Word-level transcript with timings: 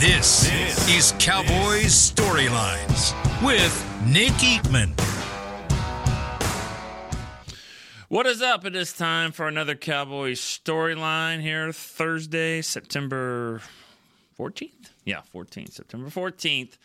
This, 0.00 0.48
is 0.88 1.12
Cowboys 1.18 2.12
Storylines 2.12 3.12
with 3.44 3.84
Nick 4.06 4.30
Eatman. 4.34 4.92
What 8.06 8.24
is 8.28 8.40
up? 8.40 8.64
It 8.64 8.76
is 8.76 8.92
time 8.92 9.32
for 9.32 9.48
another 9.48 9.74
Cowboys 9.74 10.40
storyline 10.40 11.40
here 11.40 11.72
Thursday, 11.72 12.62
September 12.62 13.60
14th. 14.38 14.90
Yeah, 15.04 15.22
14th, 15.34 15.72
September 15.72 16.10
14th. 16.10 16.78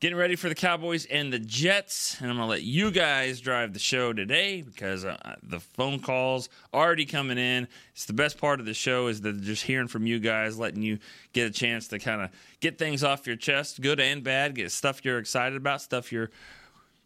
Getting 0.00 0.16
ready 0.16 0.36
for 0.36 0.48
the 0.48 0.54
Cowboys 0.54 1.06
and 1.06 1.32
the 1.32 1.40
Jets, 1.40 2.20
and 2.20 2.30
I'm 2.30 2.36
gonna 2.36 2.48
let 2.48 2.62
you 2.62 2.92
guys 2.92 3.40
drive 3.40 3.72
the 3.72 3.80
show 3.80 4.12
today 4.12 4.62
because 4.62 5.04
uh, 5.04 5.34
the 5.42 5.58
phone 5.58 5.98
calls 5.98 6.48
are 6.72 6.86
already 6.86 7.04
coming 7.04 7.36
in. 7.36 7.66
It's 7.94 8.04
the 8.04 8.12
best 8.12 8.38
part 8.38 8.60
of 8.60 8.66
the 8.66 8.74
show 8.74 9.08
is 9.08 9.22
that 9.22 9.40
just 9.40 9.64
hearing 9.64 9.88
from 9.88 10.06
you 10.06 10.20
guys, 10.20 10.56
letting 10.56 10.82
you 10.82 11.00
get 11.32 11.48
a 11.48 11.50
chance 11.50 11.88
to 11.88 11.98
kind 11.98 12.22
of 12.22 12.30
get 12.60 12.78
things 12.78 13.02
off 13.02 13.26
your 13.26 13.34
chest, 13.34 13.80
good 13.80 13.98
and 13.98 14.22
bad, 14.22 14.54
get 14.54 14.70
stuff 14.70 15.04
you're 15.04 15.18
excited 15.18 15.56
about, 15.56 15.82
stuff 15.82 16.12
you're 16.12 16.30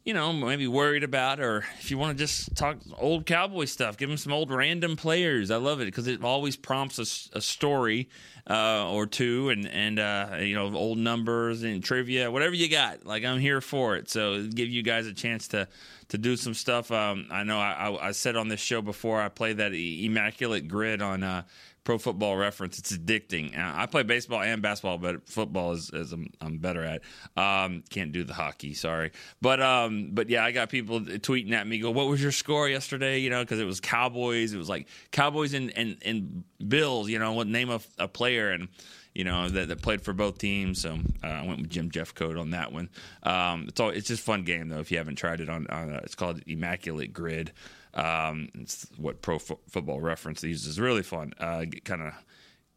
you 0.05 0.15
know, 0.15 0.33
maybe 0.33 0.67
worried 0.67 1.05
about, 1.05 1.39
or 1.39 1.65
if 1.79 1.91
you 1.91 1.97
want 1.97 2.17
to 2.17 2.25
just 2.25 2.57
talk 2.57 2.79
old 2.99 3.25
cowboy 3.25 3.67
stuff, 3.67 3.97
give 3.97 4.09
them 4.09 4.19
some 4.19 4.33
old 4.33 4.51
random 4.51 4.97
players. 4.97 5.51
I 5.51 5.57
love 5.57 5.81
it 5.81 5.85
because 5.85 6.09
it 6.09 6.25
always 6.25 6.57
prompts 6.57 6.99
a, 6.99 7.39
a 7.39 7.41
story 7.41 8.09
uh, 8.51 8.91
or 8.91 9.07
two, 9.07 9.51
and 9.51 9.67
and 9.69 10.01
uh, 10.01 10.39
you 10.41 10.57
know, 10.57 10.75
old 10.75 10.99
numbers 10.99 11.63
and 11.63 11.85
trivia, 11.85 12.31
whatever 12.31 12.55
you 12.55 12.69
got. 12.69 13.07
Like 13.07 13.25
I'm 13.25 13.39
here 13.39 13.61
for 13.61 13.95
it. 13.95 14.11
So 14.11 14.45
give 14.49 14.69
you 14.69 14.83
guys 14.83 15.07
a 15.07 15.13
chance 15.13 15.47
to 15.49 15.69
to 16.09 16.19
do 16.19 16.37
some 16.37 16.55
stuff. 16.55 16.91
Um, 16.91 17.29
I 17.31 17.45
know 17.45 17.61
I, 17.61 17.73
I, 17.73 18.09
I, 18.09 18.13
said 18.13 18.37
on 18.37 18.49
this 18.49 18.61
show 18.61 18.83
before 18.83 19.23
I 19.23 19.29
played 19.29 19.59
that 19.59 19.73
immaculate 19.73 20.69
grid 20.69 21.01
on. 21.01 21.23
Uh, 21.23 21.43
Pro 21.85 21.99
Football 21.99 22.37
Reference. 22.37 22.79
It's 22.79 22.93
addicting. 22.93 23.59
I 23.59 23.87
play 23.87 24.03
baseball 24.03 24.41
and 24.41 24.63
basketball, 24.63 24.99
but 24.99 25.29
football 25.29 25.73
is, 25.73 25.91
is 25.93 26.13
I'm, 26.13 26.31
I'm, 26.41 26.59
better 26.59 26.85
at. 26.85 27.03
Um, 27.37 27.83
can't 27.91 28.13
do 28.13 28.23
the 28.25 28.35
hockey, 28.35 28.75
sorry. 28.75 29.11
But 29.41 29.61
um, 29.61 30.11
but 30.13 30.31
yeah, 30.31 30.45
I 30.45 30.53
got 30.53 30.69
people 30.69 31.01
tweeting 31.01 31.53
at 31.53 31.67
me, 31.67 31.79
go, 31.79 31.91
"What 31.91 32.07
was 32.07 32.23
your 32.23 32.33
score 32.33 32.69
yesterday?" 32.69 33.19
You 33.19 33.31
know, 33.31 33.43
because 33.43 33.59
it 33.59 33.65
was 33.65 33.81
Cowboys. 33.81 34.53
It 34.53 34.59
was 34.59 34.69
like 34.69 34.89
Cowboys 35.11 35.55
and 35.55 35.77
and, 35.77 35.97
and 36.05 36.45
Bills. 36.67 37.09
You 37.09 37.19
know, 37.19 37.33
what 37.33 37.47
name 37.49 37.71
of 37.71 37.87
a 37.99 38.07
player 38.07 38.51
and 38.51 38.69
you 39.15 39.25
know 39.25 39.49
that, 39.49 39.69
that 39.69 39.83
played 39.83 40.03
for 40.03 40.13
both 40.13 40.39
teams. 40.39 40.83
So 40.83 40.99
uh, 41.23 41.27
I 41.27 41.47
went 41.47 41.61
with 41.61 41.71
Jim 41.71 41.91
Jeffcoat 41.91 42.41
on 42.41 42.51
that 42.51 42.73
one. 42.73 42.89
Um, 43.23 43.67
it's 43.69 43.81
all 43.81 43.91
it's 43.91 44.09
just 44.09 44.23
fun 44.23 44.45
game 44.45 44.69
though. 44.69 44.81
If 44.81 44.91
you 44.91 44.99
haven't 44.99 45.17
tried 45.17 45.41
it 45.41 45.49
on, 45.49 45.67
on 45.69 45.93
uh, 45.93 46.01
it's 46.05 46.15
called 46.15 46.41
Immaculate 46.47 47.13
Grid. 47.13 47.53
Um, 47.95 48.49
it's 48.55 48.87
what 48.97 49.23
Pro 49.23 49.37
F- 49.37 49.53
Football 49.69 50.01
Reference 50.01 50.43
uses. 50.43 50.81
Really 50.81 51.03
fun. 51.03 51.35
Uh, 51.39 51.67
kind 51.85 52.03
of 52.03 52.13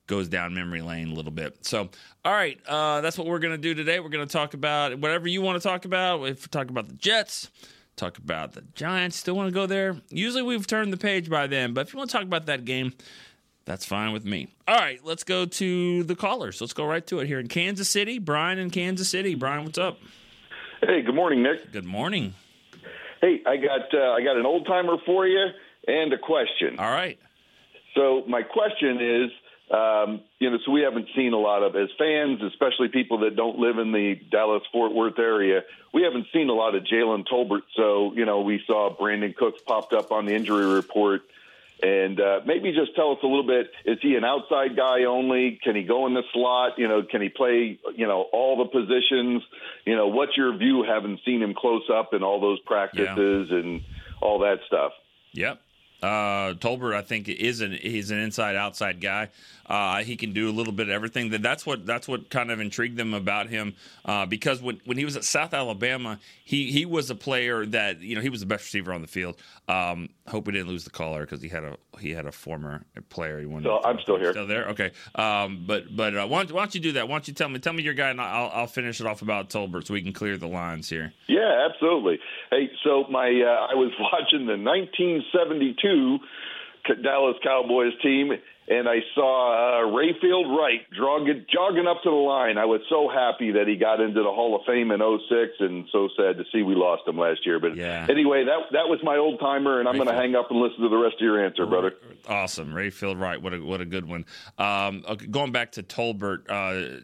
goes 0.08 0.28
down 0.28 0.54
memory 0.54 0.82
lane 0.82 1.10
a 1.10 1.14
little 1.14 1.32
bit. 1.32 1.66
So, 1.66 1.90
all 2.24 2.34
right, 2.34 2.60
uh, 2.68 3.02
that's 3.02 3.18
what 3.18 3.28
we're 3.28 3.40
going 3.40 3.54
to 3.54 3.58
do 3.62 3.74
today. 3.74 4.00
We're 4.00 4.10
going 4.10 4.28
to 4.28 4.32
talk 4.32 4.54
about 4.54 5.00
whatever 5.00 5.28
you 5.28 5.42
want 5.42 5.62
to 5.62 5.68
talk 5.68 5.86
about. 5.86 6.24
If 6.28 6.44
we 6.44 6.48
talk 6.50 6.70
about 6.70 6.90
the 6.90 6.96
Jets, 6.96 7.50
talk 7.96 8.18
about 8.18 8.54
the 8.54 8.62
Giants, 8.76 9.16
still 9.16 9.36
want 9.36 9.48
to 9.48 9.54
go 9.54 9.66
there. 9.66 9.96
Usually 10.10 10.44
we've 10.44 10.68
turned 10.68 10.94
the 10.94 10.98
page 10.98 11.30
by 11.30 11.48
then, 11.48 11.74
but 11.74 11.88
if 11.88 11.94
you 11.94 11.98
want 11.98 12.10
to 12.10 12.18
talk 12.18 12.26
about 12.26 12.46
that 12.48 12.66
game, 12.66 12.94
that's 13.66 13.86
fine 13.86 14.12
with 14.14 14.26
me. 14.26 14.48
All 14.68 14.78
right, 14.78 15.00
let's 15.04 15.24
go 15.24 15.46
to 15.46 16.04
the 16.04 16.16
callers. 16.16 16.62
Let's 16.62 16.74
go 16.74 16.86
right 16.86 17.06
to 17.08 17.20
it 17.20 17.28
here 17.28 17.40
in 17.40 17.48
Kansas 17.48 17.90
City. 17.90 18.20
Brian 18.20 18.60
in 18.60 18.70
Kansas 18.70 19.10
City. 19.10 19.34
Brian, 19.34 19.64
what's 19.64 19.80
up? 19.80 19.98
Hey, 20.82 21.02
good 21.02 21.16
morning, 21.16 21.42
Nick. 21.42 21.72
Good 21.72 21.86
morning. 21.86 22.36
Hey, 23.26 23.42
I 23.44 23.58
got 23.58 23.92
uh, 23.92 24.12
I 24.12 24.22
got 24.22 24.38
an 24.38 24.46
old 24.46 24.68
timer 24.68 24.98
for 25.04 25.26
you 25.26 25.48
and 25.88 26.14
a 26.14 26.18
question. 26.20 26.78
All 26.78 26.92
right. 26.92 27.18
So 27.96 28.24
my 28.28 28.44
question 28.44 29.02
is, 29.02 29.32
um, 29.72 30.22
you 30.38 30.52
know, 30.52 30.60
so 30.64 30.72
we 30.72 30.82
haven't 30.82 31.08
seen 31.16 31.34
a 31.34 31.40
lot 31.40 31.64
of 31.64 31.76
as 31.76 31.90
fans, 31.98 32.44
especially 32.44 32.90
people 32.90 33.20
that 33.20 33.36
don't 33.36 33.58
live 33.58 33.80
in 33.80 33.92
the 33.92 34.14
Dallas 34.30 34.62
Fort 34.72 34.94
Worth 34.94 35.18
area. 35.18 35.64
We 35.92 36.04
haven't 36.04 36.28
seen 36.34 36.50
a 36.50 36.54
lot 36.54 36.76
of 36.76 36.84
Jalen 36.84 37.26
Tolbert. 37.26 37.64
So 37.76 38.14
you 38.14 38.26
know, 38.26 38.42
we 38.42 38.62
saw 38.68 38.96
Brandin 38.96 39.36
Cooks 39.36 39.60
popped 39.66 39.94
up 39.94 40.12
on 40.12 40.28
the 40.28 40.36
injury 40.36 40.68
report. 40.68 41.22
And 41.82 42.20
uh, 42.20 42.40
maybe 42.46 42.72
just 42.72 42.96
tell 42.96 43.12
us 43.12 43.18
a 43.22 43.28
little 43.28 43.46
bit. 43.46 43.68
Is 43.86 43.98
he 44.02 44.16
an 44.16 44.24
outside 44.24 44.76
guy 44.76 45.04
only? 45.04 45.60
Can 45.62 45.76
he 45.76 45.84
go 45.84 46.08
in 46.08 46.14
the 46.14 46.24
slot? 46.34 46.78
You 46.78 46.88
know, 46.88 47.04
can 47.04 47.22
he 47.22 47.30
play? 47.30 47.80
You 47.96 48.08
know, 48.08 48.26
all 48.32 48.58
the 48.58 48.66
positions. 48.66 49.44
You 49.86 49.96
know, 49.96 50.08
what's 50.08 50.38
your 50.38 50.56
view? 50.58 50.84
Having 50.88 51.20
seen 51.26 51.42
him 51.42 51.54
close 51.54 51.84
up 51.94 52.14
in 52.14 52.24
all 52.24 52.40
those 52.40 52.60
practices 52.62 53.48
yeah. 53.52 53.58
and 53.58 53.82
all 54.22 54.40
that 54.40 54.60
stuff. 54.68 54.94
Yep. 55.34 55.60
Uh, 56.02 56.54
Tolbert, 56.56 56.96
I 56.96 57.02
think, 57.02 57.30
is 57.30 57.62
an 57.62 57.72
he's 57.72 58.12
an 58.12 58.20
inside 58.20 58.56
outside 58.56 59.02
guy. 59.02 59.30
Uh, 59.68 60.04
he 60.04 60.16
can 60.16 60.32
do 60.34 60.50
a 60.50 60.54
little 60.54 60.74
bit 60.74 60.90
of 60.90 60.94
everything. 60.94 61.30
That 61.32 61.42
that's 61.42 61.66
what 61.66 61.86
that's 61.86 62.08
what 62.08 62.30
kind 62.30 62.52
of 62.52 62.60
intrigued 62.60 62.98
them 62.98 63.14
about 63.14 63.48
him 63.50 63.74
uh, 64.06 64.26
because 64.26 64.62
when 64.62 64.80
when 64.86 64.98
he 64.98 65.06
was 65.06 65.16
at 65.16 65.24
South 65.24 65.54
Alabama, 65.54 66.20
he 66.44 66.72
he 66.72 66.86
was 66.86 67.10
a 67.10 67.16
player 67.16 67.66
that 67.68 68.02
you 68.02 68.16
know 68.16 68.22
he 68.22 68.30
was 68.30 68.42
the 68.42 68.46
best 68.46 68.66
receiver 68.66 68.94
on 68.94 69.02
the 69.02 69.08
field. 69.08 69.38
Um, 69.68 70.10
hope 70.28 70.46
we 70.46 70.54
didn't 70.54 70.68
lose 70.68 70.84
the 70.84 70.92
caller 70.92 71.22
because 71.22 71.42
he 71.42 71.50
had 71.50 71.64
a 71.64 71.78
he 72.00 72.12
had 72.12 72.26
a 72.26 72.32
former 72.32 72.84
player. 73.10 73.40
He 73.40 73.46
wanted 73.46 73.66
so 73.66 73.82
I'm 73.84 74.00
still 74.02 74.20
here. 74.20 74.32
Still 74.32 74.48
there? 74.48 74.68
Okay. 74.70 74.92
Um, 75.16 75.64
but 75.66 75.96
but 75.96 76.16
uh, 76.16 76.28
why, 76.28 76.44
don't, 76.44 76.52
why, 76.52 76.62
don't, 76.62 76.76
you 76.76 76.82
do 76.82 76.92
that? 76.94 77.08
Why 77.08 77.16
don't 77.16 77.28
you 77.28 77.34
tell 77.34 77.50
me 77.50 77.60
tell 77.60 77.74
me 77.74 77.82
your 77.82 77.94
guy 77.94 78.10
and 78.10 78.22
I'll 78.22 78.52
I'll 78.54 78.68
finish 78.68 79.02
it 79.02 79.08
off 79.08 79.22
about 79.22 79.50
Tolbert 79.50 79.88
so 79.88 79.94
we 79.94 80.02
can 80.02 80.14
clear 80.14 80.38
the 80.38 80.48
lines 80.48 80.90
here. 80.90 81.14
Yeah, 81.28 81.68
absolutely. 81.70 82.20
Hey, 82.52 82.70
so 82.84 83.06
my 83.10 83.26
uh, 83.26 83.72
I 83.72 83.76
was 83.76 83.92
watching 84.00 84.46
the 84.46 84.58
1972 84.58 85.85
Dallas 87.04 87.36
Cowboys 87.44 87.94
team 88.02 88.32
and 88.68 88.90
I 88.90 88.98
saw 89.14 89.54
uh, 89.54 89.92
Rayfield 89.92 90.58
Wright 90.58 90.82
jogging, 90.98 91.46
jogging 91.54 91.86
up 91.86 92.02
to 92.04 92.10
the 92.10 92.16
line. 92.16 92.58
I 92.58 92.66
was 92.66 92.82
so 92.90 93.08
happy 93.08 93.52
that 93.52 93.68
he 93.68 93.76
got 93.76 94.02
into 94.02 94.24
the 94.24 94.32
Hall 94.32 94.56
of 94.56 94.66
Fame 94.66 94.92
in 94.92 95.00
06 95.00 95.52
and 95.60 95.86
so 95.92 96.10
sad 96.18 96.38
to 96.38 96.46
see 96.52 96.64
we 96.64 96.74
lost 96.74 97.08
him 97.08 97.18
last 97.18 97.46
year. 97.46 97.60
But 97.60 97.76
yeah. 97.76 98.08
anyway, 98.10 98.44
that 98.46 98.72
that 98.72 98.90
was 98.90 99.00
my 99.04 99.18
old 99.18 99.40
timer, 99.40 99.80
and 99.80 99.88
I'm 99.88 99.96
going 99.96 100.08
to 100.08 100.16
hang 100.16 100.36
up 100.36 100.50
and 100.50 100.60
listen 100.60 100.82
to 100.82 100.90
the 100.90 100.98
rest 100.98 101.16
of 101.16 101.22
your 101.22 101.46
answer, 101.46 101.66
brother. 101.68 101.94
Awesome. 102.28 102.74
Rayfield 102.74 103.20
Wright. 103.20 103.40
What 103.40 103.54
a, 103.54 103.60
what 103.60 103.82
a 103.82 103.86
good 103.86 104.08
one. 104.08 104.26
Um, 104.58 105.04
going 105.30 105.52
back 105.52 105.74
to 105.74 105.84
Tolbert, 105.84 106.50
uh, 106.50 107.02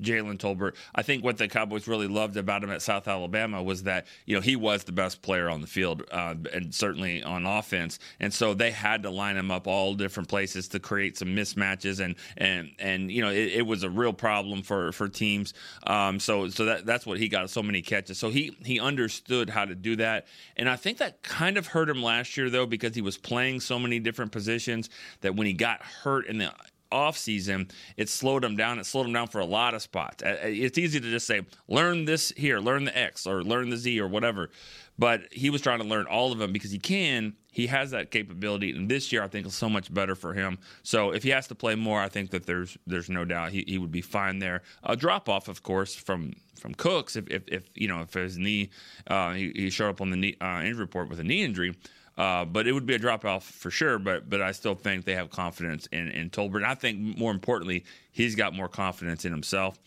Jalen 0.00 0.38
Tolbert, 0.38 0.74
I 0.94 1.02
think 1.02 1.22
what 1.22 1.38
the 1.38 1.46
Cowboys 1.46 1.86
really 1.86 2.08
loved 2.08 2.36
about 2.36 2.64
him 2.64 2.70
at 2.70 2.82
South 2.82 3.06
Alabama 3.06 3.62
was 3.62 3.84
that 3.84 4.06
you 4.26 4.34
know 4.34 4.40
he 4.40 4.56
was 4.56 4.82
the 4.84 4.92
best 4.92 5.22
player 5.22 5.48
on 5.48 5.60
the 5.60 5.66
field 5.68 6.02
uh, 6.10 6.34
and 6.52 6.74
certainly 6.74 7.22
on 7.22 7.46
offense, 7.46 8.00
and 8.18 8.34
so 8.34 8.52
they 8.52 8.72
had 8.72 9.04
to 9.04 9.10
line 9.10 9.36
him 9.36 9.52
up 9.52 9.68
all 9.68 9.94
different 9.94 10.28
places 10.28 10.66
to 10.68 10.80
create 10.88 11.18
some 11.18 11.28
mismatches 11.28 12.00
and 12.00 12.16
and 12.38 12.70
and 12.78 13.12
you 13.12 13.20
know 13.20 13.28
it, 13.28 13.52
it 13.52 13.66
was 13.66 13.82
a 13.82 13.90
real 13.90 14.12
problem 14.12 14.62
for 14.62 14.90
for 14.92 15.06
teams. 15.06 15.52
Um, 15.86 16.18
so 16.18 16.48
so 16.48 16.64
that 16.64 16.86
that's 16.86 17.04
what 17.04 17.18
he 17.18 17.28
got 17.28 17.50
so 17.50 17.62
many 17.62 17.82
catches. 17.82 18.18
So 18.18 18.30
he 18.30 18.56
he 18.64 18.80
understood 18.80 19.50
how 19.50 19.66
to 19.66 19.74
do 19.74 19.96
that, 19.96 20.26
and 20.56 20.68
I 20.68 20.76
think 20.76 20.98
that 20.98 21.22
kind 21.22 21.58
of 21.58 21.66
hurt 21.66 21.90
him 21.90 22.02
last 22.02 22.36
year 22.38 22.48
though 22.48 22.66
because 22.66 22.94
he 22.94 23.02
was 23.02 23.18
playing 23.18 23.60
so 23.60 23.78
many 23.78 24.00
different 24.00 24.32
positions 24.32 24.88
that 25.20 25.36
when 25.36 25.46
he 25.46 25.52
got 25.52 25.82
hurt 25.82 26.26
in 26.26 26.38
the 26.38 26.52
off 26.90 27.18
season, 27.18 27.68
it 27.96 28.08
slowed 28.08 28.42
him 28.42 28.56
down. 28.56 28.78
It 28.78 28.86
slowed 28.86 29.06
him 29.06 29.12
down 29.12 29.28
for 29.28 29.40
a 29.40 29.44
lot 29.44 29.74
of 29.74 29.82
spots. 29.82 30.22
It's 30.24 30.78
easy 30.78 31.00
to 31.00 31.10
just 31.10 31.26
say, 31.26 31.42
learn 31.68 32.06
this 32.06 32.32
here, 32.36 32.60
learn 32.60 32.84
the 32.84 32.96
X, 32.96 33.26
or 33.26 33.42
learn 33.42 33.68
the 33.68 33.76
Z, 33.76 34.00
or 34.00 34.08
whatever. 34.08 34.50
But 34.98 35.32
he 35.32 35.50
was 35.50 35.60
trying 35.60 35.80
to 35.80 35.84
learn 35.84 36.06
all 36.06 36.32
of 36.32 36.38
them 36.38 36.52
because 36.52 36.70
he 36.70 36.78
can. 36.78 37.34
He 37.58 37.66
has 37.66 37.90
that 37.90 38.12
capability, 38.12 38.70
and 38.70 38.88
this 38.88 39.10
year 39.10 39.24
I 39.24 39.26
think 39.26 39.44
is 39.44 39.54
so 39.54 39.68
much 39.68 39.92
better 39.92 40.14
for 40.14 40.32
him. 40.32 40.58
So 40.84 41.10
if 41.10 41.24
he 41.24 41.30
has 41.30 41.48
to 41.48 41.56
play 41.56 41.74
more, 41.74 42.00
I 42.00 42.08
think 42.08 42.30
that 42.30 42.46
there's 42.46 42.78
there's 42.86 43.10
no 43.10 43.24
doubt 43.24 43.50
he, 43.50 43.64
he 43.66 43.78
would 43.78 43.90
be 43.90 44.00
fine 44.00 44.38
there. 44.38 44.62
A 44.84 44.94
drop 44.94 45.28
off, 45.28 45.48
of 45.48 45.64
course, 45.64 45.92
from 45.92 46.34
from 46.60 46.74
Cooks 46.74 47.16
if 47.16 47.26
if, 47.28 47.42
if 47.48 47.64
you 47.74 47.88
know 47.88 48.02
if 48.02 48.14
his 48.14 48.38
knee 48.38 48.70
uh, 49.08 49.32
he, 49.32 49.50
he 49.56 49.70
showed 49.70 49.88
up 49.88 50.00
on 50.00 50.10
the 50.10 50.16
knee, 50.16 50.36
uh, 50.40 50.60
injury 50.64 50.82
report 50.82 51.08
with 51.08 51.18
a 51.18 51.24
knee 51.24 51.42
injury 51.42 51.74
uh, 52.16 52.44
but 52.44 52.66
it 52.66 52.72
would 52.72 52.86
be 52.86 52.94
a 52.94 52.98
drop 52.98 53.24
off 53.24 53.44
for 53.44 53.72
sure. 53.72 53.98
But 53.98 54.30
but 54.30 54.40
I 54.40 54.52
still 54.52 54.76
think 54.76 55.04
they 55.04 55.16
have 55.16 55.30
confidence 55.30 55.86
in, 55.90 56.08
in 56.10 56.30
Tolbert. 56.30 56.64
I 56.64 56.74
think 56.74 57.18
more 57.18 57.32
importantly, 57.32 57.84
he's 58.12 58.34
got 58.36 58.54
more 58.54 58.68
confidence 58.68 59.24
in 59.24 59.32
himself. 59.32 59.78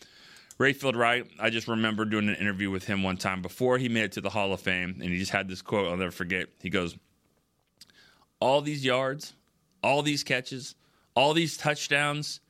Rayfield 0.58 0.96
Wright, 0.96 1.26
I 1.40 1.50
just 1.50 1.68
remember 1.68 2.04
doing 2.04 2.28
an 2.28 2.34
interview 2.34 2.70
with 2.70 2.84
him 2.84 3.02
one 3.02 3.16
time 3.16 3.40
before 3.40 3.78
he 3.78 3.88
made 3.88 4.04
it 4.04 4.12
to 4.12 4.20
the 4.20 4.28
Hall 4.30 4.52
of 4.52 4.60
Fame, 4.60 4.98
and 5.00 5.10
he 5.10 5.18
just 5.18 5.32
had 5.32 5.48
this 5.48 5.62
quote 5.62 5.88
I'll 5.88 5.96
never 5.96 6.10
forget. 6.10 6.48
He 6.60 6.70
goes, 6.70 6.96
All 8.42 8.60
these 8.60 8.84
yards, 8.84 9.34
all 9.84 10.02
these 10.02 10.24
catches, 10.24 10.74
all 11.14 11.32
these 11.32 11.56
touchdowns, 11.56 12.40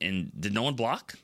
and 0.00 0.30
did 0.38 0.54
no 0.54 0.62
one 0.62 0.74
block? 0.74 1.14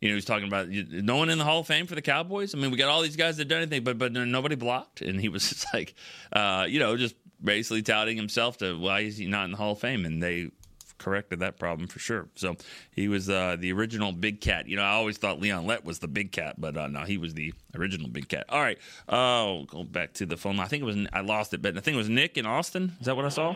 You 0.00 0.08
know, 0.08 0.14
he's 0.14 0.24
talking 0.24 0.48
about 0.48 0.68
no 0.68 1.16
one 1.16 1.28
in 1.28 1.36
the 1.36 1.44
Hall 1.44 1.60
of 1.60 1.66
Fame 1.66 1.86
for 1.86 1.96
the 1.96 2.02
Cowboys. 2.02 2.54
I 2.54 2.58
mean, 2.58 2.70
we 2.70 2.78
got 2.78 2.88
all 2.88 3.02
these 3.02 3.16
guys 3.16 3.36
that 3.36 3.44
done 3.46 3.58
anything, 3.58 3.84
but 3.84 3.98
but 3.98 4.12
nobody 4.12 4.54
blocked, 4.54 5.02
and 5.02 5.20
he 5.20 5.28
was 5.28 5.46
just 5.50 5.66
like, 5.74 5.94
uh, 6.32 6.64
you 6.66 6.78
know, 6.78 6.96
just 6.96 7.14
basically 7.44 7.82
touting 7.82 8.16
himself 8.16 8.56
to 8.58 8.78
why 8.78 9.00
is 9.00 9.18
he 9.18 9.26
not 9.26 9.44
in 9.44 9.50
the 9.50 9.58
Hall 9.58 9.72
of 9.72 9.80
Fame, 9.80 10.06
and 10.06 10.22
they 10.22 10.50
corrected 10.98 11.40
that 11.40 11.58
problem 11.58 11.88
for 11.88 11.98
sure. 11.98 12.28
So 12.34 12.56
he 12.90 13.08
was 13.08 13.30
uh, 13.30 13.56
the 13.58 13.72
original 13.72 14.12
Big 14.12 14.40
Cat. 14.40 14.68
You 14.68 14.76
know, 14.76 14.82
I 14.82 14.90
always 14.90 15.18
thought 15.18 15.40
Leon 15.40 15.66
Lett 15.66 15.84
was 15.84 16.00
the 16.00 16.08
Big 16.08 16.32
Cat, 16.32 16.56
but 16.58 16.76
uh, 16.76 16.88
no, 16.88 17.00
he 17.00 17.16
was 17.16 17.34
the 17.34 17.54
original 17.76 18.08
Big 18.08 18.28
Cat. 18.28 18.46
All 18.48 18.60
right, 18.60 18.78
oh, 19.08 19.64
go 19.64 19.84
back 19.84 20.12
to 20.14 20.26
the 20.26 20.36
phone. 20.36 20.60
I 20.60 20.66
think 20.66 20.82
it 20.82 20.86
was 20.86 20.96
I 21.12 21.20
lost 21.20 21.54
it, 21.54 21.62
but 21.62 21.76
I 21.76 21.80
think 21.80 21.94
it 21.94 21.98
was 21.98 22.08
Nick 22.08 22.36
in 22.36 22.46
Austin. 22.46 22.96
Is 23.00 23.06
that 23.06 23.16
what 23.16 23.24
I 23.24 23.30
saw? 23.30 23.54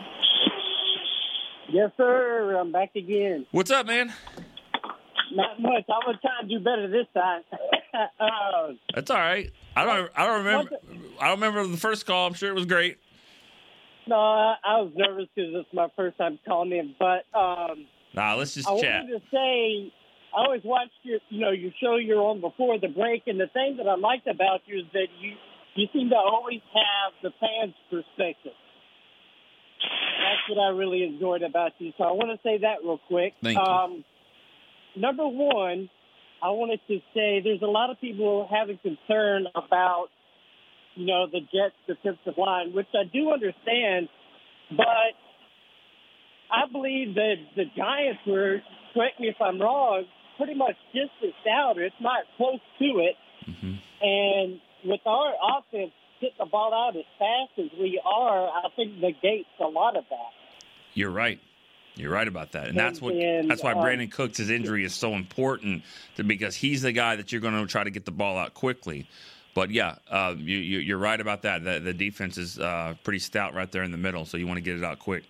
Yes, 1.69 1.91
sir. 1.97 2.57
I'm 2.59 2.71
back 2.71 2.95
again. 2.95 3.45
What's 3.51 3.71
up, 3.71 3.87
man? 3.87 4.13
Not 5.33 5.59
much. 5.59 5.83
I'm 5.89 6.01
gonna 6.05 6.19
try 6.21 6.41
to 6.41 6.47
do 6.47 6.59
better 6.63 6.87
this 6.87 7.07
time. 7.13 7.41
uh, 8.19 8.73
That's 8.93 9.09
all 9.09 9.17
right. 9.17 9.51
I 9.75 9.83
don't. 9.83 10.11
I 10.15 10.25
don't 10.25 10.45
remember. 10.45 10.71
I 11.19 11.29
don't 11.29 11.39
remember 11.39 11.65
the 11.67 11.77
first 11.77 12.05
call. 12.05 12.27
I'm 12.27 12.33
sure 12.33 12.49
it 12.49 12.55
was 12.55 12.65
great. 12.65 12.99
No, 14.07 14.15
I, 14.15 14.55
I 14.65 14.81
was 14.81 14.91
nervous 14.95 15.27
because 15.35 15.51
it's 15.53 15.73
my 15.73 15.87
first 15.95 16.17
time 16.17 16.39
calling 16.47 16.71
in. 16.71 16.95
But 16.99 17.25
um, 17.37 17.85
Nah, 18.13 18.35
let's 18.35 18.53
just 18.53 18.67
I 18.67 18.79
chat. 18.79 19.01
wanted 19.03 19.19
to 19.19 19.25
say, 19.31 19.93
I 20.35 20.45
always 20.45 20.61
watched 20.63 20.91
your, 21.03 21.19
you 21.29 21.41
know, 21.41 21.51
your 21.51 21.71
show 21.81 21.95
you're 21.97 22.21
on 22.21 22.41
before 22.41 22.79
the 22.79 22.87
break, 22.87 23.23
and 23.27 23.39
the 23.39 23.47
thing 23.53 23.77
that 23.77 23.87
I 23.87 23.95
liked 23.95 24.27
about 24.27 24.61
you 24.65 24.79
is 24.79 24.85
that 24.93 25.07
you 25.19 25.33
you 25.75 25.87
seem 25.91 26.09
to 26.09 26.15
always 26.15 26.61
have 26.73 27.13
the 27.23 27.31
fans' 27.39 27.73
perspective. 27.89 28.53
That's 29.81 30.49
what 30.49 30.61
I 30.63 30.69
really 30.69 31.03
enjoyed 31.03 31.41
about 31.41 31.71
you. 31.79 31.91
So 31.97 32.03
I 32.03 32.11
want 32.11 32.29
to 32.29 32.39
say 32.47 32.59
that 32.59 32.83
real 32.83 32.99
quick. 33.07 33.33
Thank 33.41 33.57
you. 33.57 33.63
Um, 33.63 34.03
number 34.95 35.27
one, 35.27 35.89
I 36.43 36.49
wanted 36.51 36.79
to 36.87 36.99
say 37.13 37.41
there's 37.43 37.61
a 37.63 37.65
lot 37.71 37.89
of 37.89 37.99
people 37.99 38.47
having 38.51 38.77
concern 38.77 39.47
about, 39.55 40.07
you 40.95 41.05
know, 41.05 41.27
the 41.27 41.41
Jets' 41.41 41.75
defensive 41.87 42.37
line, 42.37 42.73
which 42.73 42.87
I 42.93 43.03
do 43.11 43.31
understand, 43.31 44.09
but 44.69 45.13
I 46.51 46.71
believe 46.71 47.15
that 47.15 47.35
the 47.55 47.65
Giants 47.75 48.21
were, 48.27 48.61
correct 48.93 49.19
me 49.19 49.27
if 49.29 49.41
I'm 49.41 49.59
wrong, 49.59 50.05
pretty 50.37 50.55
much 50.55 50.75
distanced 50.93 51.47
out, 51.49 51.77
or 51.77 51.83
it's 51.83 51.95
not 52.01 52.23
close 52.37 52.59
to 52.79 52.85
it. 52.85 53.15
Mm-hmm. 53.47 53.73
And 54.01 54.59
with 54.85 55.01
our 55.05 55.33
offense 55.57 55.91
getting 56.21 56.37
the 56.39 56.45
ball 56.45 56.73
out 56.73 56.95
as 56.95 57.05
fast 57.17 57.59
as 57.59 57.79
we 57.79 58.01
are, 58.05 58.47
I 58.47 58.69
think 58.75 58.97
negates 58.97 59.49
a 59.59 59.67
lot 59.67 59.97
of 59.97 60.05
that. 60.09 60.65
You're 60.93 61.11
right. 61.11 61.39
You're 61.95 62.11
right 62.11 62.27
about 62.27 62.53
that, 62.53 62.69
and 62.69 62.77
that's 62.77 62.99
what. 62.99 63.13
And, 63.13 63.51
that's 63.51 63.61
why 63.61 63.73
um, 63.73 63.77
Brandin 63.77 64.11
Cooks' 64.11 64.39
injury 64.39 64.83
is 64.83 64.95
so 64.95 65.13
important, 65.13 65.83
to, 66.15 66.23
because 66.23 66.55
he's 66.55 66.81
the 66.81 66.91
guy 66.91 67.15
that 67.17 67.31
you're 67.31 67.41
going 67.41 67.53
to 67.53 67.67
try 67.67 67.83
to 67.83 67.91
get 67.91 68.05
the 68.05 68.11
ball 68.11 68.35
out 68.35 68.55
quickly. 68.55 69.07
But 69.55 69.69
yeah, 69.69 69.95
uh, 70.09 70.33
you, 70.37 70.57
you, 70.57 70.79
you're 70.79 70.97
right 70.97 71.19
about 71.19 71.43
that. 71.43 71.63
The, 71.63 71.79
the 71.79 71.93
defense 71.93 72.37
is 72.37 72.57
uh, 72.57 72.95
pretty 73.03 73.19
stout 73.19 73.53
right 73.53 73.71
there 73.71 73.83
in 73.83 73.91
the 73.91 73.97
middle, 73.97 74.25
so 74.25 74.37
you 74.37 74.47
want 74.47 74.57
to 74.57 74.61
get 74.61 74.77
it 74.77 74.83
out 74.83 74.99
quick. 74.99 75.23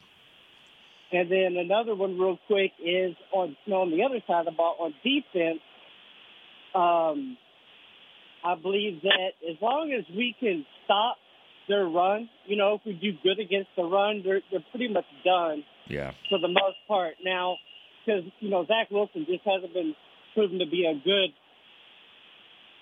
And 1.11 1.29
then 1.29 1.57
another 1.57 1.93
one, 1.93 2.17
real 2.17 2.39
quick, 2.47 2.71
is 2.83 3.15
on 3.33 3.55
you 3.65 3.73
know, 3.73 3.81
on 3.81 3.91
the 3.91 4.03
other 4.03 4.19
side 4.25 4.39
of 4.39 4.45
the 4.45 4.51
ball 4.51 4.77
on 4.79 4.93
defense. 5.03 5.59
Um, 6.73 7.37
I 8.43 8.55
believe 8.55 9.01
that 9.03 9.31
as 9.47 9.57
long 9.61 9.93
as 9.97 10.05
we 10.15 10.35
can 10.39 10.65
stop 10.85 11.17
their 11.67 11.85
run, 11.85 12.29
you 12.45 12.57
know, 12.57 12.75
if 12.75 12.81
we 12.85 12.93
do 12.93 13.11
good 13.23 13.39
against 13.39 13.69
the 13.77 13.83
run, 13.83 14.21
they're 14.25 14.41
they're 14.51 14.65
pretty 14.71 14.91
much 14.91 15.05
done 15.23 15.63
Yeah, 15.87 16.11
for 16.29 16.39
the 16.39 16.47
most 16.47 16.77
part. 16.87 17.15
Now, 17.23 17.57
because 18.05 18.23
you 18.39 18.49
know 18.49 18.65
Zach 18.65 18.89
Wilson 18.89 19.25
just 19.29 19.43
hasn't 19.45 19.73
been 19.73 19.95
proven 20.33 20.59
to 20.59 20.65
be 20.65 20.85
a 20.85 20.93
good 21.03 21.29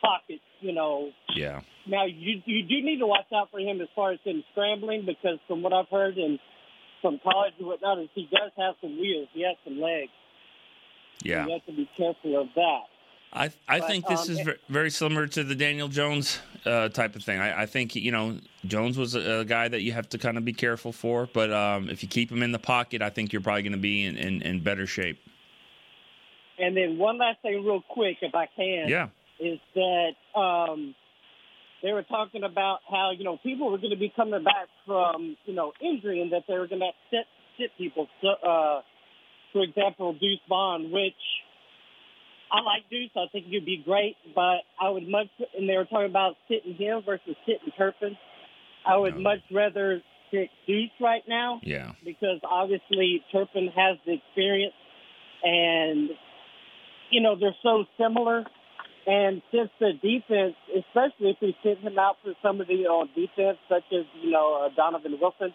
pocket, 0.02 0.40
you 0.60 0.74
know, 0.74 1.12
yeah, 1.36 1.62
now 1.88 2.06
you 2.06 2.42
you 2.46 2.64
do 2.64 2.82
need 2.84 3.00
to 3.00 3.08
watch 3.08 3.26
out 3.34 3.50
for 3.52 3.60
him 3.60 3.82
as 3.82 3.88
far 3.96 4.12
as 4.12 4.20
him 4.24 4.44
scrambling 4.52 5.06
because 5.06 5.40
from 5.48 5.62
what 5.62 5.74
I've 5.74 5.90
heard 5.90 6.18
and 6.18 6.40
from 7.02 7.20
college 7.24 7.54
and 7.58 7.68
whatnot 7.68 8.00
is 8.00 8.10
he 8.14 8.28
does 8.32 8.52
have 8.58 8.76
some 8.82 9.00
wheels. 9.00 9.28
He 9.34 9.42
has 9.44 9.56
some 9.64 9.80
legs. 9.80 10.12
yeah. 11.24 11.46
You 11.46 11.54
have 11.54 11.66
to 11.66 11.72
be 11.74 11.90
careful 11.98 12.40
of 12.42 12.48
that. 12.56 12.82
I 13.34 13.46
I 13.68 13.80
But, 13.80 13.88
think 13.88 14.08
this 14.08 14.28
um, 14.28 14.36
is 14.38 14.50
very 14.68 14.90
similar 14.92 15.26
to 15.28 15.44
the 15.44 15.56
Daniel 15.56 15.88
Jones 15.88 16.40
uh, 16.66 16.90
type 16.90 17.16
of 17.16 17.24
thing. 17.24 17.40
I, 17.40 17.62
I 17.62 17.66
think 17.66 17.96
you 17.96 18.12
know 18.12 18.38
Jones 18.66 18.98
was 18.98 19.16
a, 19.16 19.40
a 19.40 19.46
guy 19.46 19.68
that 19.70 19.82
you 19.82 19.94
have 19.94 20.10
to 20.10 20.18
kind 20.18 20.38
of 20.38 20.44
be 20.46 20.54
careful 20.54 20.92
for, 20.92 21.30
but 21.34 21.52
um, 21.52 21.90
if 21.90 22.04
you 22.04 22.10
keep 22.10 22.30
him 22.32 22.44
in 22.44 22.52
the 22.52 22.60
pocket, 22.60 23.02
I 23.02 23.10
think 23.10 23.32
you're 23.32 23.42
probably 23.42 23.64
going 23.64 23.72
to 23.72 23.78
be 23.78 24.04
in, 24.06 24.18
in, 24.18 24.42
in 24.42 24.62
better 24.62 24.86
shape. 24.86 25.18
And 26.60 26.76
then 26.78 26.98
one 26.98 27.18
last 27.18 27.42
thing, 27.42 27.64
real 27.66 27.82
quick, 27.90 28.18
if 28.22 28.36
I 28.36 28.48
can, 28.56 28.88
Yeah, 28.90 29.08
is 29.42 29.60
that 29.76 30.40
um, 30.40 30.96
they 31.84 31.92
were 31.92 32.04
talking 32.04 32.44
about 32.44 32.80
how 32.90 33.12
you 33.18 33.24
know 33.24 33.38
people 33.42 33.72
were 33.72 33.78
going 33.78 33.92
to 33.92 34.00
be 34.00 34.12
coming 34.16 34.44
back 34.44 34.68
from 34.86 35.36
you 35.46 35.54
know 35.54 35.74
injury 35.82 36.22
and 36.22 36.32
that 36.32 36.44
they 36.48 36.54
were 36.54 36.68
going 36.68 36.82
to 36.82 36.92
sit 37.10 37.26
sit 37.60 37.72
people. 37.78 38.08
So, 38.22 38.30
uh, 38.48 38.82
for 39.54 39.64
example, 39.64 40.14
Deuce 40.14 40.40
Vaughn, 40.48 40.92
which 40.92 41.14
I 42.52 42.62
like 42.62 42.90
Deuce. 42.90 43.12
I 43.16 43.26
think 43.32 43.46
he'd 43.48 43.66
be 43.66 43.82
great, 43.84 44.16
but 44.36 44.62
I 44.80 44.90
would 44.90 45.08
much. 45.08 45.28
And 45.58 45.68
they 45.68 45.78
were 45.78 45.86
talking 45.86 46.10
about 46.10 46.36
sitting 46.48 46.76
him 46.76 47.02
versus 47.06 47.36
sitting 47.46 47.72
Turpin. 47.78 48.18
I 48.86 48.98
would 48.98 49.16
No. 49.16 49.22
much 49.22 49.40
rather 49.52 50.02
sit 50.32 50.50
Deuce 50.68 50.90
right 51.00 51.24
now 51.28 51.60
yeah, 51.64 51.92
because 52.04 52.40
obviously 52.44 53.24
Turpin 53.32 53.68
has 53.76 53.98
the 54.06 54.14
experience, 54.14 54.74
and 55.44 56.10
you 57.10 57.22
know 57.22 57.36
they're 57.36 57.56
so 57.64 57.86
similar. 57.98 58.46
And 59.08 59.42
since 59.52 59.70
the 59.80 59.94
defense, 59.94 60.56
especially 60.78 61.32
if 61.32 61.38
we 61.42 61.56
send 61.64 61.80
him 61.80 61.98
out 61.98 62.18
for 62.24 62.34
somebody 62.42 62.86
on 62.86 63.10
defense, 63.16 63.58
such 63.68 63.84
as 63.92 64.06
you 64.22 64.30
know 64.32 64.64
uh, 64.66 64.70
Donovan 64.76 65.18
Wilson, 65.20 65.54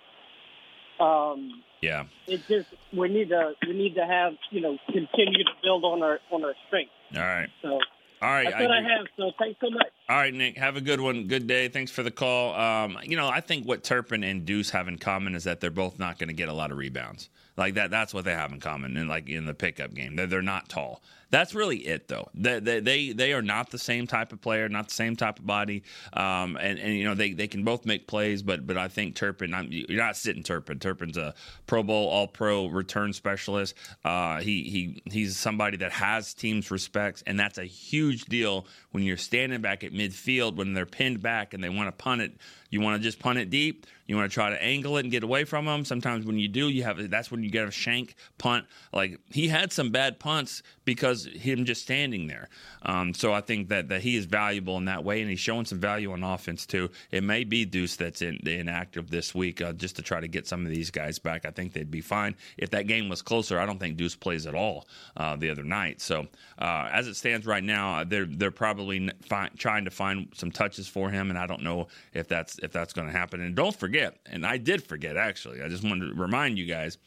um, 1.00 1.62
yeah. 1.80 2.04
it 2.26 2.40
just 2.48 2.68
we 2.92 3.08
need 3.08 3.28
to 3.28 3.52
we 3.66 3.72
need 3.74 3.94
to 3.94 4.04
have 4.06 4.32
you 4.50 4.60
know 4.60 4.76
continue 4.86 5.44
to 5.44 5.50
build 5.62 5.84
on 5.84 6.02
our 6.02 6.18
on 6.32 6.44
our 6.44 6.54
strength. 6.66 6.90
All 7.14 7.20
right, 7.22 7.48
So 7.62 7.68
all 7.68 8.30
right. 8.30 8.44
that's 8.50 8.60
what 8.60 8.70
I 8.70 8.78
agree. 8.78 8.90
have. 8.90 9.06
So 9.16 9.30
thanks 9.38 9.60
so 9.60 9.70
much. 9.70 9.86
All 10.08 10.16
right, 10.16 10.34
Nick. 10.34 10.56
Have 10.56 10.76
a 10.76 10.80
good 10.80 11.00
one. 11.00 11.26
Good 11.28 11.46
day. 11.46 11.68
Thanks 11.68 11.90
for 11.92 12.02
the 12.02 12.10
call. 12.10 12.54
Um, 12.54 12.98
you 13.04 13.16
know, 13.16 13.28
I 13.28 13.40
think 13.40 13.66
what 13.66 13.84
Turpin 13.84 14.24
and 14.24 14.44
Deuce 14.44 14.70
have 14.70 14.88
in 14.88 14.98
common 14.98 15.34
is 15.34 15.44
that 15.44 15.60
they're 15.60 15.70
both 15.70 15.98
not 15.98 16.18
going 16.18 16.28
to 16.28 16.34
get 16.34 16.48
a 16.48 16.52
lot 16.52 16.72
of 16.72 16.78
rebounds. 16.78 17.28
Like 17.56 17.74
that. 17.74 17.90
That's 17.90 18.12
what 18.12 18.24
they 18.24 18.32
have 18.32 18.52
in 18.52 18.60
common. 18.60 18.96
And 18.96 19.08
like 19.08 19.28
in 19.28 19.46
the 19.46 19.54
pickup 19.54 19.94
game, 19.94 20.16
they're, 20.16 20.26
they're 20.26 20.42
not 20.42 20.68
tall. 20.68 21.02
That's 21.30 21.54
really 21.54 21.78
it, 21.78 22.06
though. 22.06 22.28
They, 22.34 22.60
they 22.60 23.12
they 23.12 23.32
are 23.32 23.42
not 23.42 23.70
the 23.70 23.78
same 23.78 24.06
type 24.06 24.32
of 24.32 24.40
player, 24.40 24.68
not 24.68 24.88
the 24.88 24.94
same 24.94 25.16
type 25.16 25.40
of 25.40 25.46
body. 25.46 25.82
Um, 26.12 26.56
and 26.56 26.78
and 26.78 26.94
you 26.94 27.04
know 27.04 27.14
they, 27.14 27.32
they 27.32 27.48
can 27.48 27.64
both 27.64 27.84
make 27.84 28.06
plays, 28.06 28.42
but 28.42 28.64
but 28.64 28.76
I 28.76 28.86
think 28.86 29.16
Turpin. 29.16 29.52
I'm, 29.52 29.66
you're 29.70 29.98
not 29.98 30.16
sitting 30.16 30.44
Turpin. 30.44 30.78
Turpin's 30.78 31.16
a 31.16 31.34
Pro 31.66 31.82
Bowl 31.82 32.08
All 32.08 32.28
Pro 32.28 32.66
return 32.66 33.12
specialist. 33.12 33.74
Uh, 34.04 34.38
he 34.38 34.62
he 34.64 35.02
he's 35.10 35.36
somebody 35.36 35.78
that 35.78 35.90
has 35.92 36.32
teams 36.32 36.70
respect, 36.70 37.24
and 37.26 37.40
that's 37.40 37.58
a 37.58 37.64
huge 37.64 38.26
deal 38.26 38.66
when 38.92 39.02
you're 39.02 39.16
standing 39.16 39.60
back 39.60 39.82
at 39.82 39.92
midfield 39.92 40.54
when 40.54 40.74
they're 40.74 40.86
pinned 40.86 41.22
back 41.22 41.54
and 41.54 41.64
they 41.64 41.68
want 41.68 41.88
to 41.88 41.92
punt 41.92 42.22
it. 42.22 42.36
You 42.70 42.80
want 42.80 43.00
to 43.00 43.02
just 43.02 43.18
punt 43.18 43.38
it 43.38 43.50
deep. 43.50 43.86
You 44.06 44.16
want 44.16 44.30
to 44.30 44.34
try 44.34 44.50
to 44.50 44.62
angle 44.62 44.96
it 44.96 45.00
and 45.00 45.10
get 45.10 45.22
away 45.22 45.44
from 45.44 45.66
them. 45.66 45.84
Sometimes 45.84 46.24
when 46.24 46.38
you 46.38 46.48
do, 46.48 46.68
you 46.68 46.82
have 46.84 47.10
that's 47.10 47.30
when 47.30 47.42
you 47.42 47.50
get 47.50 47.66
a 47.66 47.70
shank 47.70 48.14
punt. 48.38 48.66
Like 48.92 49.18
he 49.30 49.48
had 49.48 49.72
some 49.72 49.90
bad 49.90 50.18
punts 50.18 50.62
because 50.84 51.26
him 51.26 51.64
just 51.64 51.82
standing 51.82 52.26
there. 52.26 52.48
Um, 52.82 53.14
so 53.14 53.32
I 53.32 53.40
think 53.40 53.68
that 53.68 53.88
that 53.88 54.02
he 54.02 54.16
is 54.16 54.26
valuable 54.26 54.76
in 54.78 54.84
that 54.86 55.04
way, 55.04 55.20
and 55.20 55.30
he's 55.30 55.40
showing 55.40 55.64
some 55.64 55.80
value 55.80 56.12
on 56.12 56.22
offense 56.22 56.66
too. 56.66 56.90
It 57.10 57.24
may 57.24 57.44
be 57.44 57.64
Deuce 57.64 57.96
that's 57.96 58.22
in, 58.22 58.38
inactive 58.46 59.10
this 59.10 59.34
week 59.34 59.60
uh, 59.60 59.72
just 59.72 59.96
to 59.96 60.02
try 60.02 60.20
to 60.20 60.28
get 60.28 60.46
some 60.46 60.64
of 60.64 60.70
these 60.70 60.90
guys 60.90 61.18
back. 61.18 61.44
I 61.44 61.50
think 61.50 61.72
they'd 61.72 61.90
be 61.90 62.00
fine 62.00 62.36
if 62.56 62.70
that 62.70 62.86
game 62.86 63.08
was 63.08 63.22
closer. 63.22 63.58
I 63.58 63.66
don't 63.66 63.78
think 63.78 63.96
Deuce 63.96 64.14
plays 64.14 64.46
at 64.46 64.54
all 64.54 64.86
uh, 65.16 65.36
the 65.36 65.50
other 65.50 65.64
night. 65.64 66.00
So 66.00 66.26
uh, 66.58 66.88
as 66.92 67.08
it 67.08 67.16
stands 67.16 67.46
right 67.46 67.64
now, 67.64 67.98
uh, 67.98 68.04
they're 68.04 68.26
they're 68.26 68.50
probably 68.50 69.10
fi- 69.22 69.50
trying 69.58 69.84
to 69.84 69.90
find 69.90 70.28
some 70.34 70.50
touches 70.50 70.86
for 70.86 71.10
him, 71.10 71.30
and 71.30 71.38
I 71.38 71.46
don't 71.46 71.62
know 71.62 71.88
if 72.14 72.28
that's 72.28 72.58
if 72.60 72.72
that's 72.72 72.92
going 72.92 73.08
to 73.08 73.12
happen. 73.12 73.40
And 73.40 73.54
don't 73.54 73.74
forget, 73.74 73.95
and 74.26 74.46
I 74.46 74.58
did 74.58 74.82
forget 74.82 75.16
actually. 75.16 75.62
I 75.62 75.68
just 75.68 75.84
wanted 75.84 76.08
to 76.08 76.14
remind 76.14 76.58
you 76.58 76.66
guys. 76.66 76.98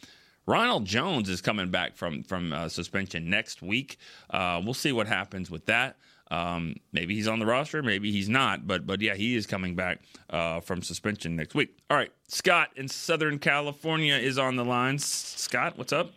Ronald 0.46 0.86
Jones 0.86 1.30
is 1.30 1.42
coming 1.42 1.70
back 1.70 1.96
from 1.96 2.24
from 2.24 2.54
uh, 2.54 2.70
suspension 2.70 3.30
next 3.30 3.62
week. 3.62 3.98
Uh, 4.30 4.62
we'll 4.64 4.74
see 4.74 4.92
what 4.92 5.08
happens 5.08 5.52
with 5.52 5.66
that. 5.68 5.98
Um, 6.32 6.76
maybe 6.92 7.16
he's 7.16 7.28
on 7.28 7.40
the 7.40 7.46
roster, 7.46 7.82
maybe 7.82 8.12
he's 8.12 8.30
not. 8.30 8.66
But 8.68 8.86
but 8.88 9.02
yeah, 9.02 9.16
he 9.16 9.36
is 9.36 9.46
coming 9.46 9.76
back 9.76 10.02
uh, 10.30 10.60
from 10.60 10.82
suspension 10.82 11.36
next 11.36 11.56
week. 11.56 11.78
All 11.90 11.98
right, 11.98 12.12
Scott 12.28 12.70
in 12.76 12.88
Southern 12.88 13.40
California 13.40 14.16
is 14.16 14.38
on 14.38 14.56
the 14.56 14.66
line. 14.66 14.98
Scott, 15.00 15.78
what's 15.78 15.94
up? 15.94 16.12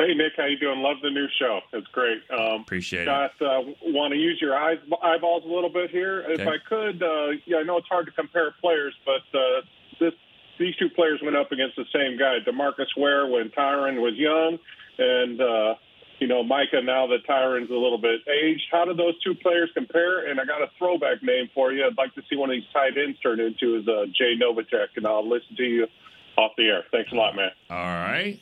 Hey 0.00 0.14
Nick, 0.14 0.32
how 0.34 0.46
you 0.46 0.56
doing? 0.56 0.80
Love 0.80 0.96
the 1.02 1.10
new 1.10 1.26
show. 1.38 1.60
It's 1.74 1.86
great. 1.88 2.22
Um, 2.32 2.62
Appreciate 2.62 3.02
it. 3.02 3.04
Scott, 3.04 3.32
uh, 3.42 3.60
want 3.92 4.14
to 4.14 4.18
use 4.18 4.38
your 4.40 4.56
eyes, 4.56 4.78
eyeballs 5.02 5.44
a 5.44 5.48
little 5.48 5.68
bit 5.68 5.90
here, 5.90 6.24
if 6.26 6.40
I 6.40 6.56
could. 6.66 7.02
Uh, 7.02 7.36
yeah, 7.44 7.58
I 7.58 7.64
know 7.64 7.76
it's 7.76 7.88
hard 7.88 8.06
to 8.06 8.12
compare 8.12 8.54
players, 8.62 8.94
but 9.04 9.38
uh, 9.38 9.60
this 10.00 10.14
these 10.58 10.74
two 10.76 10.88
players 10.88 11.20
went 11.22 11.36
up 11.36 11.52
against 11.52 11.76
the 11.76 11.84
same 11.92 12.18
guy, 12.18 12.38
Demarcus 12.48 12.88
Ware, 12.96 13.26
when 13.26 13.50
Tyron 13.50 14.00
was 14.00 14.14
young, 14.16 14.58
and 14.96 15.38
uh, 15.38 15.74
you 16.18 16.28
know 16.28 16.42
Micah 16.42 16.80
now 16.82 17.06
that 17.08 17.26
Tyron's 17.28 17.70
a 17.70 17.74
little 17.74 18.00
bit 18.00 18.20
aged. 18.26 18.68
How 18.72 18.86
do 18.86 18.94
those 18.94 19.20
two 19.22 19.34
players 19.34 19.68
compare? 19.74 20.30
And 20.30 20.40
I 20.40 20.46
got 20.46 20.62
a 20.62 20.68
throwback 20.78 21.22
name 21.22 21.50
for 21.52 21.72
you. 21.72 21.84
I'd 21.84 21.98
like 21.98 22.14
to 22.14 22.22
see 22.30 22.36
one 22.36 22.48
of 22.48 22.54
these 22.54 22.72
tight 22.72 22.96
ends 22.96 23.20
turn 23.20 23.38
into 23.38 23.76
is 23.76 23.86
uh, 23.86 24.06
Jay 24.16 24.32
Novacek, 24.40 24.96
and 24.96 25.06
I'll 25.06 25.28
listen 25.28 25.56
to 25.58 25.64
you 25.64 25.86
off 26.38 26.52
the 26.56 26.68
air. 26.68 26.84
Thanks 26.90 27.12
a 27.12 27.16
lot, 27.16 27.36
man. 27.36 27.50
All 27.68 27.76
right, 27.76 28.40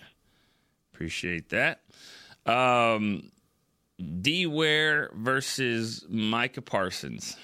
appreciate 0.98 1.50
that. 1.50 1.82
Um, 2.44 3.30
D 4.20 4.46
Ware 4.46 5.10
versus 5.14 6.04
Micah 6.08 6.62
Parsons. 6.62 7.36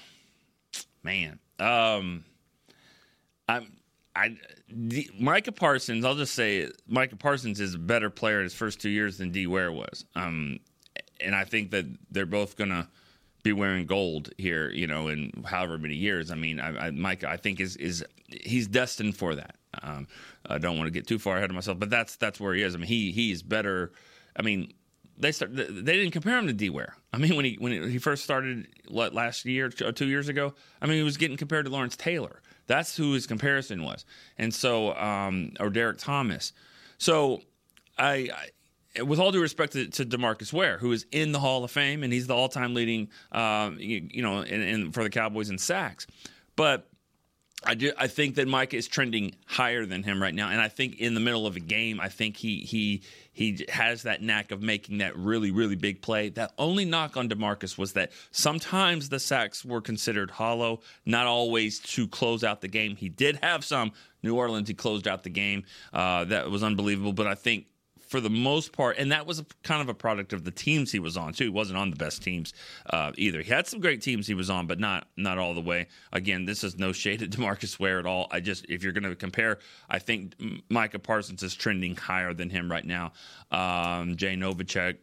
Man, 1.03 1.39
um, 1.59 2.25
I'm 3.47 3.71
I 4.13 4.37
D, 4.87 5.09
Micah 5.17 5.53
Parsons. 5.53 6.03
I'll 6.03 6.15
just 6.15 6.33
say 6.33 6.69
Micah 6.85 7.15
Parsons 7.15 7.61
is 7.61 7.75
a 7.75 7.79
better 7.79 8.09
player 8.09 8.39
in 8.39 8.43
his 8.43 8.53
first 8.53 8.81
two 8.81 8.89
years 8.89 9.17
than 9.17 9.31
D 9.31 9.47
Ware 9.47 9.71
was. 9.71 10.03
Um, 10.15 10.59
and 11.21 11.33
I 11.33 11.45
think 11.45 11.71
that 11.71 11.85
they're 12.11 12.25
both 12.25 12.57
gonna 12.57 12.89
be 13.43 13.53
wearing 13.53 13.85
gold 13.85 14.31
here, 14.37 14.69
you 14.69 14.87
know, 14.87 15.07
in 15.07 15.31
however 15.45 15.77
many 15.77 15.95
years. 15.95 16.29
I 16.29 16.35
mean, 16.35 16.59
I, 16.59 16.87
I, 16.87 16.91
Mike, 16.91 17.23
I 17.23 17.37
think 17.37 17.61
is 17.61 17.77
is 17.77 18.03
he's 18.27 18.67
destined 18.67 19.15
for 19.15 19.35
that. 19.35 19.55
Um, 19.81 20.07
I 20.49 20.57
don't 20.57 20.77
want 20.77 20.87
to 20.87 20.91
get 20.91 21.07
too 21.07 21.19
far 21.19 21.37
ahead 21.37 21.49
of 21.49 21.55
myself, 21.55 21.79
but 21.79 21.89
that's 21.89 22.15
that's 22.17 22.39
where 22.39 22.53
he 22.53 22.61
is. 22.61 22.75
I 22.75 22.77
mean, 22.77 22.87
he 22.87 23.11
he's 23.11 23.41
better. 23.41 23.91
I 24.35 24.41
mean, 24.41 24.73
they 25.17 25.31
start 25.31 25.55
they 25.55 25.63
didn't 25.65 26.11
compare 26.11 26.37
him 26.37 26.47
to 26.47 26.53
D 26.53 26.69
Ware. 26.69 26.95
I 27.13 27.17
mean, 27.17 27.35
when 27.35 27.45
he 27.45 27.55
when 27.59 27.89
he 27.89 27.97
first 27.97 28.23
started 28.23 28.67
last 28.89 29.45
year, 29.45 29.69
two 29.69 30.07
years 30.07 30.29
ago, 30.29 30.53
I 30.81 30.85
mean, 30.85 30.97
he 30.97 31.03
was 31.03 31.17
getting 31.17 31.37
compared 31.37 31.65
to 31.65 31.71
Lawrence 31.71 31.95
Taylor. 31.95 32.41
That's 32.67 32.97
who 32.97 33.13
his 33.13 33.27
comparison 33.27 33.83
was, 33.83 34.05
and 34.37 34.53
so 34.53 34.95
um, 34.95 35.51
or 35.59 35.69
Derrick 35.69 35.97
Thomas. 35.97 36.53
So 36.97 37.41
I, 37.97 38.29
I 38.33 38.49
with 39.03 39.19
all 39.19 39.31
due 39.31 39.41
respect 39.41 39.73
to, 39.73 39.87
to, 39.87 40.05
Demarcus 40.05 40.53
Ware, 40.53 40.77
who 40.77 40.91
is 40.91 41.05
in 41.11 41.31
the 41.31 41.39
Hall 41.39 41.63
of 41.63 41.71
Fame 41.71 42.03
and 42.03 42.13
he's 42.13 42.27
the 42.27 42.35
all-time 42.35 42.73
leading, 42.73 43.09
um, 43.33 43.77
you, 43.77 44.07
you, 44.09 44.21
know, 44.23 44.39
in, 44.39 44.61
in, 44.61 44.91
for 44.93 45.03
the 45.03 45.09
Cowboys 45.09 45.49
in 45.49 45.57
sacks, 45.57 46.07
but 46.55 46.89
I 47.65 47.75
do. 47.75 47.91
I 47.97 48.07
think 48.07 48.35
that 48.35 48.47
Mike 48.47 48.73
is 48.73 48.87
trending 48.87 49.35
higher 49.45 49.85
than 49.85 50.03
him 50.03 50.21
right 50.21 50.33
now, 50.33 50.49
and 50.49 50.61
I 50.61 50.67
think 50.67 50.99
in 50.99 51.13
the 51.13 51.19
middle 51.19 51.47
of 51.47 51.55
a 51.55 51.59
game, 51.59 51.99
I 51.99 52.09
think 52.09 52.37
he 52.37 52.59
he 52.59 53.01
he 53.33 53.65
has 53.69 54.03
that 54.03 54.21
knack 54.21 54.51
of 54.51 54.61
making 54.61 54.99
that 54.99 55.17
really 55.17 55.51
really 55.51 55.75
big 55.75 56.01
play. 56.01 56.29
That 56.29 56.53
only 56.57 56.85
knock 56.85 57.17
on 57.17 57.27
Demarcus 57.27 57.77
was 57.77 57.93
that 57.93 58.11
sometimes 58.31 59.09
the 59.09 59.19
sacks 59.19 59.65
were 59.65 59.81
considered 59.81 60.31
hollow, 60.31 60.81
not 61.05 61.25
always 61.25 61.79
to 61.79 62.07
close 62.07 62.43
out 62.43 62.61
the 62.61 62.67
game. 62.67 62.95
He 62.95 63.09
did 63.09 63.39
have 63.41 63.65
some. 63.65 63.91
New 64.23 64.35
Orleans, 64.35 64.67
he 64.67 64.73
closed 64.73 65.07
out 65.07 65.21
the 65.21 65.29
game. 65.29 65.65
Uh, 65.93 66.25
that 66.25 66.49
was 66.49 66.63
unbelievable, 66.63 67.13
but 67.13 67.27
I 67.27 67.35
think 67.35 67.67
for 68.07 68.19
the 68.19 68.29
most 68.29 68.71
part, 68.71 68.97
and 68.97 69.11
that 69.11 69.25
was 69.25 69.39
a, 69.39 69.45
kind 69.63 69.81
of 69.81 69.89
a 69.89 69.93
product 69.93 70.33
of 70.33 70.43
the 70.43 70.51
teams 70.51 70.91
he 70.91 70.99
was 70.99 71.17
on 71.17 71.33
too. 71.33 71.45
He 71.45 71.49
wasn't 71.49 71.77
on 71.77 71.89
the 71.89 71.95
best 71.95 72.23
teams 72.23 72.53
uh, 72.89 73.11
either. 73.17 73.41
He 73.41 73.49
had 73.51 73.67
some 73.67 73.79
great 73.79 74.01
teams 74.01 74.27
he 74.27 74.33
was 74.33 74.49
on, 74.49 74.67
but 74.67 74.79
not 74.79 75.07
not 75.17 75.37
all 75.37 75.53
the 75.53 75.61
way. 75.61 75.87
Again, 76.11 76.45
this 76.45 76.63
is 76.63 76.77
no 76.77 76.91
shade 76.91 77.21
at 77.21 77.29
Demarcus 77.31 77.79
Ware 77.79 77.99
at 77.99 78.05
all. 78.05 78.27
I 78.31 78.39
just 78.39 78.65
if 78.69 78.83
you're 78.83 78.93
going 78.93 79.03
to 79.03 79.15
compare, 79.15 79.59
I 79.89 79.99
think 79.99 80.33
Micah 80.69 80.99
Parsons 80.99 81.43
is 81.43 81.55
trending 81.55 81.95
higher 81.95 82.33
than 82.33 82.49
him 82.49 82.71
right 82.71 82.85
now. 82.85 83.13
Um, 83.51 84.15
Jay 84.17 84.35
Novacek 84.35 84.97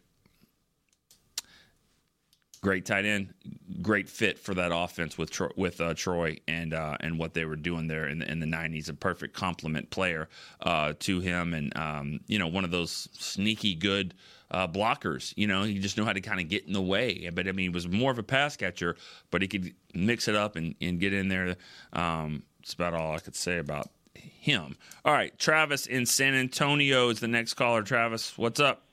great 2.63 2.87
tight 2.87 3.05
end, 3.05 3.35
great 3.83 4.09
fit 4.09 4.39
for 4.39 4.55
that 4.55 4.71
offense 4.73 5.19
with 5.19 5.31
Troy, 5.31 5.51
with 5.57 5.81
uh, 5.81 5.95
Troy 5.95 6.39
and 6.49 6.73
uh, 6.73 6.97
and 7.01 7.19
what 7.19 7.35
they 7.35 7.45
were 7.45 7.57
doing 7.57 7.89
there 7.89 8.07
in 8.07 8.21
the, 8.21 8.31
in 8.31 8.41
the 8.41 8.47
'90s. 8.47 8.89
A 8.89 8.95
perfect 8.95 9.35
complement 9.35 9.91
player 9.91 10.29
uh, 10.63 10.95
to 11.01 11.21
him, 11.21 11.53
and 11.55 11.77
um, 11.77 12.21
you 12.27 12.39
know 12.39 12.47
one 12.47 12.65
of 12.65 12.71
those 12.71 13.09
sneaky 13.13 13.75
good. 13.75 14.15
Uh, 14.51 14.69
blockers, 14.69 15.33
you 15.35 15.47
know, 15.47 15.63
he 15.63 15.79
just 15.79 15.97
knew 15.97 16.05
how 16.05 16.13
to 16.13 16.21
kind 16.21 16.39
of 16.39 16.47
get 16.47 16.67
in 16.67 16.75
the 16.75 16.83
way. 16.83 17.31
But 17.33 17.49
I 17.49 17.53
mean, 17.53 17.65
he 17.65 17.69
was 17.71 17.89
more 17.89 18.11
of 18.11 18.19
a 18.19 18.23
pass 18.23 18.55
catcher, 18.55 18.97
but 19.31 19.41
he 19.41 19.49
could 19.49 19.73
mix 19.95 20.29
it 20.29 20.35
up 20.35 20.57
and, 20.57 20.75
and 20.79 21.01
get 21.01 21.15
in 21.15 21.29
there. 21.29 21.57
Um, 21.95 22.43
that's 22.61 22.75
about 22.75 22.93
all 22.93 23.15
I 23.15 23.19
could 23.21 23.35
say 23.35 23.57
about 23.57 23.89
him. 24.15 24.77
All 25.07 25.15
right, 25.15 25.37
Travis 25.39 25.87
in 25.87 26.05
San 26.05 26.35
Antonio 26.35 27.09
is 27.09 27.21
the 27.21 27.29
next 27.29 27.55
caller. 27.55 27.83
Travis, 27.83 28.37
what's 28.37 28.61
up? 28.61 28.92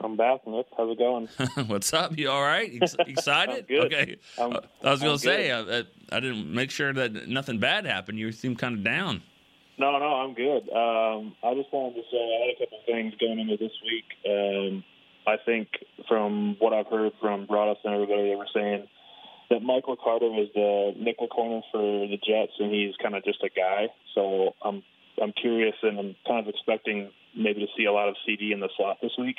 I'm 0.00 0.16
back, 0.16 0.46
Nick. 0.46 0.66
How's 0.76 0.92
it 0.92 0.98
going? 0.98 1.28
What's 1.66 1.92
up? 1.92 2.16
You 2.16 2.30
all 2.30 2.42
right? 2.42 2.70
Excited? 3.00 3.66
okay. 3.70 4.16
I'm, 4.38 4.52
uh, 4.52 4.60
I 4.84 4.90
was 4.90 5.00
going 5.00 5.18
to 5.18 5.22
say, 5.22 5.50
I, 5.50 5.60
I, 5.60 5.82
I, 6.12 6.20
didn't 6.20 6.52
make 6.52 6.70
sure 6.70 6.92
that 6.92 7.28
nothing 7.28 7.58
bad 7.58 7.84
happened. 7.84 8.18
You 8.18 8.30
seem 8.30 8.54
kind 8.54 8.74
of 8.74 8.84
down. 8.84 9.22
No, 9.76 9.98
no, 9.98 10.06
I'm 10.06 10.34
good. 10.34 10.68
Um, 10.70 11.34
I 11.42 11.54
just 11.54 11.72
wanted 11.72 11.96
to 11.96 12.02
say 12.10 12.18
I 12.18 12.46
had 12.46 12.54
a 12.54 12.64
couple 12.64 12.78
things 12.86 13.14
going 13.20 13.38
into 13.40 13.56
this 13.56 13.72
week. 13.82 14.04
Um, 14.28 14.84
I 15.26 15.36
think 15.44 15.68
from 16.06 16.56
what 16.58 16.72
I've 16.72 16.86
heard 16.86 17.12
from 17.20 17.46
Broaddus 17.46 17.76
and 17.84 17.94
everybody, 17.94 18.30
they 18.30 18.36
were 18.36 18.48
saying 18.54 18.88
that 19.50 19.62
Michael 19.62 19.96
Carter 19.96 20.30
was 20.30 20.48
the 20.54 20.94
nickel 20.96 21.28
corner 21.28 21.60
for 21.72 22.06
the 22.06 22.16
Jets, 22.16 22.52
and 22.58 22.72
he's 22.72 22.94
kind 23.02 23.14
of 23.14 23.24
just 23.24 23.42
a 23.42 23.48
guy. 23.48 23.88
So 24.14 24.54
I'm 24.62 24.82
I'm 25.20 25.32
curious, 25.32 25.74
and 25.82 25.98
I'm 25.98 26.16
kind 26.26 26.46
of 26.46 26.48
expecting 26.48 27.10
maybe 27.36 27.60
to 27.60 27.66
see 27.76 27.84
a 27.84 27.92
lot 27.92 28.08
of 28.08 28.14
CeeDee 28.26 28.52
in 28.52 28.60
the 28.60 28.68
slot 28.76 28.98
this 29.02 29.12
week 29.18 29.36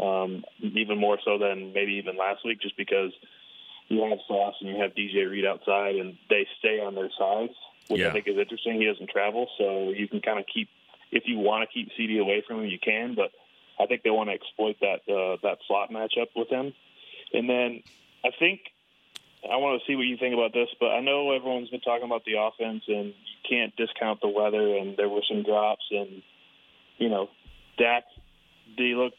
um, 0.00 0.44
even 0.60 0.98
more 0.98 1.18
so 1.24 1.38
than 1.38 1.72
maybe 1.72 1.94
even 1.94 2.16
last 2.16 2.44
week, 2.44 2.60
just 2.60 2.76
because 2.76 3.12
you 3.88 4.02
have 4.08 4.18
Sauce 4.26 4.54
and 4.60 4.70
you 4.70 4.80
have 4.80 4.94
DJ 4.94 5.30
Reed 5.30 5.44
outside, 5.44 5.96
and 5.96 6.16
they 6.30 6.46
stay 6.58 6.80
on 6.80 6.94
their 6.94 7.10
sides, 7.18 7.52
which 7.88 8.00
yeah. 8.00 8.08
I 8.08 8.12
think 8.12 8.26
is 8.26 8.38
interesting. 8.38 8.80
He 8.80 8.86
doesn't 8.86 9.10
travel, 9.10 9.48
so 9.58 9.90
you 9.90 10.08
can 10.08 10.20
kind 10.20 10.38
of 10.38 10.46
keep 10.52 10.68
if 11.10 11.24
you 11.26 11.38
want 11.38 11.68
to 11.68 11.72
keep 11.72 11.90
CeeDee 11.98 12.20
away 12.20 12.42
from 12.46 12.60
him, 12.60 12.66
you 12.66 12.78
can. 12.78 13.14
But 13.14 13.30
I 13.78 13.86
think 13.86 14.02
they 14.02 14.10
want 14.10 14.30
to 14.30 14.34
exploit 14.34 14.76
that 14.80 15.02
uh, 15.12 15.36
that 15.42 15.58
slot 15.68 15.90
matchup 15.90 16.28
with 16.34 16.48
him. 16.48 16.72
And 17.34 17.48
then 17.48 17.82
I 18.24 18.30
think 18.38 18.60
I 19.48 19.56
want 19.56 19.80
to 19.80 19.86
see 19.86 19.96
what 19.96 20.02
you 20.02 20.16
think 20.16 20.34
about 20.34 20.52
this, 20.52 20.68
but 20.80 20.90
I 20.90 21.00
know 21.00 21.32
everyone's 21.32 21.70
been 21.70 21.80
talking 21.80 22.04
about 22.04 22.24
the 22.24 22.38
offense, 22.38 22.84
and 22.88 23.06
you 23.06 23.38
can't 23.48 23.74
discount 23.76 24.20
the 24.20 24.28
weather. 24.28 24.76
And 24.76 24.96
there 24.96 25.08
were 25.08 25.22
some 25.28 25.42
drops, 25.42 25.84
and 25.90 26.22
you 26.98 27.08
know, 27.08 27.28
Dak. 27.78 28.04
Did 28.76 28.86
he 28.86 28.94
look 28.94 29.12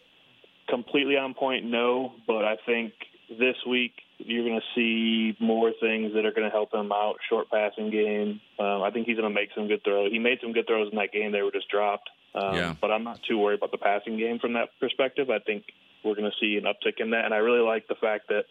completely 0.70 1.18
on 1.18 1.34
point, 1.34 1.66
no. 1.66 2.14
But 2.28 2.46
I 2.46 2.58
think 2.66 2.94
this 3.30 3.56
week 3.68 3.94
you're 4.18 4.44
going 4.44 4.60
to 4.60 4.76
see 4.76 5.38
more 5.40 5.72
things 5.80 6.14
that 6.14 6.26
are 6.26 6.32
going 6.32 6.50
to 6.50 6.50
help 6.50 6.74
him 6.74 6.92
out. 6.92 7.16
Short 7.30 7.50
passing 7.50 7.90
game. 7.90 8.42
Um, 8.60 8.84
I 8.84 8.92
think 8.92 9.08
he's 9.08 9.18
going 9.18 9.30
to 9.30 9.34
make 9.34 9.50
some 9.56 9.68
good 9.68 9.84
throws. 9.84 10.12
He 10.12 10.20
made 10.20 10.40
some 10.42 10.54
good 10.54 10.68
throws 10.68 10.90
in 10.92 10.98
that 10.98 11.12
game. 11.12 11.32
They 11.32 11.42
were 11.42 11.52
just 11.52 11.70
dropped. 11.70 12.10
Um, 12.36 12.56
yeah. 12.56 12.76
But 12.80 12.92
I'm 12.92 13.04
not 13.04 13.20
too 13.28 13.38
worried 13.38 13.60
about 13.60 13.72
the 13.72 13.78
passing 13.78 14.18
game 14.18 14.40
from 14.40 14.54
that 14.54 14.70
perspective. 14.80 15.30
I 15.30 15.40
think 15.40 15.66
we're 16.04 16.16
going 16.16 16.30
to 16.30 16.38
see 16.40 16.58
an 16.58 16.64
uptick 16.64 17.00
in 17.00 17.12
that, 17.12 17.26
and 17.26 17.34
I 17.34 17.38
really 17.38 17.66
like 17.66 17.88
the 17.88 17.96
fact 17.96 18.28
that 18.30 18.46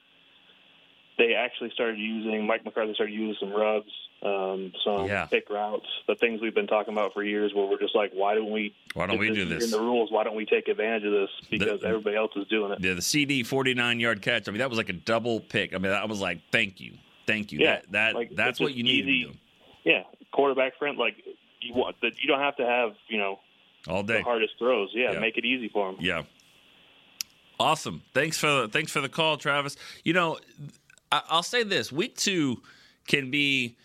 they 1.19 1.35
actually 1.35 1.71
started 1.71 1.99
using 1.99 2.47
Mike 2.47 2.64
McCarthy 2.64 2.95
started 2.95 3.12
using 3.12 3.37
some 3.38 3.52
rubs, 3.52 3.90
um, 4.23 4.73
some 4.85 5.07
yeah. 5.07 5.26
pick 5.26 5.50
routes, 5.50 5.87
the 6.07 6.14
things 6.14 6.40
we've 6.40 6.54
been 6.54 6.66
talking 6.66 6.92
about 6.92 7.12
for 7.12 7.23
years. 7.23 7.52
Where 7.54 7.66
we're 7.66 7.78
just 7.78 7.95
like, 7.95 8.12
why 8.14 8.35
don't 8.35 8.50
we? 8.50 8.75
Why 8.95 9.07
don't 9.07 9.19
we 9.19 9.33
do 9.33 9.45
this 9.45 9.64
in 9.64 9.71
the 9.71 9.81
rules? 9.81 10.11
Why 10.11 10.25
don't 10.25 10.37
we 10.37 10.47
take 10.47 10.69
advantage 10.69 11.04
of 11.04 11.12
this 11.12 11.31
because 11.50 11.81
the, 11.81 11.88
everybody 11.88 12.16
else 12.16 12.33
is 12.37 12.47
doing 12.49 12.73
it? 12.73 12.81
Yeah, 12.81 12.95
the 12.95 13.00
CeeDee 13.00 13.47
forty 13.47 13.75
nine 13.75 14.00
yard 14.00 14.23
catch. 14.23 14.49
I 14.49 14.52
mean, 14.52 14.59
that 14.61 14.71
was 14.71 14.78
like 14.78 14.88
a 14.88 14.95
double 14.95 15.40
pick. 15.40 15.75
I 15.75 15.78
mean, 15.78 15.92
I 15.92 16.04
was 16.07 16.21
like, 16.21 16.40
thank 16.50 16.81
you, 16.81 16.95
thank 17.26 17.52
you. 17.52 17.61
Yeah, 17.61 17.76
that 17.76 17.92
that 17.92 18.14
like, 18.14 18.35
that's 18.35 18.59
what 18.59 18.75
you 18.75 18.83
need. 18.85 19.07
Easy, 19.07 19.40
yeah, 19.85 20.04
quarterback 20.33 20.78
friend. 20.78 20.97
Like 20.99 21.16
you 21.61 21.75
want 21.75 21.97
that. 22.00 22.12
You 22.21 22.28
don't 22.28 22.40
have 22.40 22.57
to 22.57 22.66
have 22.66 22.92
you 23.09 23.19
know 23.19 23.38
all 23.87 24.02
day 24.02 24.19
the 24.19 24.23
hardest 24.23 24.54
throws. 24.59 24.90
Yeah, 24.95 25.12
yeah. 25.12 25.21
make 25.21 25.37
it 25.37 25.45
easy 25.45 25.69
for 25.69 25.92
them. 25.92 26.00
Yeah. 26.00 26.23
Awesome. 27.61 28.02
Thanks 28.12 28.38
for 28.38 28.47
the, 28.47 28.69
thanks 28.69 28.90
for 28.90 29.00
the 29.00 29.09
call, 29.09 29.37
Travis. 29.37 29.76
You 30.02 30.14
know, 30.14 30.38
I'll 31.12 31.42
say 31.42 31.62
this: 31.62 31.92
week 31.92 32.16
two 32.16 32.62
can 33.07 33.31
be 33.31 33.76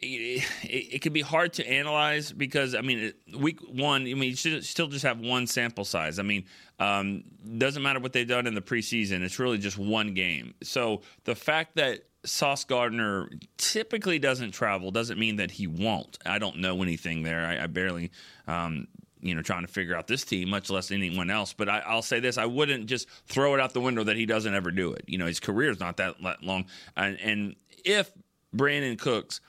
it, 0.00 0.44
it, 0.62 1.02
can 1.02 1.12
be 1.12 1.22
hard 1.22 1.52
to 1.54 1.68
analyze 1.68 2.32
because 2.32 2.74
I 2.74 2.82
mean, 2.82 3.12
week 3.36 3.60
one, 3.60 4.02
I 4.02 4.14
mean, 4.14 4.30
you 4.30 4.36
should 4.36 4.64
still 4.64 4.86
just 4.86 5.04
have 5.04 5.20
one 5.20 5.46
sample 5.46 5.84
size. 5.84 6.18
I 6.18 6.22
mean, 6.22 6.44
um, 6.78 7.24
doesn't 7.58 7.82
matter 7.82 7.98
what 7.98 8.12
they've 8.12 8.28
done 8.28 8.46
in 8.46 8.54
the 8.54 8.60
preseason; 8.60 9.22
it's 9.22 9.38
really 9.38 9.58
just 9.58 9.78
one 9.78 10.14
game. 10.14 10.54
So 10.62 11.02
the 11.24 11.34
fact 11.34 11.76
that 11.76 12.04
Sauce 12.24 12.64
Gardner 12.64 13.28
typically 13.56 14.18
doesn't 14.18 14.52
travel 14.52 14.90
doesn't 14.90 15.18
mean 15.18 15.36
that 15.36 15.50
he 15.50 15.66
won't. 15.66 16.18
I 16.24 16.38
don't 16.38 16.58
know 16.58 16.82
anything 16.82 17.22
there. 17.22 17.44
I, 17.44 17.64
I 17.64 17.66
barely 17.66 18.10
um, 18.46 18.86
you 19.20 19.34
know, 19.34 19.42
trying 19.42 19.62
to 19.62 19.72
figure 19.72 19.96
out 19.96 20.06
this 20.06 20.24
team, 20.24 20.50
much 20.50 20.70
less 20.70 20.90
anyone 20.90 21.30
else. 21.30 21.52
But 21.52 21.68
I, 21.68 21.94
will 21.94 22.02
say 22.02 22.20
this: 22.20 22.38
I 22.38 22.46
wouldn't 22.46 22.86
just 22.86 23.08
throw 23.26 23.54
it 23.54 23.60
out 23.60 23.72
the 23.72 23.80
window 23.80 24.04
that 24.04 24.16
he 24.16 24.26
doesn't 24.26 24.54
ever 24.54 24.70
do 24.70 24.92
it. 24.92 25.04
You 25.06 25.18
know, 25.18 25.26
his 25.26 25.40
career 25.40 25.70
is 25.70 25.80
not 25.80 25.96
that 25.98 26.16
long, 26.42 26.66
and, 26.96 27.18
and 27.20 27.56
if 27.84 28.10
Brandin 28.54 28.98
Cooks 28.98 29.40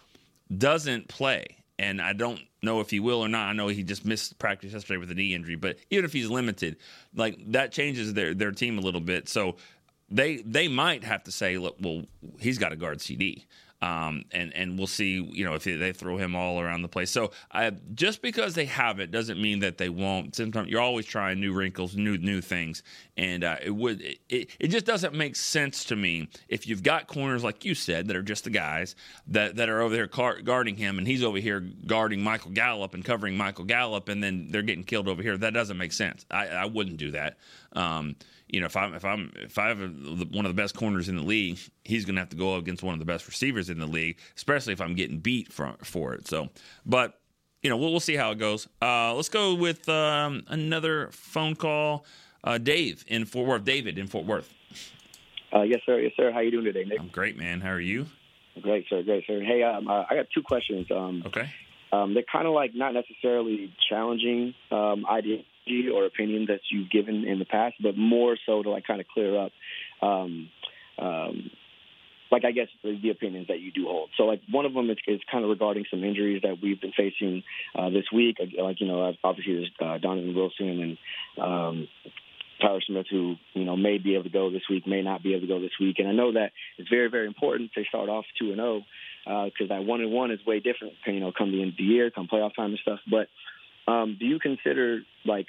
doesn't 0.56 1.08
play, 1.08 1.58
and 1.78 2.02
I 2.02 2.14
don't 2.14 2.42
know 2.62 2.82
if 2.82 2.90
he 2.90 3.00
will 3.00 3.22
or 3.22 3.30
not. 3.30 3.48
I 3.48 3.54
know 3.54 3.68
he 3.68 3.84
just 3.84 4.06
missed 4.06 4.38
practice 4.40 4.74
yesterday 4.74 4.98
with 4.98 5.12
a 5.12 5.14
knee 5.14 5.34
injury, 5.34 5.56
but 5.56 5.78
even 5.90 6.06
if 6.06 6.14
he's 6.14 6.30
limited, 6.30 6.78
like 7.16 7.40
that 7.52 7.72
changes 7.72 8.14
their 8.14 8.34
their 8.34 8.52
team 8.52 8.78
a 8.78 8.82
little 8.82 9.02
bit. 9.02 9.30
So 9.30 9.56
they 10.10 10.38
they 10.38 10.68
might 10.68 11.04
have 11.04 11.24
to 11.24 11.32
say, 11.32 11.58
look, 11.58 11.78
well, 11.80 12.04
he's 12.40 12.58
got 12.58 12.70
to 12.70 12.76
guard 12.76 13.00
CeeDee. 13.00 13.46
Um, 13.81 14.25
and 14.31 14.53
and 14.53 14.77
we'll 14.77 14.88
see, 14.88 15.24
you 15.31 15.45
know, 15.45 15.53
if 15.53 15.63
they 15.63 15.93
throw 15.93 16.17
him 16.17 16.36
all 16.36 16.59
around 16.59 16.81
the 16.81 16.89
place. 16.89 17.12
So 17.12 17.31
I, 17.51 17.71
just 17.93 18.21
because 18.21 18.53
they 18.53 18.65
have 18.65 19.00
it 19.00 19.09
doesn't 19.09 19.41
mean 19.41 19.59
that 19.59 19.77
they 19.77 19.88
won't. 19.88 20.36
Sometimes 20.36 20.69
you're 20.69 20.81
always 20.81 21.05
trying 21.05 21.39
new 21.39 21.53
wrinkles, 21.53 21.95
new 21.95 22.17
new 22.17 22.41
things, 22.41 22.83
and 23.15 23.43
uh, 23.43 23.55
it 23.63 23.71
would 23.71 24.01
it, 24.27 24.50
it 24.59 24.67
just 24.67 24.86
doesn't 24.86 25.13
make 25.13 25.38
sense 25.38 25.86
to 25.86 25.95
me 25.95 26.27
if 26.50 26.67
you've 26.67 26.83
got 26.83 27.07
corners 27.07 27.43
like 27.43 27.63
you 27.63 27.74
said 27.74 28.07
that 28.07 28.17
are 28.17 28.21
just 28.21 28.43
the 28.43 28.50
guys 28.50 28.95
that 29.27 29.55
that 29.55 29.69
are 29.69 29.81
over 29.81 29.95
there 29.95 30.07
car- 30.07 30.41
guarding 30.41 30.75
him, 30.75 30.98
and 30.98 31.07
he's 31.07 31.24
over 31.24 31.38
here 31.38 31.62
guarding 31.88 32.21
Michael 32.21 32.51
Gallup 32.51 32.93
and 32.93 33.05
covering 33.05 33.38
Michael 33.38 33.65
Gallup, 33.65 34.09
and 34.09 34.21
then 34.21 34.50
they're 34.51 34.62
getting 34.62 34.83
killed 34.83 35.07
over 35.07 35.21
here. 35.21 35.38
That 35.38 35.53
doesn't 35.53 35.77
make 35.77 35.93
sense. 35.93 36.25
I, 36.29 36.48
I 36.48 36.65
wouldn't 36.65 36.98
do 36.98 37.12
that. 37.12 37.38
Um, 37.74 38.15
you 38.50 38.60
know, 38.60 38.65
if 38.65 38.75
I'm 38.75 38.94
if 38.94 39.06
I'm 39.06 39.32
if 39.36 39.58
I 39.58 39.68
have 39.70 39.79
a, 39.82 39.88
one 39.88 40.46
of 40.46 40.56
the 40.56 40.62
best 40.62 40.75
corners 40.75 41.08
in 41.10 41.15
the 41.15 41.24
league, 41.24 41.60
he's 41.84 42.06
going 42.06 42.15
to 42.15 42.22
have 42.22 42.29
to 42.29 42.36
go 42.38 42.56
against 42.56 42.84
one 42.84 42.94
of 42.94 43.00
the 43.00 43.06
best 43.06 43.27
receivers 43.27 43.70
in 43.70 43.79
the 43.79 43.88
league, 43.88 44.18
especially 44.36 44.74
if 44.74 44.82
I'm 44.82 44.96
getting 44.96 45.20
beat 45.20 45.51
for 45.53 45.75
for 45.84 46.13
it. 46.13 46.27
So, 46.27 46.50
but 46.86 47.20
you 47.62 47.70
know, 47.70 47.77
we'll, 47.77 47.91
we'll 47.91 48.00
see 48.00 48.15
how 48.15 48.32
it 48.32 48.39
goes. 48.39 48.68
Uh, 48.82 49.13
let's 49.13 49.29
go 49.29 49.53
with 49.53 49.88
um, 49.89 50.44
another 50.48 51.10
phone 51.12 51.56
call. 51.56 52.06
uh, 52.44 52.58
Dave 52.58 53.03
in 53.08 53.25
Fort 53.25 53.48
Worth. 53.48 53.65
David 53.65 53.98
in 53.98 54.08
Fort 54.08 54.25
Worth. 54.25 54.53
Uh, 55.53 55.63
yes, 55.63 55.82
sir. 55.86 56.00
Yes, 56.00 56.13
sir. 56.15 56.32
How 56.32 56.39
you 56.39 56.51
doing 56.51 56.65
today, 56.65 56.86
Nick? 56.86 57.00
I'm 57.00 57.08
great, 57.10 57.38
man. 57.38 57.60
How 57.62 57.72
are 57.72 57.79
you? 57.79 58.06
Great, 58.62 58.86
sir. 58.89 59.01
Great, 59.03 59.25
sir. 59.27 59.41
Hey, 59.41 59.63
um, 59.63 59.88
uh, 59.88 60.03
I 60.10 60.15
got 60.15 60.27
two 60.34 60.41
questions. 60.44 60.88
Um, 60.91 61.24
Okay. 61.25 61.50
um, 61.91 62.13
they're 62.13 62.24
kind 62.32 62.48
of 62.48 62.53
like 62.53 62.72
not 62.75 62.94
necessarily 62.94 63.74
challenging 63.89 64.53
um, 64.72 65.06
ideology 65.10 65.46
or 65.94 66.06
opinion 66.06 66.46
that 66.48 66.62
you've 66.72 66.89
given 66.89 67.25
in 67.25 67.39
the 67.39 67.46
past, 67.46 67.75
but 67.82 67.98
more 67.98 68.38
so 68.46 68.63
to 68.63 68.70
like 68.70 68.86
kind 68.86 69.01
of 69.01 69.08
clear 69.08 69.38
up, 69.38 69.51
um, 70.01 70.50
um, 70.98 71.51
like 72.32 72.46
I 72.46 72.51
guess 72.51 72.68
the, 72.84 72.98
the 73.01 73.10
opinions 73.10 73.48
that 73.48 73.60
you 73.60 73.72
do 73.72 73.86
hold. 73.86 74.10
So 74.18 74.24
like 74.24 74.42
one 74.50 74.66
of 74.66 74.74
them 74.74 74.89
is, 74.89 74.98
is 75.08 75.20
kind 75.32 75.44
of 75.44 75.50
regarding 75.50 75.86
some 75.89 76.04
injuries 76.04 76.42
that 76.44 76.58
we've 76.62 76.80
been 76.80 76.94
facing 76.96 77.44
uh, 77.75 77.89
this 77.89 78.06
week. 78.13 78.38
Like 78.39 78.80
you 78.80 78.88
know, 78.88 79.13
obviously 79.24 79.56
there's 79.56 79.72
uh, 79.80 79.98
Donovan 79.98 80.36
Wilson 80.36 80.98
and 81.38 81.44
um, 81.44 81.88
Tyler 82.62 82.82
Smith, 82.86 83.08
who 83.10 83.36
you 83.54 83.66
know 83.66 83.75
may 83.75 83.98
be 83.98 84.13
able 84.13 84.25
to 84.25 84.30
go 84.30 84.51
this 84.51 84.68
week, 84.70 84.86
may 84.86 85.01
not 85.01 85.24
be 85.24 85.34
able 85.34 85.42
to 85.42 85.48
go 85.48 85.60
this 85.60 85.78
week. 85.80 85.96
And 86.00 86.08
I 86.08 86.12
know 86.12 86.34
that 86.34 86.51
it's 86.78 86.89
very, 86.89 87.10
very 87.10 87.28
important 87.28 87.72
to 87.74 87.84
start 87.86 88.10
off 88.10 88.25
two 88.39 88.50
and 88.51 88.58
zero 88.58 88.82
because 89.46 89.70
that 89.70 89.84
one 89.84 90.01
and 90.01 90.12
one 90.12 90.32
is 90.32 90.39
way 90.46 90.60
different. 90.60 90.94
You 91.06 91.20
know, 91.20 91.32
come 91.36 91.51
the 91.51 91.62
end 91.62 91.72
of 91.72 91.78
the 91.78 91.84
year, 91.84 92.12
come 92.12 92.28
playoff 92.28 92.56
time 92.56 92.72
and 92.72 92.80
stuff. 92.80 93.00
But 93.10 93.28
um, 93.89 94.17
do 94.19 94.25
you 94.25 94.39
consider 94.39 95.01
like 95.25 95.48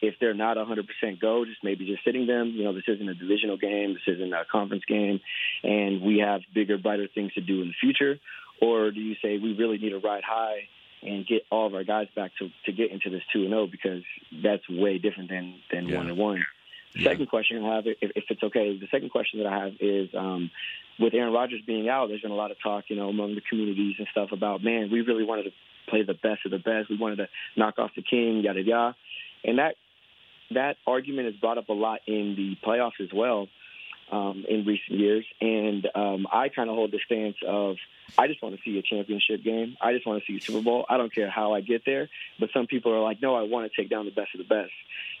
if 0.00 0.14
they're 0.20 0.34
not 0.34 0.56
100% 0.56 1.20
go, 1.20 1.44
just 1.44 1.62
maybe 1.62 1.86
just 1.86 2.04
sitting 2.04 2.26
them? 2.26 2.52
You 2.54 2.64
know, 2.64 2.72
this 2.72 2.84
isn't 2.88 3.08
a 3.08 3.14
divisional 3.14 3.56
game, 3.56 3.94
this 3.94 4.14
isn't 4.14 4.32
a 4.32 4.44
conference 4.50 4.84
game, 4.86 5.20
and 5.62 6.02
we 6.02 6.18
have 6.18 6.40
bigger, 6.54 6.78
brighter 6.78 7.08
things 7.12 7.32
to 7.34 7.40
do 7.40 7.62
in 7.62 7.68
the 7.68 7.74
future. 7.80 8.18
Or 8.60 8.90
do 8.90 9.00
you 9.00 9.16
say 9.22 9.38
we 9.38 9.54
really 9.54 9.78
need 9.78 9.90
to 9.90 9.98
ride 9.98 10.24
high? 10.24 10.68
and 11.04 11.26
get 11.26 11.42
all 11.50 11.66
of 11.66 11.74
our 11.74 11.82
guys 11.82 12.06
back 12.14 12.30
to 12.38 12.48
to 12.64 12.70
get 12.70 12.92
into 12.92 13.10
this 13.10 13.22
two 13.32 13.40
and 13.40 13.50
zero 13.50 13.66
because 13.66 14.04
that's 14.40 14.62
way 14.68 14.98
different 14.98 15.30
than 15.30 15.54
than 15.72 15.92
one 15.92 16.08
and 16.08 16.16
one. 16.16 16.44
Second 17.02 17.28
question 17.28 17.64
I 17.64 17.76
have, 17.76 17.86
if, 17.86 17.96
if 18.00 18.24
it's 18.28 18.42
okay, 18.42 18.78
the 18.78 18.86
second 18.90 19.10
question 19.10 19.42
that 19.42 19.48
I 19.48 19.64
have 19.64 19.72
is 19.80 20.10
um, 20.14 20.50
with 20.98 21.14
Aaron 21.14 21.32
Rodgers 21.32 21.62
being 21.66 21.88
out. 21.88 22.08
There's 22.08 22.20
been 22.20 22.30
a 22.30 22.36
lot 22.36 22.50
of 22.50 22.58
talk, 22.62 22.84
you 22.88 22.96
know, 22.96 23.08
among 23.08 23.34
the 23.34 23.40
communities 23.40 23.96
and 23.98 24.06
stuff 24.12 24.30
about 24.30 24.62
man, 24.62 24.90
we 24.92 25.00
really 25.00 25.24
wanted 25.24 25.44
to 25.44 25.52
play 25.88 26.02
the 26.02 26.14
best 26.14 26.44
of 26.44 26.50
the 26.50 26.58
best. 26.58 26.90
We 26.90 26.98
wanted 26.98 27.16
to 27.16 27.28
knock 27.56 27.78
off 27.78 27.90
the 27.96 28.02
king, 28.02 28.42
yada 28.42 28.62
yada, 28.62 28.96
and 29.44 29.58
that 29.58 29.76
that 30.54 30.76
argument 30.86 31.28
is 31.28 31.34
brought 31.36 31.58
up 31.58 31.68
a 31.68 31.72
lot 31.72 32.00
in 32.06 32.34
the 32.36 32.56
playoffs 32.66 33.00
as 33.00 33.08
well 33.12 33.48
um, 34.12 34.44
in 34.48 34.64
recent 34.64 34.98
years. 35.00 35.24
And 35.40 35.88
um, 35.94 36.26
I 36.30 36.48
kind 36.50 36.68
of 36.70 36.76
hold 36.76 36.92
the 36.92 37.00
stance 37.04 37.36
of 37.46 37.76
I 38.18 38.26
just 38.28 38.42
want 38.42 38.54
to 38.54 38.60
see 38.62 38.78
a 38.78 38.82
championship 38.82 39.42
game. 39.42 39.76
I 39.80 39.92
just 39.94 40.06
want 40.06 40.22
to 40.22 40.30
see 40.30 40.36
a 40.38 40.40
Super 40.40 40.62
Bowl. 40.62 40.84
I 40.88 40.98
don't 40.98 41.12
care 41.12 41.30
how 41.30 41.54
I 41.54 41.62
get 41.62 41.84
there. 41.86 42.08
But 42.38 42.50
some 42.52 42.66
people 42.66 42.92
are 42.92 43.00
like, 43.00 43.20
no, 43.22 43.34
I 43.34 43.42
want 43.42 43.70
to 43.72 43.80
take 43.80 43.90
down 43.90 44.04
the 44.04 44.10
best 44.12 44.28
of 44.34 44.38
the 44.38 44.44
best. 44.44 44.70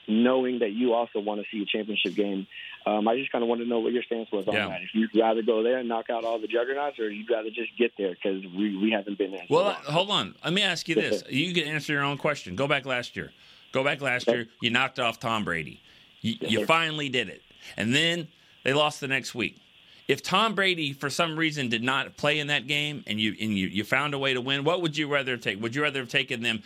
Knowing 0.08 0.58
that 0.58 0.72
you 0.72 0.92
also 0.94 1.20
want 1.20 1.40
to 1.40 1.46
see 1.50 1.62
a 1.62 1.64
championship 1.64 2.14
game, 2.14 2.46
um, 2.84 3.06
I 3.06 3.16
just 3.16 3.30
kind 3.30 3.42
of 3.42 3.48
want 3.48 3.60
to 3.62 3.66
know 3.68 3.78
what 3.78 3.92
your 3.92 4.02
stance 4.02 4.30
was 4.32 4.46
on 4.48 4.54
Yeah. 4.54 4.68
that. 4.68 4.82
If 4.82 4.90
you'd 4.94 5.14
rather 5.14 5.42
go 5.42 5.62
there 5.62 5.78
and 5.78 5.88
knock 5.88 6.10
out 6.10 6.24
all 6.24 6.40
the 6.40 6.48
juggernauts, 6.48 6.98
or 6.98 7.08
you'd 7.08 7.30
rather 7.30 7.50
just 7.50 7.70
get 7.78 7.92
there 7.96 8.10
because 8.10 8.42
we, 8.44 8.76
we 8.76 8.90
haven't 8.90 9.16
been 9.16 9.30
there. 9.30 9.44
so 9.48 9.54
Well, 9.54 9.66
uh, 9.68 9.74
hold 9.74 10.10
on. 10.10 10.34
Let 10.44 10.52
me 10.52 10.62
ask 10.62 10.88
you 10.88 10.96
this. 10.96 11.22
You 11.30 11.54
can 11.54 11.64
answer 11.64 11.92
your 11.92 12.02
own 12.02 12.18
question. 12.18 12.56
Go 12.56 12.66
back 12.66 12.84
last 12.84 13.16
year. 13.16 13.32
Go 13.70 13.82
back 13.84 14.00
last 14.02 14.26
year. 14.26 14.48
You 14.60 14.70
knocked 14.70 14.98
off 14.98 15.18
Tom 15.18 15.44
Brady. 15.44 15.80
You, 16.20 16.34
you 16.40 16.66
finally 16.66 17.08
did 17.08 17.28
it. 17.28 17.40
And 17.76 17.94
then 17.94 18.28
they 18.64 18.72
lost 18.72 19.00
the 19.00 19.08
next 19.08 19.34
week. 19.34 19.58
If 20.08 20.22
Tom 20.22 20.54
Brady, 20.54 20.92
for 20.92 21.08
some 21.08 21.38
reason, 21.38 21.68
did 21.68 21.82
not 21.82 22.16
play 22.16 22.38
in 22.38 22.48
that 22.48 22.66
game 22.66 23.04
and 23.06 23.20
you 23.20 23.34
and 23.40 23.56
you, 23.56 23.68
you 23.68 23.84
found 23.84 24.14
a 24.14 24.18
way 24.18 24.34
to 24.34 24.40
win, 24.40 24.64
what 24.64 24.82
would 24.82 24.96
you 24.96 25.08
rather 25.08 25.36
take? 25.36 25.60
Would 25.62 25.74
you 25.74 25.82
rather 25.82 26.00
have 26.00 26.08
taken 26.08 26.42
them 26.42 26.62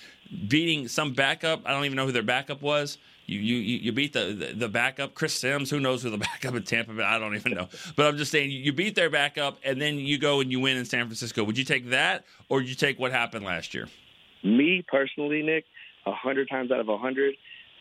beating 0.48 0.88
some 0.88 1.12
backup? 1.12 1.62
I 1.66 1.72
don't 1.72 1.84
even 1.84 1.96
know 1.96 2.06
who 2.06 2.12
their 2.12 2.22
backup 2.22 2.62
was. 2.62 2.98
You 3.26 3.40
you 3.40 3.56
you 3.58 3.92
beat 3.92 4.12
the, 4.12 4.32
the 4.32 4.52
the 4.54 4.68
backup, 4.68 5.14
Chris 5.14 5.34
Sims. 5.34 5.68
Who 5.68 5.80
knows 5.80 6.02
who 6.02 6.10
the 6.10 6.18
backup 6.32 6.54
in 6.54 6.62
Tampa 6.62 6.92
Bay? 6.92 7.02
I 7.02 7.18
don't 7.18 7.34
even 7.34 7.52
know. 7.52 7.68
But 7.94 8.06
I'm 8.06 8.16
just 8.16 8.30
saying, 8.30 8.50
you 8.50 8.72
beat 8.72 8.94
their 8.94 9.10
backup, 9.10 9.58
and 9.64 9.80
then 9.80 9.98
you 9.98 10.18
go 10.18 10.40
and 10.40 10.50
you 10.50 10.60
win 10.60 10.76
in 10.76 10.84
San 10.84 11.06
Francisco. 11.06 11.44
Would 11.44 11.58
you 11.58 11.64
take 11.64 11.90
that, 11.90 12.24
or 12.48 12.58
would 12.58 12.68
you 12.68 12.74
take 12.74 12.98
what 12.98 13.12
happened 13.12 13.44
last 13.44 13.74
year? 13.74 13.88
Me 14.44 14.84
personally, 14.86 15.42
Nick, 15.42 15.64
a 16.06 16.12
hundred 16.12 16.48
times 16.48 16.70
out 16.70 16.78
of 16.78 16.88
a 16.88 16.96
hundred, 16.96 17.34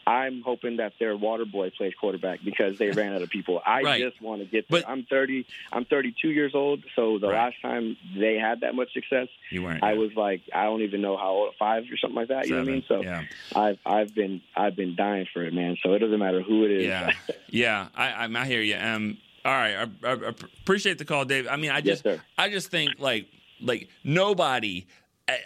I'm 0.08 0.42
hoping 0.44 0.78
that 0.78 0.94
their 1.00 1.18
water 1.18 1.46
boy 1.46 1.72
plays 1.72 1.94
quarterback 2.00 2.40
because 2.44 2.78
they 2.78 2.92
ran 2.92 3.14
out 3.16 3.22
of 3.24 3.30
people. 3.30 3.62
I 3.66 3.82
Right. 3.82 4.02
just 4.02 4.22
want 4.22 4.42
to 4.42 4.46
get 4.48 4.68
there. 4.70 4.82
But- 4.82 4.90
I'm 4.90 5.04
30. 5.04 5.46
I'm 5.74 5.86
32 5.86 6.30
years 6.30 6.54
old. 6.54 6.84
So 6.96 7.18
the 7.18 7.28
Right. 7.28 7.46
last 7.46 7.56
time 7.62 7.98
they 8.18 8.36
had 8.36 8.62
that 8.62 8.76
much 8.76 8.94
success, 8.94 9.28
You 9.50 9.64
weren't. 9.64 9.84
I 9.84 9.94
was 9.94 10.12
like, 10.16 10.42
I 10.54 10.66
don't 10.66 10.82
even 10.84 11.02
know 11.02 11.18
how 11.18 11.32
old, 11.32 11.56
five 11.58 11.84
or 11.92 11.98
something 11.98 12.16
like 12.16 12.28
that. 12.28 12.46
You 12.48 12.54
know 12.56 12.62
what 12.62 12.70
I 12.70 12.72
mean? 12.72 12.84
So 12.88 13.02
yeah, 13.02 13.24
I've 13.56 13.80
I've 13.86 14.14
been 14.14 14.42
I've 14.56 14.76
been 14.76 14.96
dying 14.96 15.28
for 15.34 15.44
it, 15.44 15.54
man. 15.54 15.78
So 15.82 15.94
it 15.94 16.00
doesn't 16.00 16.20
matter 16.20 16.42
who 16.42 16.66
it 16.66 16.72
is. 16.72 16.86
yeah, 16.86 17.12
yeah. 17.50 17.88
I, 17.96 18.26
I 18.26 18.46
hear 18.46 18.62
you. 18.62 18.76
Um, 18.78 19.18
all 19.44 19.52
right, 19.54 19.76
I, 19.76 20.08
I, 20.08 20.12
I 20.14 20.30
appreciate 20.62 20.98
the 20.98 21.06
call, 21.06 21.26
Dave. 21.26 21.48
I 21.50 21.56
mean, 21.56 21.72
I 21.72 21.82
just, 21.82 22.04
sir. 22.04 22.20
I 22.38 22.50
just 22.50 22.70
think 22.72 23.00
like, 23.00 23.28
like 23.62 23.90
nobody 24.04 24.86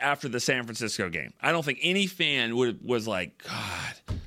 after 0.01 0.27
the 0.27 0.39
San 0.39 0.63
Francisco 0.63 1.09
game. 1.09 1.33
I 1.41 1.51
don't 1.51 1.63
think 1.63 1.79
any 1.81 2.07
fan 2.07 2.55
would 2.57 2.83
was 2.83 3.07
like, 3.07 3.41
God, 3.47 4.18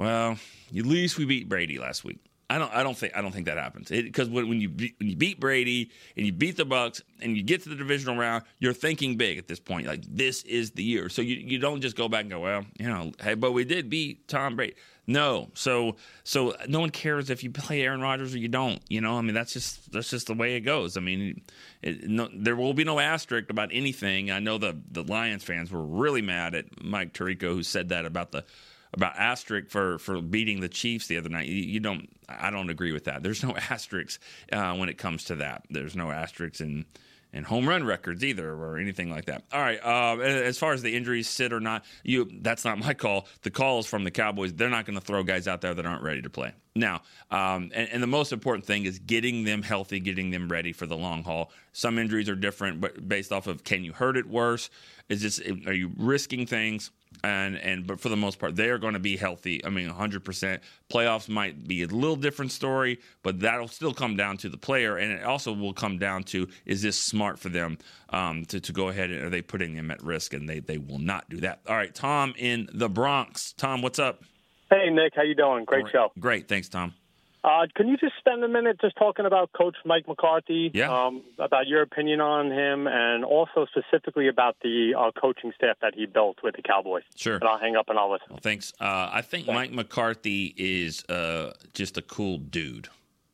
well, 0.00 0.38
at 0.74 0.86
least 0.86 1.18
we 1.18 1.26
beat 1.26 1.46
Brady 1.46 1.78
last 1.78 2.04
week. 2.04 2.20
I 2.48 2.58
don't. 2.58 2.72
I 2.72 2.82
don't 2.82 2.96
think. 2.96 3.14
I 3.14 3.20
don't 3.20 3.32
think 3.32 3.46
that 3.46 3.58
happens. 3.58 3.90
Because 3.90 4.30
when, 4.30 4.48
when 4.48 4.60
you 4.62 4.70
beat, 4.70 4.94
when 4.98 5.10
you 5.10 5.14
beat 5.14 5.38
Brady 5.38 5.90
and 6.16 6.24
you 6.24 6.32
beat 6.32 6.56
the 6.56 6.64
Bucs 6.64 7.02
and 7.20 7.36
you 7.36 7.42
get 7.42 7.62
to 7.64 7.68
the 7.68 7.76
divisional 7.76 8.16
round, 8.16 8.44
you're 8.58 8.72
thinking 8.72 9.16
big 9.16 9.36
at 9.36 9.46
this 9.46 9.60
point. 9.60 9.86
Like 9.86 10.02
this 10.08 10.42
is 10.44 10.70
the 10.70 10.82
year. 10.82 11.10
So 11.10 11.20
you 11.20 11.36
you 11.36 11.58
don't 11.58 11.82
just 11.82 11.96
go 11.96 12.08
back 12.08 12.22
and 12.22 12.30
go, 12.30 12.40
well, 12.40 12.64
you 12.78 12.88
know, 12.88 13.12
hey, 13.22 13.34
but 13.34 13.52
we 13.52 13.64
did 13.64 13.90
beat 13.90 14.26
Tom 14.26 14.56
Brady. 14.56 14.74
No. 15.06 15.50
So 15.52 15.96
so 16.24 16.56
no 16.66 16.80
one 16.80 16.90
cares 16.90 17.28
if 17.28 17.44
you 17.44 17.50
play 17.50 17.82
Aaron 17.82 18.00
Rodgers 18.00 18.34
or 18.34 18.38
you 18.38 18.48
don't. 18.48 18.80
You 18.88 19.02
know, 19.02 19.18
I 19.18 19.20
mean, 19.20 19.34
that's 19.34 19.52
just 19.52 19.92
that's 19.92 20.08
just 20.08 20.28
the 20.28 20.34
way 20.34 20.56
it 20.56 20.62
goes. 20.62 20.96
I 20.96 21.00
mean, 21.00 21.42
it, 21.82 22.08
no, 22.08 22.30
there 22.34 22.56
will 22.56 22.72
be 22.72 22.84
no 22.84 22.98
asterisk 22.98 23.50
about 23.50 23.68
anything. 23.70 24.30
I 24.30 24.38
know 24.38 24.56
the 24.56 24.80
the 24.90 25.04
Lions 25.04 25.44
fans 25.44 25.70
were 25.70 25.84
really 25.84 26.22
mad 26.22 26.54
at 26.54 26.82
Mike 26.82 27.12
Tirico 27.12 27.52
who 27.52 27.62
said 27.62 27.90
that 27.90 28.06
about 28.06 28.32
the 28.32 28.46
about 28.92 29.16
asterisk 29.16 29.70
for 29.70 29.98
for 29.98 30.20
beating 30.20 30.60
the 30.60 30.68
Chiefs 30.68 31.06
the 31.06 31.16
other 31.16 31.28
night. 31.28 31.46
You, 31.46 31.80
don't. 31.80 32.08
I 32.28 32.50
don't 32.50 32.70
agree 32.70 32.92
with 32.92 33.04
that. 33.04 33.22
There's 33.22 33.42
no 33.42 33.56
asterisks 33.70 34.18
uh, 34.52 34.74
when 34.74 34.88
it 34.88 34.98
comes 34.98 35.24
to 35.24 35.36
that. 35.36 35.64
There's 35.70 35.96
no 35.96 36.10
asterisks 36.10 36.60
in 36.60 36.86
in 37.32 37.44
home 37.44 37.68
run 37.68 37.84
records 37.84 38.24
either 38.24 38.52
or 38.52 38.78
anything 38.78 39.08
like 39.08 39.26
that. 39.26 39.44
All 39.52 39.60
right. 39.60 39.84
Um, 39.84 40.20
as 40.20 40.58
far 40.58 40.72
as 40.72 40.82
the 40.82 40.96
injuries 40.96 41.28
sit 41.28 41.52
or 41.52 41.60
not, 41.60 41.84
you 42.02 42.28
that's 42.40 42.64
not 42.64 42.78
my 42.78 42.94
call. 42.94 43.26
The 43.42 43.50
call 43.50 43.78
is 43.78 43.86
from 43.86 44.04
the 44.04 44.10
Cowboys. 44.10 44.52
They're 44.52 44.70
not 44.70 44.86
going 44.86 44.98
to 44.98 45.04
throw 45.04 45.22
guys 45.22 45.46
out 45.46 45.60
there 45.60 45.74
that 45.74 45.86
aren't 45.86 46.02
ready 46.02 46.22
to 46.22 46.30
play. 46.30 46.52
Now, 46.74 47.02
um, 47.30 47.70
and, 47.74 47.88
and 47.90 48.02
the 48.02 48.08
most 48.08 48.32
important 48.32 48.64
thing 48.64 48.84
is 48.84 48.98
getting 48.98 49.44
them 49.44 49.62
healthy, 49.62 50.00
getting 50.00 50.30
them 50.30 50.48
ready 50.48 50.72
for 50.72 50.86
the 50.86 50.96
long 50.96 51.22
haul. 51.22 51.52
Some 51.72 51.98
injuries 51.98 52.28
are 52.28 52.36
different, 52.36 52.80
but 52.80 53.08
based 53.08 53.32
off 53.32 53.46
of 53.46 53.64
can 53.64 53.84
you 53.84 53.92
hurt 53.92 54.16
it 54.16 54.26
worse? 54.26 54.70
Is 55.08 55.22
this 55.22 55.40
are 55.66 55.72
you 55.72 55.92
risking 55.96 56.46
things? 56.46 56.90
And 57.24 57.56
and 57.58 57.86
but 57.86 58.00
for 58.00 58.08
the 58.08 58.16
most 58.16 58.38
part 58.38 58.56
they 58.56 58.68
are 58.70 58.78
going 58.78 58.94
to 58.94 59.00
be 59.00 59.16
healthy. 59.16 59.64
I 59.64 59.70
mean 59.70 59.88
100% 59.90 60.60
playoffs 60.90 61.28
might 61.28 61.66
be 61.66 61.82
a 61.82 61.86
little 61.86 62.16
different 62.16 62.52
story 62.52 62.98
but 63.22 63.40
that'll 63.40 63.68
still 63.68 63.92
come 63.94 64.16
down 64.16 64.36
to 64.38 64.48
the 64.48 64.56
player. 64.56 64.96
And 64.96 65.12
it 65.12 65.24
also 65.24 65.52
will 65.52 65.72
come 65.72 65.98
down 65.98 66.24
to 66.24 66.48
is 66.66 66.82
this 66.82 66.96
smart 66.96 67.38
for 67.38 67.48
them 67.48 67.78
um, 68.10 68.44
to, 68.46 68.60
to 68.60 68.72
go 68.72 68.88
ahead 68.88 69.10
and 69.10 69.22
are 69.22 69.30
they 69.30 69.42
putting 69.42 69.74
them 69.74 69.90
at 69.90 70.02
risk? 70.02 70.34
And 70.34 70.48
they 70.48 70.60
they 70.60 70.78
will 70.78 70.98
not 70.98 71.28
do 71.28 71.38
that. 71.38 71.60
All 71.68 71.76
right 71.76 71.94
tom 71.94 72.34
in 72.38 72.68
the 72.72 72.88
bronx. 72.88 73.52
Tom 73.52 73.82
what's 73.82 73.98
up? 73.98 74.22
Hey 74.70 74.88
Nick, 74.90 75.14
how 75.16 75.22
you 75.22 75.34
doing? 75.34 75.64
Great 75.64 75.86
show. 75.92 76.12
great. 76.18 76.48
Thanks 76.48 76.68
tom 76.68 76.94
Uh, 77.42 77.66
can 77.74 77.88
you 77.88 77.96
just 77.96 78.12
spend 78.18 78.44
a 78.44 78.48
minute 78.48 78.78
just 78.80 78.96
talking 78.96 79.24
about 79.24 79.50
Coach 79.52 79.76
Mike 79.84 80.06
McCarthy? 80.06 80.70
Yeah. 80.74 80.92
Um, 80.92 81.22
about 81.38 81.66
your 81.66 81.82
opinion 81.82 82.20
on 82.20 82.50
him, 82.50 82.86
and 82.86 83.24
also 83.24 83.66
specifically 83.66 84.28
about 84.28 84.56
the 84.62 84.94
uh, 84.98 85.10
coaching 85.18 85.52
staff 85.54 85.76
that 85.80 85.94
he 85.94 86.06
built 86.06 86.38
with 86.42 86.56
the 86.56 86.62
Cowboys. 86.62 87.02
Sure. 87.16 87.36
And 87.36 87.44
I'll 87.44 87.58
hang 87.58 87.76
up 87.76 87.88
and 87.88 87.98
I'll 87.98 88.12
listen. 88.12 88.26
Well, 88.30 88.40
thanks. 88.42 88.72
Uh, 88.80 89.08
I 89.12 89.22
think 89.22 89.46
Mike 89.46 89.72
McCarthy 89.72 90.54
is 90.56 91.04
uh, 91.06 91.54
just 91.72 91.96
a 91.96 92.02
cool 92.02 92.38
dude. 92.38 92.88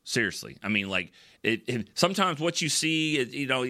Seriously, 0.05 0.57
I 0.63 0.69
mean, 0.69 0.89
like 0.89 1.11
it, 1.43 1.63
it, 1.67 1.89
Sometimes 1.95 2.39
what 2.39 2.63
you 2.63 2.69
see, 2.69 3.21
you 3.23 3.47
know, 3.47 3.67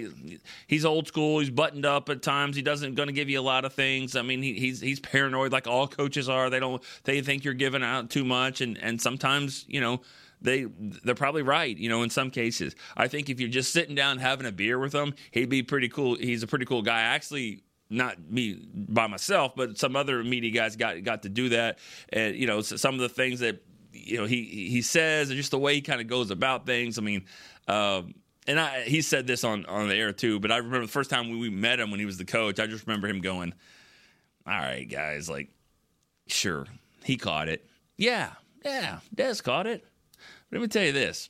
he's 0.66 0.84
old 0.84 1.06
school. 1.06 1.38
He's 1.38 1.48
buttoned 1.48 1.86
up 1.86 2.10
at 2.10 2.22
times. 2.22 2.56
He 2.56 2.62
doesn't 2.62 2.94
going 2.94 3.08
to 3.08 3.12
give 3.14 3.30
you 3.30 3.40
a 3.40 3.42
lot 3.42 3.64
of 3.64 3.72
things. 3.72 4.16
I 4.16 4.22
mean, 4.22 4.42
he, 4.42 4.52
he's 4.54 4.80
he's 4.80 5.00
paranoid, 5.00 5.50
like 5.50 5.66
all 5.66 5.88
coaches 5.88 6.28
are. 6.28 6.50
They 6.50 6.60
don't. 6.60 6.82
They 7.04 7.22
think 7.22 7.44
you're 7.44 7.54
giving 7.54 7.82
out 7.82 8.10
too 8.10 8.24
much, 8.24 8.60
and 8.60 8.76
and 8.78 9.00
sometimes, 9.00 9.64
you 9.68 9.80
know. 9.80 10.00
They 10.40 10.66
they're 11.04 11.14
probably 11.14 11.42
right, 11.42 11.76
you 11.76 11.88
know. 11.88 12.02
In 12.02 12.10
some 12.10 12.30
cases, 12.30 12.76
I 12.96 13.08
think 13.08 13.30
if 13.30 13.40
you're 13.40 13.48
just 13.48 13.72
sitting 13.72 13.94
down 13.94 14.18
having 14.18 14.46
a 14.46 14.52
beer 14.52 14.78
with 14.78 14.94
him, 14.94 15.14
he'd 15.30 15.48
be 15.48 15.62
pretty 15.62 15.88
cool. 15.88 16.16
He's 16.16 16.42
a 16.42 16.46
pretty 16.46 16.66
cool 16.66 16.82
guy. 16.82 17.00
Actually, 17.00 17.62
not 17.88 18.30
me 18.30 18.58
by 18.74 19.06
myself, 19.06 19.54
but 19.56 19.78
some 19.78 19.96
other 19.96 20.22
media 20.22 20.50
guys 20.50 20.76
got 20.76 21.02
got 21.02 21.22
to 21.22 21.28
do 21.28 21.50
that. 21.50 21.78
And 22.10 22.36
you 22.36 22.46
know, 22.46 22.60
some 22.60 22.94
of 22.94 23.00
the 23.00 23.08
things 23.08 23.40
that 23.40 23.62
you 23.92 24.18
know 24.18 24.26
he 24.26 24.44
he 24.44 24.82
says, 24.82 25.30
and 25.30 25.36
just 25.36 25.50
the 25.50 25.58
way 25.58 25.74
he 25.74 25.80
kind 25.80 26.00
of 26.00 26.06
goes 26.06 26.30
about 26.30 26.66
things. 26.66 26.98
I 26.98 27.02
mean, 27.02 27.24
um, 27.68 28.14
and 28.46 28.58
I 28.58 28.82
he 28.82 29.02
said 29.02 29.26
this 29.26 29.44
on 29.44 29.66
on 29.66 29.88
the 29.88 29.94
air 29.94 30.12
too. 30.12 30.40
But 30.40 30.52
I 30.52 30.58
remember 30.58 30.82
the 30.82 30.92
first 30.92 31.10
time 31.10 31.30
we, 31.30 31.36
we 31.38 31.50
met 31.50 31.80
him 31.80 31.90
when 31.90 32.00
he 32.00 32.06
was 32.06 32.18
the 32.18 32.24
coach. 32.24 32.60
I 32.60 32.66
just 32.66 32.86
remember 32.86 33.08
him 33.08 33.20
going, 33.20 33.54
"All 34.46 34.52
right, 34.52 34.88
guys, 34.88 35.28
like, 35.28 35.50
sure, 36.26 36.66
he 37.04 37.16
caught 37.16 37.48
it. 37.48 37.66
Yeah, 37.96 38.32
Yeah, 38.64 38.98
Dez 39.14 39.42
caught 39.42 39.66
it. 39.66 39.84
Let 40.52 40.60
me 40.60 40.68
tell 40.68 40.84
you 40.84 40.92
this: 40.92 41.28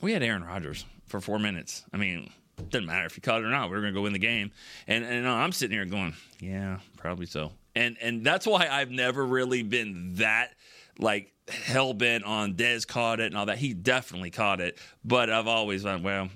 we 0.00 0.12
had 0.12 0.22
Aaron 0.22 0.44
Rodgers 0.44 0.84
for 1.06 1.20
four 1.20 1.38
minutes. 1.38 1.84
I 1.92 1.96
mean, 1.96 2.30
it 2.58 2.70
doesn't 2.70 2.86
matter 2.86 3.06
if 3.06 3.16
you 3.16 3.22
caught 3.22 3.40
it 3.40 3.44
or 3.44 3.50
not. 3.50 3.70
We're 3.70 3.80
going 3.80 3.92
to 3.92 3.98
go 3.98 4.02
win 4.02 4.12
the 4.12 4.18
game. 4.18 4.52
And 4.86 5.04
and 5.04 5.26
uh, 5.26 5.30
I'm 5.30 5.52
sitting 5.52 5.76
here 5.76 5.84
going, 5.84 6.14
yeah, 6.40 6.78
probably 6.96 7.26
so. 7.26 7.52
And 7.74 7.96
and 8.00 8.24
that's 8.24 8.46
why 8.46 8.68
I've 8.68 8.90
never 8.90 9.24
really 9.24 9.62
been 9.62 10.14
that 10.14 10.54
like 10.98 11.32
hell 11.48 11.94
bent 11.94 12.24
on 12.24 12.54
Dez 12.54 12.86
caught 12.86 13.20
it 13.20 13.26
and 13.26 13.36
all 13.36 13.46
that. 13.46 13.58
He 13.58 13.74
definitely 13.74 14.30
caught 14.30 14.60
it, 14.60 14.78
but 15.04 15.30
I've 15.30 15.48
always 15.48 15.84
went, 15.84 16.02
well, 16.02 16.28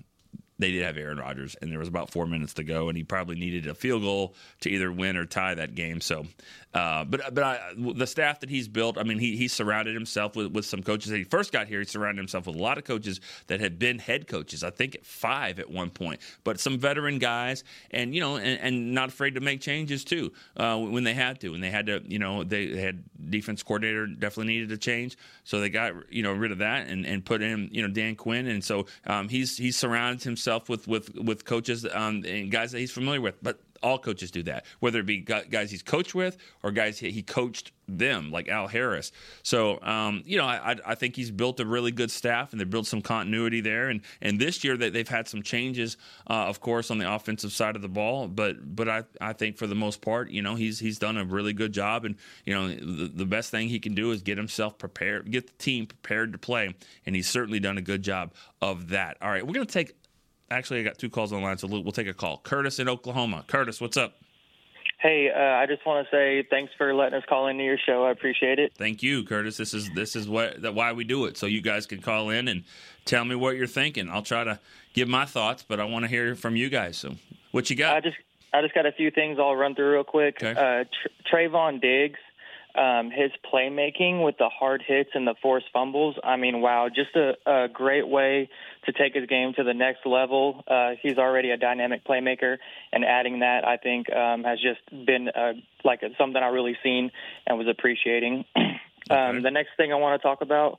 they 0.58 0.72
did 0.72 0.82
have 0.82 0.96
Aaron 0.96 1.18
Rodgers, 1.18 1.54
and 1.60 1.70
there 1.70 1.78
was 1.78 1.88
about 1.88 2.10
four 2.10 2.26
minutes 2.26 2.54
to 2.54 2.64
go, 2.64 2.88
and 2.88 2.96
he 2.96 3.04
probably 3.04 3.36
needed 3.36 3.66
a 3.66 3.74
field 3.74 4.02
goal 4.02 4.34
to 4.60 4.70
either 4.70 4.90
win 4.90 5.16
or 5.16 5.26
tie 5.26 5.54
that 5.54 5.74
game. 5.74 6.00
So, 6.00 6.26
uh, 6.72 7.04
but 7.04 7.34
but 7.34 7.44
I, 7.44 7.72
the 7.76 8.06
staff 8.06 8.40
that 8.40 8.48
he's 8.48 8.66
built, 8.66 8.96
I 8.96 9.02
mean, 9.02 9.18
he 9.18 9.36
he 9.36 9.48
surrounded 9.48 9.94
himself 9.94 10.34
with, 10.34 10.52
with 10.52 10.64
some 10.64 10.82
coaches. 10.82 11.10
That 11.10 11.18
he 11.18 11.24
first 11.24 11.52
got 11.52 11.68
here, 11.68 11.80
he 11.80 11.84
surrounded 11.84 12.22
himself 12.22 12.46
with 12.46 12.56
a 12.56 12.58
lot 12.58 12.78
of 12.78 12.84
coaches 12.84 13.20
that 13.48 13.60
had 13.60 13.78
been 13.78 13.98
head 13.98 14.28
coaches. 14.28 14.64
I 14.64 14.70
think 14.70 15.04
five 15.04 15.58
at 15.58 15.70
one 15.70 15.90
point, 15.90 16.20
but 16.42 16.58
some 16.58 16.78
veteran 16.78 17.18
guys, 17.18 17.62
and 17.90 18.14
you 18.14 18.20
know, 18.20 18.36
and, 18.36 18.60
and 18.60 18.94
not 18.94 19.10
afraid 19.10 19.34
to 19.34 19.40
make 19.40 19.60
changes 19.60 20.04
too 20.04 20.32
uh, 20.56 20.78
when 20.78 21.04
they 21.04 21.14
had 21.14 21.40
to. 21.40 21.50
When 21.50 21.60
they 21.60 21.70
had 21.70 21.86
to, 21.86 22.02
you 22.06 22.18
know, 22.18 22.44
they, 22.44 22.76
had 22.76 23.04
defense 23.30 23.62
coordinator 23.62 24.06
definitely 24.06 24.54
needed 24.54 24.70
to 24.70 24.78
change, 24.78 25.18
so 25.44 25.60
they 25.60 25.68
got 25.68 25.92
you 26.10 26.22
know 26.22 26.32
rid 26.32 26.50
of 26.50 26.58
that 26.58 26.88
and, 26.88 27.04
and 27.04 27.24
put 27.24 27.42
in 27.42 27.68
you 27.72 27.82
know 27.82 27.88
Dan 27.88 28.16
Quinn, 28.16 28.46
and 28.46 28.64
so 28.64 28.86
um, 29.06 29.28
he's 29.28 29.58
he's 29.58 29.76
surrounded 29.76 30.22
himself 30.24 30.45
with 30.68 30.86
with 30.86 31.14
with 31.14 31.44
coaches 31.44 31.86
um, 31.92 32.24
and 32.26 32.50
guys 32.50 32.72
that 32.72 32.78
he's 32.78 32.92
familiar 32.92 33.20
with. 33.20 33.36
But 33.42 33.60
all 33.82 33.98
coaches 33.98 34.30
do 34.30 34.42
that, 34.44 34.64
whether 34.80 35.00
it 35.00 35.06
be 35.06 35.18
guys 35.18 35.70
he's 35.70 35.82
coached 35.82 36.14
with 36.14 36.36
or 36.62 36.70
guys 36.70 36.98
he 36.98 37.22
coached 37.22 37.72
them, 37.88 38.30
like 38.30 38.48
Al 38.48 38.66
Harris. 38.66 39.12
So, 39.42 39.80
um, 39.82 40.22
you 40.26 40.36
know, 40.38 40.44
I, 40.44 40.76
I 40.84 40.94
think 40.94 41.14
he's 41.14 41.30
built 41.30 41.60
a 41.60 41.66
really 41.66 41.92
good 41.92 42.10
staff 42.10 42.52
and 42.52 42.60
they 42.60 42.64
built 42.64 42.86
some 42.86 43.00
continuity 43.00 43.60
there. 43.60 43.88
And 43.88 44.00
and 44.20 44.40
this 44.40 44.64
year 44.64 44.76
that 44.76 44.92
they've 44.92 45.08
had 45.08 45.28
some 45.28 45.42
changes, 45.42 45.96
uh, 46.28 46.46
of 46.46 46.60
course, 46.60 46.90
on 46.90 46.98
the 46.98 47.12
offensive 47.12 47.52
side 47.52 47.76
of 47.76 47.82
the 47.82 47.88
ball. 47.88 48.28
But 48.28 48.74
but 48.74 48.88
I, 48.88 49.04
I 49.20 49.32
think 49.32 49.56
for 49.56 49.66
the 49.66 49.74
most 49.74 50.00
part, 50.00 50.30
you 50.30 50.42
know, 50.42 50.54
he's 50.54 50.78
he's 50.78 50.98
done 50.98 51.16
a 51.16 51.24
really 51.24 51.52
good 51.52 51.72
job. 51.72 52.04
And 52.04 52.16
you 52.44 52.54
know, 52.54 52.68
the, 52.68 53.10
the 53.14 53.26
best 53.26 53.50
thing 53.50 53.68
he 53.68 53.78
can 53.78 53.94
do 53.94 54.10
is 54.10 54.22
get 54.22 54.38
himself 54.38 54.78
prepared, 54.78 55.30
get 55.30 55.46
the 55.46 55.62
team 55.62 55.86
prepared 55.86 56.32
to 56.32 56.38
play. 56.38 56.74
And 57.04 57.14
he's 57.14 57.28
certainly 57.28 57.60
done 57.60 57.78
a 57.78 57.82
good 57.82 58.02
job 58.02 58.32
of 58.60 58.88
that. 58.88 59.16
All 59.20 59.30
right, 59.30 59.46
we're 59.46 59.54
going 59.54 59.66
to 59.66 59.72
take 59.72 59.94
actually, 60.50 60.80
I 60.80 60.82
got 60.82 60.98
two 60.98 61.10
calls 61.10 61.32
on 61.32 61.40
the 61.40 61.46
line, 61.46 61.58
so 61.58 61.66
we'll 61.66 61.92
take 61.92 62.08
a 62.08 62.14
call. 62.14 62.38
Curtis 62.38 62.78
in 62.78 62.88
Oklahoma. 62.88 63.44
Curtis, 63.46 63.80
what's 63.80 63.96
up? 63.96 64.14
Hey, 64.98 65.30
uh, 65.30 65.38
I 65.38 65.66
just 65.66 65.84
want 65.84 66.06
to 66.06 66.10
say 66.10 66.42
thanks 66.48 66.72
for 66.78 66.94
letting 66.94 67.18
us 67.18 67.24
call 67.28 67.48
into 67.48 67.62
your 67.62 67.76
show. 67.78 68.04
I 68.04 68.10
appreciate 68.10 68.58
it. 68.58 68.72
Thank 68.78 69.02
you, 69.02 69.24
Curtis. 69.24 69.56
This 69.56 69.74
is 69.74 69.90
this 69.90 70.16
is 70.16 70.26
what 70.28 70.62
that 70.62 70.74
why 70.74 70.92
we 70.92 71.04
do 71.04 71.26
it, 71.26 71.36
so 71.36 71.46
you 71.46 71.60
guys 71.60 71.86
can 71.86 72.00
call 72.00 72.30
in 72.30 72.48
and 72.48 72.64
tell 73.04 73.24
me 73.24 73.34
what 73.34 73.56
you're 73.56 73.66
thinking. 73.66 74.08
I'll 74.08 74.22
try 74.22 74.42
to 74.44 74.58
give 74.94 75.06
my 75.06 75.26
thoughts, 75.26 75.62
but 75.62 75.80
I 75.80 75.84
want 75.84 76.04
to 76.04 76.08
hear 76.08 76.34
from 76.34 76.56
you 76.56 76.70
guys. 76.70 76.96
So, 76.96 77.14
what 77.50 77.68
you 77.68 77.76
got? 77.76 77.94
I 77.94 78.00
just 78.00 78.16
I 78.54 78.62
just 78.62 78.74
got 78.74 78.86
a 78.86 78.92
few 78.92 79.10
things 79.10 79.38
I'll 79.38 79.54
run 79.54 79.74
through 79.74 79.92
real 79.92 80.04
quick. 80.04 80.42
Okay. 80.42 80.58
Uh, 80.58 80.84
Tr- 80.84 81.36
Trevon 81.36 81.80
Diggs 81.80 82.18
um, 82.76 83.10
his 83.10 83.30
playmaking 83.52 84.24
with 84.24 84.36
the 84.38 84.48
hard 84.48 84.82
hits 84.86 85.10
and 85.14 85.26
the 85.26 85.34
forced 85.42 85.66
fumbles. 85.72 86.16
I 86.22 86.36
mean, 86.36 86.60
wow, 86.60 86.88
just 86.88 87.14
a, 87.16 87.34
a 87.46 87.68
great 87.68 88.06
way 88.06 88.48
to 88.84 88.92
take 88.92 89.14
his 89.14 89.26
game 89.26 89.52
to 89.54 89.64
the 89.64 89.74
next 89.74 90.06
level. 90.06 90.64
Uh, 90.66 90.90
he's 91.02 91.18
already 91.18 91.50
a 91.50 91.56
dynamic 91.56 92.04
playmaker, 92.04 92.58
and 92.92 93.04
adding 93.04 93.40
that, 93.40 93.66
I 93.66 93.76
think, 93.76 94.12
um, 94.12 94.44
has 94.44 94.58
just 94.60 95.06
been 95.06 95.28
uh, 95.28 95.54
like 95.84 96.02
something 96.18 96.42
I 96.42 96.48
really 96.48 96.76
seen 96.82 97.10
and 97.46 97.58
was 97.58 97.68
appreciating. 97.68 98.44
um, 99.10 99.42
the 99.42 99.50
next 99.50 99.70
thing 99.76 99.92
I 99.92 99.96
want 99.96 100.20
to 100.20 100.26
talk 100.26 100.42
about 100.42 100.78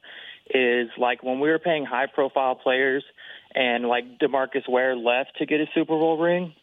is 0.54 0.90
like 0.98 1.24
when 1.24 1.40
we 1.40 1.50
were 1.50 1.60
paying 1.60 1.86
high-profile 1.86 2.56
players, 2.56 3.04
and 3.54 3.88
like 3.88 4.20
Demarcus 4.20 4.68
Ware 4.70 4.96
left 4.96 5.38
to 5.38 5.46
get 5.46 5.60
a 5.60 5.66
Super 5.74 5.98
Bowl 5.98 6.18
ring. 6.18 6.54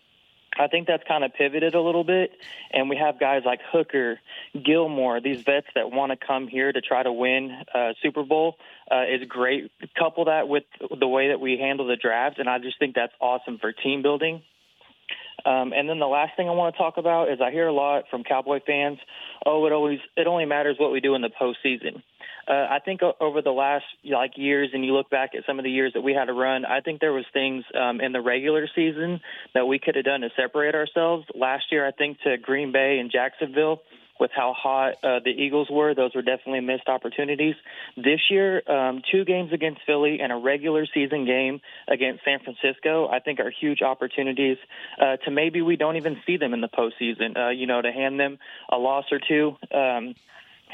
I 0.58 0.68
think 0.68 0.86
that's 0.86 1.02
kind 1.06 1.24
of 1.24 1.34
pivoted 1.34 1.74
a 1.74 1.80
little 1.80 2.04
bit, 2.04 2.32
and 2.72 2.88
we 2.88 2.96
have 2.96 3.18
guys 3.18 3.42
like 3.44 3.60
Hooker, 3.72 4.20
Gilmore, 4.64 5.20
these 5.20 5.42
vets 5.42 5.66
that 5.74 5.90
want 5.90 6.12
to 6.12 6.26
come 6.26 6.48
here 6.48 6.72
to 6.72 6.80
try 6.80 7.02
to 7.02 7.12
win 7.12 7.50
uh, 7.74 7.92
Super 8.02 8.22
Bowl 8.22 8.56
uh, 8.90 9.02
is 9.02 9.26
great. 9.28 9.70
Couple 9.98 10.26
that 10.26 10.48
with 10.48 10.64
the 10.98 11.08
way 11.08 11.28
that 11.28 11.40
we 11.40 11.58
handle 11.58 11.86
the 11.86 11.96
draft, 11.96 12.38
and 12.38 12.48
I 12.48 12.58
just 12.58 12.78
think 12.78 12.94
that's 12.94 13.12
awesome 13.20 13.58
for 13.58 13.72
team 13.72 14.02
building. 14.02 14.42
Um, 15.46 15.72
and 15.74 15.88
then 15.88 15.98
the 15.98 16.06
last 16.06 16.32
thing 16.36 16.48
I 16.48 16.52
want 16.52 16.74
to 16.74 16.78
talk 16.78 16.96
about 16.96 17.30
is 17.30 17.40
I 17.40 17.50
hear 17.50 17.66
a 17.66 17.72
lot 17.72 18.04
from 18.10 18.24
Cowboy 18.24 18.60
fans, 18.66 18.98
oh, 19.44 19.66
it 19.66 19.72
always 19.72 19.98
it 20.16 20.26
only 20.26 20.46
matters 20.46 20.76
what 20.78 20.92
we 20.92 21.00
do 21.00 21.14
in 21.14 21.22
the 21.22 21.30
postseason. 21.30 22.02
Uh, 22.46 22.66
I 22.70 22.78
think 22.84 23.00
over 23.20 23.40
the 23.40 23.50
last 23.50 23.84
like 24.04 24.32
years, 24.36 24.70
and 24.72 24.84
you 24.84 24.92
look 24.92 25.08
back 25.10 25.30
at 25.36 25.44
some 25.46 25.58
of 25.58 25.64
the 25.64 25.70
years 25.70 25.92
that 25.94 26.02
we 26.02 26.12
had 26.12 26.26
to 26.26 26.34
run, 26.34 26.64
I 26.64 26.80
think 26.80 27.00
there 27.00 27.12
was 27.12 27.24
things 27.32 27.64
um, 27.78 28.00
in 28.00 28.12
the 28.12 28.20
regular 28.20 28.68
season 28.74 29.20
that 29.54 29.66
we 29.66 29.78
could 29.78 29.96
have 29.96 30.04
done 30.04 30.20
to 30.20 30.28
separate 30.36 30.74
ourselves. 30.74 31.24
Last 31.34 31.64
year, 31.70 31.86
I 31.86 31.92
think 31.92 32.18
to 32.24 32.36
Green 32.36 32.72
Bay 32.72 32.98
and 33.00 33.10
Jacksonville, 33.10 33.80
with 34.20 34.30
how 34.34 34.54
hot 34.56 34.94
uh, 35.02 35.20
the 35.24 35.30
Eagles 35.30 35.68
were, 35.70 35.94
those 35.94 36.14
were 36.14 36.22
definitely 36.22 36.60
missed 36.60 36.88
opportunities. 36.88 37.54
This 37.96 38.20
year, 38.30 38.62
um, 38.70 39.02
two 39.10 39.24
games 39.24 39.52
against 39.52 39.80
Philly 39.86 40.20
and 40.20 40.32
a 40.32 40.36
regular 40.36 40.86
season 40.92 41.24
game 41.24 41.60
against 41.88 42.24
San 42.24 42.38
Francisco, 42.40 43.08
I 43.08 43.20
think 43.20 43.40
are 43.40 43.50
huge 43.50 43.82
opportunities 43.82 44.58
uh, 45.00 45.16
to 45.24 45.30
maybe 45.30 45.62
we 45.62 45.76
don't 45.76 45.96
even 45.96 46.16
see 46.26 46.36
them 46.36 46.54
in 46.54 46.60
the 46.60 46.68
postseason. 46.68 47.36
Uh, 47.36 47.50
you 47.50 47.66
know, 47.66 47.82
to 47.82 47.90
hand 47.90 48.20
them 48.20 48.38
a 48.70 48.78
loss 48.78 49.04
or 49.10 49.18
two. 49.18 49.56
Um, 49.76 50.14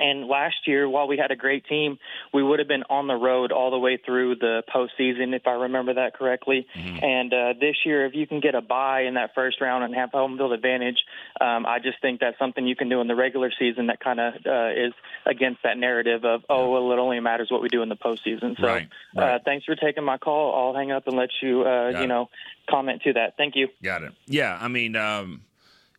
and 0.01 0.27
last 0.27 0.67
year, 0.67 0.89
while 0.89 1.07
we 1.07 1.17
had 1.17 1.31
a 1.31 1.37
great 1.37 1.67
team, 1.67 1.99
we 2.33 2.43
would 2.43 2.59
have 2.59 2.69
been 2.69 2.85
on 2.89 3.07
the 3.07 3.15
road 3.15 3.53
all 3.53 3.71
the 3.71 3.79
way 3.79 3.99
through 4.05 4.37
the 4.37 4.63
postseason, 4.75 5.35
if 5.35 5.47
I 5.47 5.53
remember 5.53 5.95
that 5.95 6.15
correctly. 6.15 6.67
Mm-hmm. 6.75 7.05
And 7.05 7.33
uh, 7.33 7.53
this 7.61 7.77
year, 7.85 8.07
if 8.07 8.15
you 8.15 8.27
can 8.27 8.41
get 8.41 8.55
a 8.55 8.61
bye 8.61 9.03
in 9.03 9.15
that 9.15 9.35
first 9.35 9.61
round 9.61 9.85
and 9.85 9.95
have 9.95 10.11
home 10.11 10.37
field 10.37 10.53
advantage, 10.53 10.99
um, 11.41 11.67
I 11.67 11.79
just 11.79 12.01
think 12.01 12.21
that's 12.21 12.39
something 12.39 12.67
you 12.67 12.77
can 12.77 12.89
do 12.89 13.01
in 13.01 13.09
the 13.09 13.15
regular 13.15 13.51
season 13.59 13.87
that 13.89 14.01
kind 14.01 14.19
of 14.19 14.35
uh, 14.47 14.71
is 14.71 14.93
against 15.27 15.63
that 15.65 15.77
narrative 15.79 16.25
of, 16.25 16.45
oh, 16.49 16.71
well, 16.71 16.93
it 16.93 16.99
only 16.99 17.21
matters 17.21 17.49
what 17.51 17.63
we 17.63 17.69
do 17.69 17.83
in 17.83 17.89
the 17.89 17.97
postseason. 17.97 18.59
So 18.59 18.67
right, 18.67 18.89
right. 19.15 19.35
Uh, 19.35 19.39
thanks 19.45 19.67
for 19.67 19.77
taking 19.77 20.05
my 20.05 20.19
call. 20.19 20.69
I'll 20.69 20.75
hang 20.75 20.91
up 20.91 21.07
and 21.07 21.17
let 21.17 21.31
you, 21.43 21.63
uh, 21.63 22.01
you 22.01 22.07
know, 22.07 22.31
comment 22.69 23.03
to 23.03 23.13
that. 23.15 23.37
Thank 23.37 23.57
you. 23.57 23.69
Got 23.83 24.03
it. 24.05 24.13
Yeah, 24.27 24.57
I 24.61 24.69
mean, 24.69 24.97
um, 24.97 25.43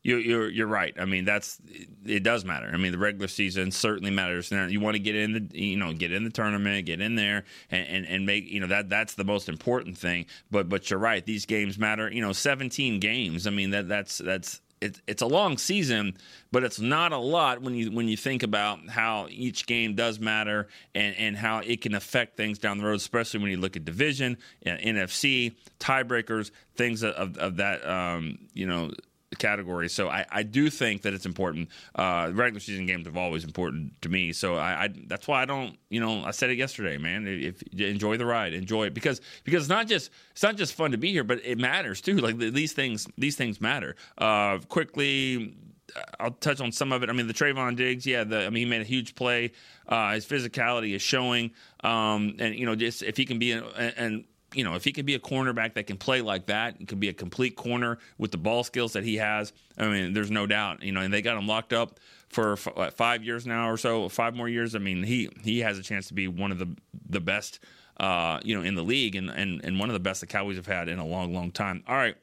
you, 0.04 0.18
you're 0.18 0.50
you're 0.50 0.68
right. 0.68 0.94
I 1.00 1.06
mean, 1.06 1.26
that's 1.26 1.60
it 2.06 2.24
does 2.24 2.44
matter. 2.44 2.70
I 2.74 2.78
mean, 2.78 2.92
the 2.92 2.98
regular 2.98 3.28
season 3.28 3.72
certainly 3.72 4.12
matters. 4.12 4.52
You 4.52 4.80
want 4.80 4.96
to 4.96 5.00
get 5.00 5.16
in 5.16 5.34
the 5.34 5.60
you 5.60 5.78
know 5.78 5.94
get 5.94 6.12
in 6.12 6.24
the 6.24 6.32
tournament, 6.32 6.86
get 6.86 7.02
in 7.02 7.16
there, 7.16 7.44
and, 7.70 7.88
and, 7.88 8.06
and 8.08 8.26
make 8.26 8.50
you 8.50 8.60
know 8.60 8.68
that 8.68 8.90
that's 8.90 9.14
the 9.14 9.24
most 9.24 9.48
important 9.48 9.98
thing. 9.98 10.26
But 10.50 10.70
but 10.70 10.90
you're 10.90 11.00
right. 11.00 11.24
These 11.24 11.46
games 11.46 11.78
matter. 11.78 12.12
You 12.12 12.22
know, 12.22 12.34
17 12.34 13.00
games. 13.00 13.46
I 13.46 13.52
mean 13.52 13.72
that 13.72 13.88
that's 13.88 14.18
that's 14.18 14.62
it, 14.82 15.00
it's 15.06 15.22
a 15.22 15.28
long 15.28 15.60
season, 15.60 16.18
but 16.52 16.64
it's 16.64 16.80
not 16.80 17.12
a 17.12 17.18
lot 17.18 17.62
when 17.62 17.76
you 17.76 17.92
when 17.92 18.08
you 18.08 18.18
think 18.18 18.42
about 18.42 18.90
how 18.90 19.28
each 19.30 19.68
game 19.68 19.94
does 19.94 20.20
matter 20.20 20.68
and, 20.96 21.16
and 21.16 21.38
how 21.38 21.60
it 21.60 21.82
can 21.82 21.94
affect 21.94 22.36
things 22.36 22.58
down 22.58 22.80
the 22.80 22.84
road, 22.84 22.96
especially 22.96 23.40
when 23.40 23.52
you 23.52 23.58
look 23.58 23.78
at 23.78 23.86
division, 23.86 24.38
NFC, 24.66 25.54
tiebreakers, 25.80 26.50
things 26.76 27.04
of, 27.04 27.38
of 27.38 27.58
that 27.58 27.88
um, 27.88 28.40
you 28.54 28.66
know 28.66 28.92
category. 29.38 29.90
So 29.90 30.10
I, 30.10 30.26
I 30.30 30.44
do 30.44 30.70
think 30.70 31.04
that 31.04 31.14
it's 31.14 31.26
important. 31.26 31.70
Uh, 31.96 32.32
regular 32.34 32.60
season 32.60 32.86
games 32.86 33.06
have 33.06 33.18
always 33.18 33.44
important 33.44 34.02
to 34.02 34.10
me. 34.10 34.34
So 34.34 34.56
I, 34.56 34.84
I, 34.84 34.90
that's 35.08 35.28
why 35.28 35.42
I 35.42 35.46
don't. 35.46 35.78
You 35.90 36.00
know, 36.00 36.24
I 36.24 36.32
said 36.32 36.50
it 36.50 36.58
yesterday, 36.58 36.98
man. 36.98 37.28
If, 37.28 37.62
if 37.62 37.80
enjoy 37.80 38.18
the 38.18 38.26
ride, 38.26 38.54
enjoy 38.54 38.86
it 38.86 38.94
because 38.94 39.22
because 39.44 39.64
it's 39.64 39.70
not 39.70 39.88
just 39.88 40.12
it's 40.32 40.44
not 40.44 40.58
just 40.58 40.74
fun 40.74 40.92
to 40.92 40.98
be 40.98 41.12
here, 41.12 41.24
but 41.24 41.40
it 41.44 41.58
matters 41.58 42.02
too. 42.02 42.18
Like 42.18 42.38
these 42.38 42.74
things 42.74 43.08
these 43.18 43.36
things 43.36 43.62
matter. 43.62 43.96
Uh, 44.18 44.60
quickly. 44.68 45.56
I'll 46.22 46.32
touch 46.32 46.62
on 46.62 46.72
some 46.72 46.94
of 46.94 47.04
it. 47.04 47.10
I 47.10 47.12
mean, 47.12 47.28
the 47.28 47.34
Trevon 47.34 47.76
Diggs, 47.76 48.06
yeah, 48.06 48.24
the, 48.24 48.46
I 48.46 48.50
mean, 48.50 48.64
he 48.64 48.66
made 48.66 48.80
a 48.80 48.86
huge 48.86 49.14
play. 49.14 49.52
Uh, 49.90 50.14
his 50.14 50.26
physicality 50.26 50.96
is 50.96 51.02
showing, 51.02 51.52
um, 51.84 52.38
and 52.40 52.56
you 52.56 52.66
know, 52.66 52.76
just 52.76 53.04
if 53.04 53.18
he 53.18 53.26
can 53.26 53.40
be, 53.40 53.52
and 53.52 54.24
you 54.54 54.64
know, 54.64 54.76
if 54.76 54.84
he 54.84 54.92
can 54.92 55.06
be 55.06 55.16
a 55.16 55.20
cornerback 55.20 55.76
that 55.76 55.88
can 55.88 55.98
play 55.98 56.22
like 56.22 56.48
that, 56.48 56.76
it 56.80 56.88
could 56.88 57.00
be 57.00 57.10
a 57.10 57.14
complete 57.14 57.56
corner 57.56 57.98
with 58.18 58.32
the 58.32 58.38
ball 58.38 58.64
skills 58.64 58.94
that 58.94 59.04
he 59.04 59.16
has. 59.18 59.54
I 59.78 59.88
mean, 59.88 60.14
there's 60.14 60.32
no 60.32 60.46
doubt. 60.46 60.84
You 60.84 60.92
know, 60.92 61.02
and 61.02 61.14
they 61.14 61.22
got 61.22 61.38
him 61.38 61.48
locked 61.48 61.74
up 61.74 62.00
for 62.30 62.56
what, 62.74 62.96
five 62.96 63.24
years 63.24 63.46
now 63.46 63.70
or 63.70 63.78
so, 63.78 64.08
five 64.10 64.36
more 64.36 64.50
years. 64.50 64.76
I 64.76 64.80
mean, 64.80 65.04
he 65.04 65.30
he 65.44 65.60
has 65.60 65.78
a 65.78 65.84
chance 65.84 66.08
to 66.08 66.14
be 66.14 66.28
one 66.28 66.52
of 66.52 66.60
the 66.60 66.68
the 67.10 67.22
best, 67.22 67.60
uh, 67.98 68.40
you 68.44 68.56
know, 68.56 68.64
in 68.64 68.76
the 68.76 68.84
league 68.84 69.16
and 69.16 69.30
and 69.30 69.62
and 69.64 69.80
one 69.80 69.90
of 69.90 69.94
the 69.94 70.00
best 70.00 70.22
the 70.22 70.28
Cowboys 70.28 70.58
have 70.58 70.68
had 70.68 70.90
in 70.90 71.00
a 71.00 71.06
long, 71.06 71.34
long 71.34 71.52
time. 71.52 71.84
All 71.88 71.96
right, 71.96 72.16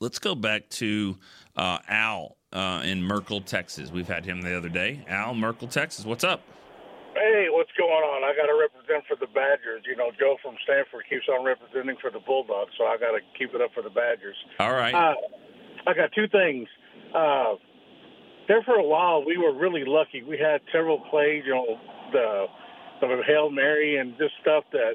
let's 0.00 0.18
go 0.18 0.34
back 0.34 0.68
to 0.70 1.16
uh, 1.56 1.78
Al 1.88 2.36
uh, 2.52 2.82
in 2.84 3.02
Merkel, 3.02 3.40
Texas. 3.40 3.90
We've 3.90 4.08
had 4.08 4.24
him 4.24 4.42
the 4.42 4.56
other 4.56 4.68
day. 4.68 5.04
Al, 5.08 5.34
Merkel, 5.34 5.68
Texas. 5.68 6.04
What's 6.04 6.24
up? 6.24 6.42
Hey, 7.14 7.46
what's 7.50 7.70
going 7.78 7.90
on? 7.90 8.26
I 8.26 8.34
got 8.34 8.50
to 8.50 8.58
represent 8.58 9.06
for 9.06 9.14
the 9.14 9.30
Badgers. 9.30 9.86
You 9.86 9.94
know, 9.94 10.10
Joe 10.18 10.36
from 10.42 10.56
Stanford 10.64 11.06
keeps 11.08 11.30
on 11.30 11.44
representing 11.44 11.96
for 12.02 12.10
the 12.10 12.18
Bulldogs, 12.18 12.72
so 12.76 12.84
I 12.84 12.98
got 12.98 13.12
to 13.12 13.22
keep 13.38 13.54
it 13.54 13.62
up 13.62 13.70
for 13.72 13.82
the 13.82 13.90
Badgers. 13.90 14.36
All 14.58 14.74
right. 14.74 14.94
Uh, 14.94 15.14
I 15.86 15.94
got 15.94 16.10
two 16.12 16.26
things. 16.26 16.66
Uh, 17.14 17.54
there 18.48 18.62
for 18.62 18.74
a 18.74 18.82
while, 18.82 19.24
we 19.24 19.38
were 19.38 19.54
really 19.54 19.84
lucky. 19.86 20.22
We 20.22 20.38
had 20.38 20.60
several 20.72 20.98
plays. 21.10 21.44
You 21.46 21.54
know, 21.54 21.78
the 22.12 22.46
the 23.00 23.22
Hail 23.26 23.50
Mary 23.50 23.96
and 23.96 24.16
just 24.18 24.34
stuff 24.40 24.64
that 24.72 24.94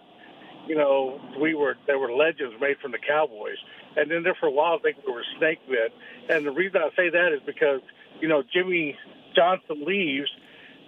you 0.67 0.75
know 0.75 1.19
we 1.39 1.55
were 1.55 1.75
there 1.87 1.99
were 1.99 2.11
legends 2.11 2.55
made 2.59 2.77
from 2.81 2.91
the 2.91 2.99
Cowboys. 2.99 3.57
And 3.95 4.09
then 4.11 4.23
there 4.23 4.35
for 4.39 4.45
a 4.47 4.51
while, 4.51 4.75
I 4.75 4.79
think 4.79 4.97
we 5.05 5.11
were 5.11 5.25
snake 5.37 5.59
bit. 5.67 5.93
And 6.29 6.45
the 6.45 6.51
reason 6.51 6.81
I 6.81 6.89
say 6.95 7.09
that 7.09 7.33
is 7.33 7.41
because 7.45 7.81
you 8.21 8.27
know 8.27 8.43
Jimmy 8.53 8.95
Johnson 9.35 9.85
leaves, 9.85 10.29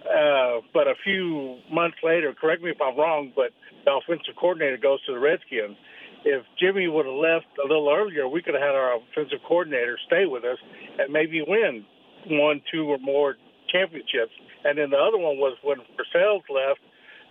uh, 0.06 0.60
but 0.72 0.88
a 0.88 0.94
few 1.04 1.58
months 1.70 1.98
later, 2.02 2.34
correct 2.38 2.62
me 2.62 2.70
if 2.70 2.80
I'm 2.80 2.96
wrong, 2.98 3.32
but 3.34 3.50
the 3.84 3.92
offensive 3.92 4.34
coordinator 4.38 4.76
goes 4.76 5.04
to 5.06 5.12
the 5.12 5.18
Redskins. 5.18 5.76
If 6.24 6.44
Jimmy 6.58 6.86
would 6.88 7.06
have 7.06 7.14
left 7.14 7.50
a 7.58 7.66
little 7.66 7.90
earlier, 7.90 8.28
we 8.28 8.42
could 8.42 8.54
have 8.54 8.62
had 8.62 8.74
our 8.74 8.96
offensive 8.96 9.40
coordinator 9.46 9.98
stay 10.06 10.26
with 10.26 10.44
us 10.44 10.58
and 10.98 11.12
maybe 11.12 11.42
win 11.46 11.84
one, 12.26 12.62
two, 12.70 12.84
or 12.84 12.98
more 12.98 13.36
championships. 13.68 14.32
And 14.64 14.78
then 14.78 14.90
the 14.90 14.98
other 14.98 15.18
one 15.18 15.38
was 15.38 15.56
when 15.62 15.78
Parcells 15.98 16.46
left. 16.48 16.80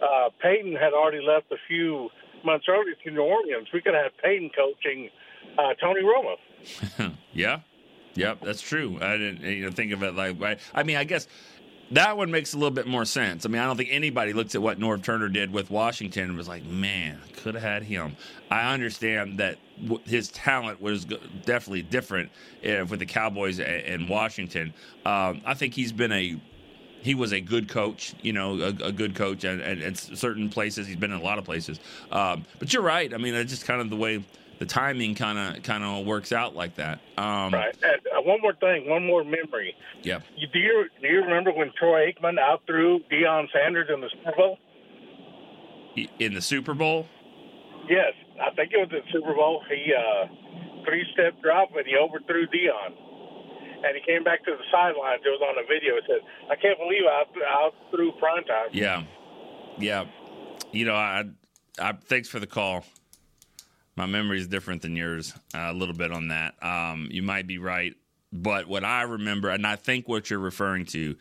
Uh, 0.01 0.29
Payton 0.41 0.75
had 0.75 0.93
already 0.93 1.21
left 1.25 1.51
a 1.51 1.57
few 1.67 2.09
months 2.43 2.65
earlier 2.67 2.95
to 3.03 3.11
New 3.11 3.21
Orleans. 3.21 3.67
We 3.73 3.81
could 3.81 3.93
have 3.93 4.11
had 4.11 4.17
Payton 4.23 4.51
coaching 4.55 5.09
uh, 5.57 5.73
Tony 5.79 6.01
Romo. 6.01 7.15
yeah, 7.33 7.59
yep, 8.15 8.39
that's 8.41 8.61
true. 8.61 8.97
I 9.01 9.17
didn't 9.17 9.41
you 9.41 9.65
know, 9.65 9.71
think 9.71 9.93
of 9.93 10.03
it 10.03 10.15
like. 10.15 10.41
I, 10.41 10.57
I 10.73 10.83
mean, 10.83 10.97
I 10.97 11.03
guess 11.03 11.27
that 11.91 12.17
one 12.17 12.31
makes 12.31 12.53
a 12.53 12.57
little 12.57 12.71
bit 12.71 12.87
more 12.87 13.05
sense. 13.05 13.45
I 13.45 13.49
mean, 13.49 13.61
I 13.61 13.65
don't 13.65 13.77
think 13.77 13.89
anybody 13.91 14.33
looks 14.33 14.55
at 14.55 14.61
what 14.61 14.79
Norv 14.79 15.03
Turner 15.03 15.29
did 15.29 15.51
with 15.51 15.69
Washington 15.69 16.29
and 16.29 16.37
was 16.37 16.47
like, 16.47 16.63
man, 16.65 17.19
could 17.37 17.53
have 17.55 17.63
had 17.63 17.83
him. 17.83 18.15
I 18.49 18.73
understand 18.73 19.39
that 19.39 19.57
his 20.05 20.29
talent 20.29 20.81
was 20.81 21.05
definitely 21.05 21.81
different 21.81 22.31
uh, 22.65 22.85
with 22.85 22.99
the 22.99 23.05
Cowboys 23.05 23.59
and 23.59 24.07
Washington. 24.07 24.73
Um, 25.05 25.41
I 25.45 25.53
think 25.53 25.73
he's 25.73 25.91
been 25.91 26.11
a 26.11 26.39
he 27.01 27.15
was 27.15 27.33
a 27.33 27.41
good 27.41 27.67
coach, 27.67 28.13
you 28.21 28.31
know, 28.31 28.59
a, 28.59 28.67
a 28.67 28.91
good 28.91 29.15
coach 29.15 29.43
at, 29.43 29.59
at, 29.59 29.97
certain 29.97 30.49
places. 30.49 30.85
He's 30.85 30.95
been 30.95 31.11
in 31.11 31.19
a 31.19 31.23
lot 31.23 31.39
of 31.39 31.45
places. 31.45 31.79
Um, 32.11 32.45
but 32.59 32.71
you're 32.73 32.83
right. 32.83 33.11
I 33.11 33.17
mean, 33.17 33.33
it's 33.33 33.51
just 33.51 33.65
kind 33.65 33.81
of 33.81 33.89
the 33.89 33.95
way 33.95 34.23
the 34.61 34.67
timing 34.67 35.15
kind 35.15 35.39
of 35.39 35.63
kind 35.63 35.83
of 35.83 36.05
works 36.05 36.31
out 36.31 36.55
like 36.55 36.75
that. 36.75 36.99
Um, 37.17 37.51
right. 37.51 37.75
And 37.81 37.99
uh, 38.15 38.21
one 38.21 38.39
more 38.43 38.53
thing, 38.53 38.87
one 38.87 39.03
more 39.03 39.23
memory. 39.23 39.75
Yeah. 40.03 40.19
Do 40.19 40.59
you 40.59 40.85
do 41.01 41.07
you 41.07 41.21
remember 41.21 41.51
when 41.51 41.71
Troy 41.79 42.13
Aikman 42.13 42.37
outthrew 42.37 42.99
Deion 43.11 43.47
Sanders 43.51 43.89
in 43.91 44.01
the 44.01 44.09
Super 44.11 44.37
Bowl? 44.37 44.59
In 46.19 46.35
the 46.35 46.43
Super 46.43 46.75
Bowl? 46.75 47.07
Yes, 47.89 48.13
I 48.39 48.53
think 48.53 48.71
it 48.71 48.77
was 48.77 48.89
the 48.91 49.01
Super 49.11 49.33
Bowl. 49.33 49.63
He 49.67 49.91
uh, 49.97 50.27
three 50.85 51.07
step 51.11 51.41
drop 51.41 51.69
and 51.75 51.87
he 51.87 51.95
overthrew 51.97 52.45
Deion. 52.45 52.93
And 53.83 53.97
he 53.97 54.01
came 54.05 54.23
back 54.23 54.45
to 54.45 54.51
the 54.51 54.63
sidelines. 54.71 55.23
It 55.25 55.29
was 55.29 55.41
on 55.41 55.57
a 55.57 55.65
video. 55.65 55.95
It 55.95 56.03
said, 56.05 56.21
"I 56.51 56.55
can't 56.55 56.77
believe 56.77 57.01
I 57.09 57.23
outthrew 57.49 58.11
prime 58.19 58.43
time." 58.43 58.69
Yeah, 58.73 59.05
yeah. 59.79 60.05
You 60.71 60.85
know, 60.85 60.93
I, 60.93 61.23
I 61.79 61.93
thanks 61.93 62.29
for 62.29 62.37
the 62.37 62.45
call 62.45 62.85
my 63.95 64.05
memory 64.05 64.39
is 64.39 64.47
different 64.47 64.81
than 64.81 64.95
yours 64.95 65.33
uh, 65.53 65.67
a 65.69 65.73
little 65.73 65.95
bit 65.95 66.11
on 66.11 66.29
that. 66.29 66.55
Um, 66.63 67.07
you 67.11 67.21
might 67.21 67.47
be 67.47 67.57
right, 67.57 67.95
but 68.31 68.67
what 68.67 68.83
I 68.83 69.03
remember, 69.03 69.49
and 69.49 69.67
I 69.67 69.75
think 69.75 70.07
what 70.07 70.29
you're 70.29 70.39
referring 70.39 70.85
to, 70.87 71.15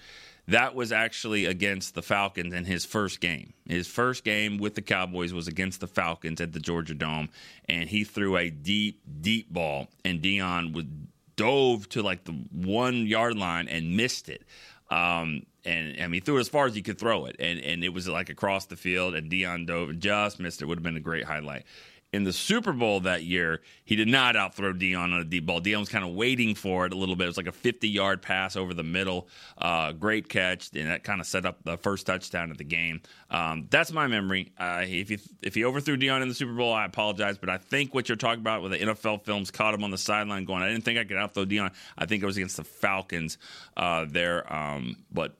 that 0.48 0.74
was 0.74 0.90
actually 0.90 1.46
against 1.46 1.94
the 1.94 2.02
Falcons 2.02 2.52
in 2.52 2.64
his 2.64 2.84
first 2.84 3.20
game. 3.20 3.52
His 3.66 3.86
first 3.86 4.24
game 4.24 4.58
with 4.58 4.74
the 4.74 4.82
Cowboys 4.82 5.32
was 5.32 5.46
against 5.46 5.80
the 5.80 5.86
Falcons 5.86 6.40
at 6.40 6.52
the 6.52 6.60
Georgia 6.60 6.94
Dome, 6.94 7.28
and 7.68 7.88
he 7.88 8.04
threw 8.04 8.36
a 8.36 8.50
deep, 8.50 9.00
deep 9.20 9.52
ball, 9.52 9.88
and 10.04 10.20
Deion 10.20 10.72
would 10.74 11.08
dove 11.36 11.88
to 11.90 12.02
like 12.02 12.24
the 12.24 12.32
one 12.52 13.06
yard 13.06 13.36
line 13.36 13.68
and 13.68 13.96
missed 13.96 14.28
it. 14.28 14.42
Um, 14.90 15.46
and 15.64 16.00
I 16.00 16.06
mean, 16.06 16.14
he 16.14 16.20
threw 16.20 16.38
it 16.38 16.40
as 16.40 16.48
far 16.48 16.66
as 16.66 16.74
he 16.74 16.82
could 16.82 16.98
throw 16.98 17.26
it, 17.26 17.36
and 17.38 17.60
and 17.60 17.84
it 17.84 17.90
was 17.90 18.08
like 18.08 18.28
across 18.28 18.66
the 18.66 18.76
field, 18.76 19.14
and 19.14 19.30
Deion 19.30 19.66
dove 19.66 19.90
and 19.90 20.00
just 20.00 20.40
missed 20.40 20.62
it. 20.62 20.66
Would 20.66 20.78
have 20.78 20.82
been 20.82 20.96
a 20.96 21.00
great 21.00 21.24
highlight 21.24 21.64
in 22.12 22.24
the 22.24 22.32
Super 22.32 22.72
Bowl 22.72 23.00
that 23.00 23.22
year, 23.22 23.60
he 23.84 23.94
did 23.94 24.08
not 24.08 24.34
outthrow 24.34 24.72
Deion 24.72 25.12
on 25.12 25.20
a 25.20 25.24
deep 25.24 25.46
ball. 25.46 25.60
Deion 25.60 25.78
was 25.78 25.88
kind 25.88 26.04
of 26.04 26.14
waiting 26.14 26.56
for 26.56 26.84
it 26.86 26.92
a 26.92 26.96
little 26.96 27.14
bit. 27.14 27.24
It 27.24 27.28
was 27.28 27.36
like 27.36 27.46
a 27.46 27.52
50 27.52 27.88
yard 27.88 28.20
pass 28.20 28.56
over 28.56 28.74
the 28.74 28.82
middle. 28.82 29.28
Uh, 29.56 29.92
great 29.92 30.28
catch, 30.28 30.70
and 30.74 30.90
that 30.90 31.04
kind 31.04 31.20
of 31.20 31.26
set 31.26 31.46
up 31.46 31.62
the 31.62 31.76
first 31.76 32.06
touchdown 32.06 32.50
of 32.50 32.58
the 32.58 32.64
game. 32.64 33.00
Um, 33.30 33.68
that's 33.70 33.92
my 33.92 34.08
memory. 34.08 34.52
Uh, 34.58 34.84
if 34.86 35.08
he 35.08 35.18
if 35.42 35.54
he 35.54 35.64
overthrew 35.64 35.96
Deion 35.96 36.22
in 36.22 36.28
the 36.28 36.34
Super 36.34 36.54
Bowl, 36.54 36.72
I 36.72 36.84
apologize, 36.84 37.38
but 37.38 37.48
I 37.48 37.58
think 37.58 37.94
what 37.94 38.08
you're 38.08 38.16
talking 38.16 38.40
about 38.40 38.62
with 38.62 38.72
the 38.72 38.78
NFL 38.78 39.24
films 39.24 39.52
caught 39.52 39.74
him 39.74 39.84
on 39.84 39.90
the 39.90 39.98
sideline 39.98 40.44
going, 40.44 40.62
I 40.62 40.68
didn't 40.68 40.84
think 40.84 40.98
I 40.98 41.04
could 41.04 41.16
outthrow 41.16 41.44
Deion. 41.44 41.72
I 41.96 42.06
think 42.06 42.22
it 42.22 42.26
was 42.26 42.36
against 42.36 42.56
the 42.56 42.64
Falcons 42.64 43.38
uh, 43.76 44.06
there, 44.08 44.52
um, 44.52 44.96
but 45.12 45.36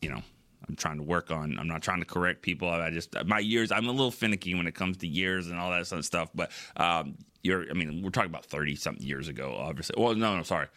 you 0.00 0.10
know 0.10 0.22
I'm 0.70 0.76
trying 0.76 0.98
to 0.98 1.02
work 1.02 1.30
on. 1.30 1.58
I'm 1.58 1.66
not 1.66 1.82
trying 1.82 1.98
to 1.98 2.06
correct 2.06 2.42
people. 2.42 2.68
I 2.68 2.90
just 2.90 3.14
my 3.26 3.40
years. 3.40 3.72
I'm 3.72 3.86
a 3.86 3.90
little 3.90 4.12
finicky 4.12 4.54
when 4.54 4.66
it 4.66 4.74
comes 4.74 4.98
to 4.98 5.08
years 5.08 5.48
and 5.48 5.58
all 5.58 5.70
that 5.70 5.86
sort 5.86 5.98
of 5.98 6.04
stuff. 6.04 6.30
But 6.34 6.52
um, 6.76 7.16
you're. 7.42 7.68
I 7.68 7.74
mean, 7.74 8.02
we're 8.02 8.10
talking 8.10 8.30
about 8.30 8.46
30 8.46 8.76
something 8.76 9.04
years 9.04 9.28
ago. 9.28 9.56
Obviously. 9.58 9.96
Well, 9.98 10.14
no, 10.14 10.36
no, 10.36 10.42
sorry. 10.44 10.68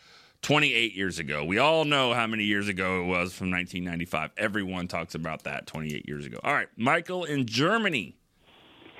28 0.41 0.93
years 0.93 1.19
ago. 1.19 1.45
We 1.45 1.59
all 1.59 1.85
know 1.85 2.13
how 2.13 2.27
many 2.27 2.43
years 2.43 2.67
ago 2.67 3.01
it 3.01 3.05
was 3.05 3.33
from 3.33 3.49
1995. 3.51 4.31
Everyone 4.35 4.87
talks 4.87 5.15
about 5.15 5.43
that 5.43 5.67
28 5.67 6.05
years 6.07 6.25
ago. 6.25 6.39
All 6.43 6.53
right, 6.53 6.67
Michael 6.75 7.23
in 7.23 7.45
Germany. 7.45 8.17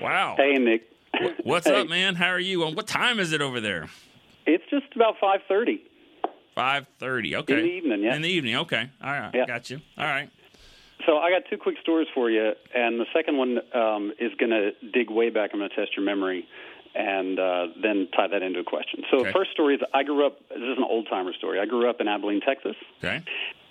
Wow. 0.02 0.36
Hey, 0.38 0.54
Nick. 0.54 0.84
What's 1.44 1.68
hey. 1.68 1.82
up, 1.82 1.90
man? 1.90 2.16
How 2.16 2.30
are 2.30 2.40
you? 2.40 2.66
And 2.66 2.76
what 2.76 2.88
time 2.88 3.20
is 3.20 3.34
it 3.34 3.42
over 3.42 3.60
there? 3.60 3.88
It's 4.46 4.64
just 4.70 4.86
about 4.96 5.16
5:30. 5.20 5.82
5:30. 6.56 7.36
Okay. 7.36 7.54
In 7.54 7.60
the 7.60 7.66
evening, 7.66 8.04
yeah. 8.04 8.16
In 8.16 8.22
the 8.22 8.30
evening. 8.30 8.56
Okay. 8.58 8.90
All 9.04 9.12
right. 9.12 9.32
Yeah. 9.34 9.46
Got 9.46 9.70
you. 9.70 9.82
All 9.98 10.06
right. 10.06 10.30
So 11.06 11.18
I 11.18 11.30
got 11.32 11.44
two 11.50 11.58
quick 11.58 11.76
stories 11.82 12.08
for 12.14 12.30
you, 12.30 12.54
and 12.74 13.00
the 13.00 13.06
second 13.14 13.38
one 13.38 13.60
um, 13.74 14.14
is 14.20 14.32
going 14.40 14.52
to 14.52 14.72
dig 14.92 15.10
way 15.10 15.30
back. 15.30 15.52
I'm 15.54 15.60
going 15.60 15.70
to 15.70 15.76
test 15.76 15.96
your 15.96 16.06
memory, 16.06 16.48
and 16.96 17.40
uh, 17.40 17.68
then 17.82 18.08
tie 18.16 18.28
that 18.28 18.42
into 18.42 18.60
a 18.60 18.64
question. 18.64 19.04
So 19.12 19.18
okay. 19.18 19.28
the 19.28 19.34
first 19.34 19.52
story 19.52 19.76
is 19.76 19.82
I 19.94 20.04
grew 20.04 20.26
up. 20.26 20.40
This 20.50 20.60
is 20.60 20.78
an 20.78 20.84
old 20.84 21.08
timer 21.10 21.34
story. 21.34 21.60
I 21.60 21.66
grew 21.66 21.90
up 21.90 22.00
in 22.00 22.08
Abilene, 22.08 22.42
Texas. 22.42 22.76
Okay. 23.00 23.22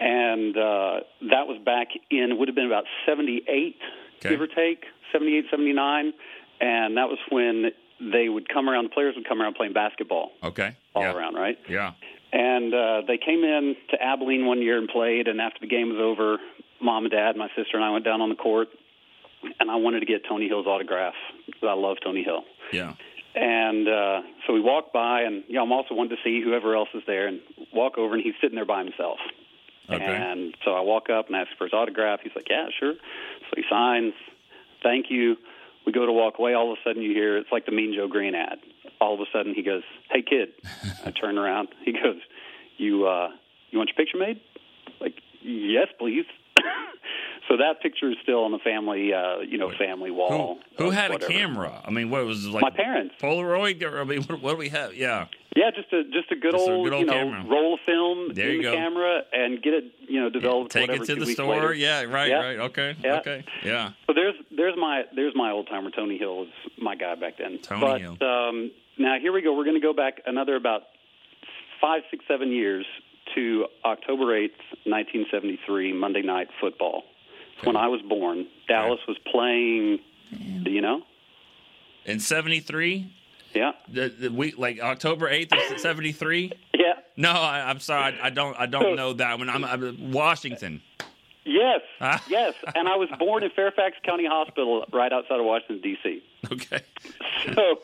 And 0.01 0.57
uh, 0.57 1.01
that 1.31 1.47
was 1.47 1.61
back 1.65 1.89
in 2.11 2.39
would 2.39 2.49
have 2.49 2.55
been 2.55 2.67
about 2.67 2.85
'78, 3.07 3.77
okay. 4.19 4.29
give 4.29 4.41
or 4.41 4.49
take, 4.49 4.85
'78, 5.13 5.47
'79, 5.51 6.13
and 6.61 6.97
that 6.97 7.09
was 7.09 7.19
when 7.31 7.71
they 8.01 8.29
would 8.29 8.49
come 8.49 8.69
around. 8.69 8.85
The 8.85 8.91
players 8.91 9.15
would 9.17 9.29
come 9.29 9.41
around 9.41 9.55
playing 9.55 9.73
basketball. 9.73 10.33
Okay. 10.43 10.77
All 10.95 11.03
yeah. 11.03 11.15
around, 11.15 11.35
right? 11.35 11.59
Yeah. 11.69 11.93
And 12.33 12.73
uh, 12.73 13.03
they 13.07 13.19
came 13.19 13.45
in 13.45 13.77
to 13.91 14.03
Abilene 14.03 14.47
one 14.47 14.63
year 14.63 14.79
and 14.79 14.89
played. 14.89 15.29
And 15.29 15.41
after 15.41 15.61
the 15.61 15.67
game 15.67 15.91
was 15.91 15.99
over, 16.01 16.39
mom 16.83 17.05
and 17.05 17.13
dad, 17.13 17.37
my 17.37 17.49
sister 17.57 17.77
and 17.77 17.85
I 17.85 17.91
went 17.91 18.05
down 18.05 18.21
on 18.21 18.29
the 18.29 18.35
court, 18.35 18.69
and 19.61 19.71
I 19.71 19.77
wanted 19.77 20.01
to 20.01 20.07
get 20.07 20.23
Tony 20.29 20.49
Hill's 20.49 20.67
autograph 20.67 21.15
because 21.47 21.63
I 21.63 21.75
love 21.75 21.99
Tony 22.03 22.23
Hill. 22.23 22.45
Yeah. 22.73 22.95
And 23.35 23.89
uh, 23.89 24.21
so 24.47 24.53
we 24.53 24.61
walked 24.61 24.93
by, 24.93 25.23
and 25.23 25.45
you 25.49 25.55
know, 25.55 25.63
I'm 25.63 25.73
also 25.73 25.95
wanted 25.95 26.17
to 26.17 26.23
see 26.23 26.43
whoever 26.43 26.77
else 26.77 26.91
is 26.95 27.03
there, 27.07 27.29
and 27.29 27.41
walk 27.73 27.97
over, 27.97 28.15
and 28.15 28.23
he's 28.23 28.35
sitting 28.41 28.57
there 28.57 28.67
by 28.67 28.85
himself. 28.85 29.19
Okay. 29.89 30.05
And 30.05 30.55
so 30.65 30.73
I 30.73 30.81
walk 30.81 31.09
up 31.11 31.27
and 31.27 31.37
ask 31.37 31.49
for 31.57 31.65
his 31.65 31.73
autograph. 31.73 32.21
He's 32.23 32.33
like, 32.37 32.49
"Yeah, 32.51 32.69
sure." 32.79 32.93
So 32.95 33.51
he 33.57 33.63
signs. 33.71 34.13
Thank 34.83 35.07
you. 35.11 35.37
We 35.87 35.93
go 35.93 36.07
to 36.07 36.13
walk 36.13 36.39
away. 36.39 36.55
All 36.55 36.73
of 36.73 36.79
a 36.79 36.89
sudden, 36.89 37.03
you 37.03 37.13
hear 37.13 37.37
it's 37.39 37.51
like 37.51 37.67
the 37.67 37.73
Mean 37.73 37.95
Joe 37.95 38.07
Greene 38.07 38.35
ad. 38.35 38.59
All 39.01 39.15
of 39.15 39.21
a 39.21 39.27
sudden, 39.33 39.55
he 39.55 39.63
goes, 39.63 39.83
"Hey, 40.11 40.23
kid!" 40.23 40.53
I 41.05 41.11
turn 41.11 41.39
around. 41.39 41.69
He 41.85 41.93
goes, 41.93 42.21
"You 42.77 43.07
uh, 43.07 43.31
you 43.71 43.79
want 43.79 43.91
your 43.91 43.97
picture 43.97 44.19
made?" 44.19 44.41
Like, 45.01 45.15
yes, 45.43 45.89
please. 45.99 46.27
so 47.49 47.57
that 47.57 47.81
picture 47.83 48.11
is 48.11 48.17
still 48.23 48.45
on 48.45 48.53
the 48.53 48.59
family, 48.59 49.13
uh, 49.13 49.41
you 49.41 49.59
know, 49.59 49.71
family 49.79 50.11
wall. 50.11 50.59
Who, 50.77 50.85
who 50.85 50.91
had 50.91 51.11
whatever. 51.11 51.33
a 51.33 51.35
camera? 51.35 51.83
I 51.85 51.91
mean, 51.91 52.11
what 52.11 52.25
was 52.25 52.45
it 52.47 52.51
like? 52.51 52.63
My 52.63 52.71
parents. 52.71 53.15
Polaroid. 53.21 53.83
I 53.85 54.05
mean, 54.05 54.23
what, 54.27 54.43
what 54.43 54.51
do 54.53 54.57
we 54.57 54.69
have? 54.71 54.95
Yeah. 54.95 55.27
Yeah, 55.55 55.71
just 55.71 55.93
a 55.93 56.03
just 56.05 56.33
a 56.33 56.37
good, 56.37 56.53
just 56.53 56.67
old, 56.67 56.87
a 56.87 56.91
good 56.91 56.97
old, 56.97 57.01
you 57.01 57.07
know, 57.07 57.13
camera. 57.13 57.45
roll 57.47 57.75
of 57.75 57.81
film 57.85 58.33
there 58.33 58.49
in 58.49 58.57
the 58.59 58.63
go. 58.63 58.75
camera 58.75 59.21
and 59.35 59.63
get 59.63 59.75
it, 59.75 59.85
you 60.09 60.19
know, 60.19 60.31
developed. 60.31 60.75
Yeah, 60.75 60.87
take 60.87 61.03
it 61.03 61.05
to 61.05 61.15
the 61.15 61.27
store. 61.27 61.55
Later. 61.55 61.75
Yeah, 61.75 62.05
right, 62.05 62.31
yeah. 62.31 62.37
right. 62.37 62.59
Okay, 62.59 62.97
yeah. 63.05 63.19
okay, 63.19 63.45
yeah. 63.63 63.91
So 64.07 64.15
there's 64.15 64.35
there's 64.57 64.75
my 64.79 65.03
there's 65.15 65.35
my 65.37 65.51
old 65.51 65.69
timer. 65.69 65.91
Tony 65.91 66.17
Hill 66.17 66.45
is 66.45 66.73
my 66.81 66.97
guy 66.97 67.17
back 67.17 67.37
then. 67.37 67.59
Tony 67.59 67.81
but, 67.83 68.01
Hill. 68.01 68.17
Um, 68.23 68.71
now 68.99 69.17
here 69.21 69.31
we 69.31 69.43
go. 69.43 69.55
We're 69.55 69.65
going 69.65 69.79
to 69.79 69.87
go 69.87 69.93
back 69.93 70.23
another 70.25 70.57
about 70.57 70.85
five, 71.83 72.03
six, 72.11 72.25
seven 72.27 72.51
years 72.51 72.87
to 73.35 73.67
October 73.85 74.27
8th, 74.27 74.61
1973, 74.85 75.93
Monday 75.93 76.23
Night 76.23 76.49
Football. 76.61 77.05
Okay. 77.59 77.67
When 77.67 77.77
I 77.77 77.89
was 77.89 78.01
born, 78.09 78.47
Dallas 78.69 79.01
okay. 79.05 79.13
was 79.13 79.19
playing. 79.31 79.99
Do 80.65 80.71
you 80.71 80.81
know? 80.81 81.03
In 82.07 82.19
'73. 82.19 83.13
Yeah. 83.55 83.73
The, 83.89 84.09
the 84.09 84.31
week 84.31 84.59
like 84.59 84.81
October 84.81 85.29
eighth 85.29 85.53
of 85.53 85.79
'73. 85.79 86.53
Yeah. 86.75 86.95
No, 87.17 87.31
I, 87.31 87.71
am 87.71 87.79
sorry, 87.79 88.19
I, 88.21 88.27
I, 88.27 88.31
don't. 88.31 88.59
I 88.59 88.67
don't 88.67 88.97
know 88.97 89.13
that 89.13 89.39
one. 89.39 89.49
I'm, 89.49 89.65
I'm 89.65 90.11
Washington. 90.11 90.81
Yes, 91.45 91.81
yes, 92.29 92.55
and 92.75 92.89
I 92.89 92.97
was 92.97 93.09
born 93.19 93.43
in 93.43 93.51
Fairfax 93.51 93.97
County 94.05 94.27
Hospital, 94.27 94.85
right 94.93 95.13
outside 95.13 95.41
of 95.41 95.45
Washington 95.45 95.81
D.C. 95.81 96.23
Okay. 96.51 96.81
So, 97.55 97.81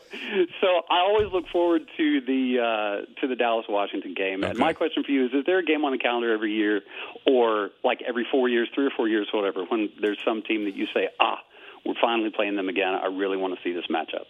so 0.61 0.67
I 0.89 0.99
always 0.99 1.31
look 1.33 1.47
forward 1.47 1.89
to 1.97 2.21
the 2.21 2.59
uh, 2.59 3.21
to 3.21 3.27
the 3.27 3.35
Dallas 3.35 3.65
Washington 3.67 4.13
game. 4.13 4.43
And 4.43 4.57
my 4.57 4.73
question 4.73 5.03
for 5.03 5.11
you 5.11 5.25
is: 5.25 5.33
Is 5.33 5.45
there 5.45 5.59
a 5.59 5.65
game 5.65 5.83
on 5.83 5.91
the 5.91 5.97
calendar 5.97 6.33
every 6.33 6.53
year, 6.53 6.81
or 7.25 7.71
like 7.83 8.01
every 8.07 8.25
four 8.31 8.47
years, 8.47 8.69
three 8.73 8.85
or 8.85 8.91
four 8.95 9.07
years, 9.07 9.27
whatever, 9.33 9.65
when 9.65 9.89
there's 10.01 10.19
some 10.23 10.41
team 10.41 10.65
that 10.65 10.75
you 10.75 10.87
say, 10.93 11.09
ah, 11.19 11.39
we're 11.85 11.95
finally 12.01 12.29
playing 12.29 12.55
them 12.55 12.69
again. 12.69 12.93
I 12.93 13.07
really 13.07 13.37
want 13.37 13.55
to 13.55 13.63
see 13.63 13.73
this 13.73 13.85
matchup. 13.87 14.25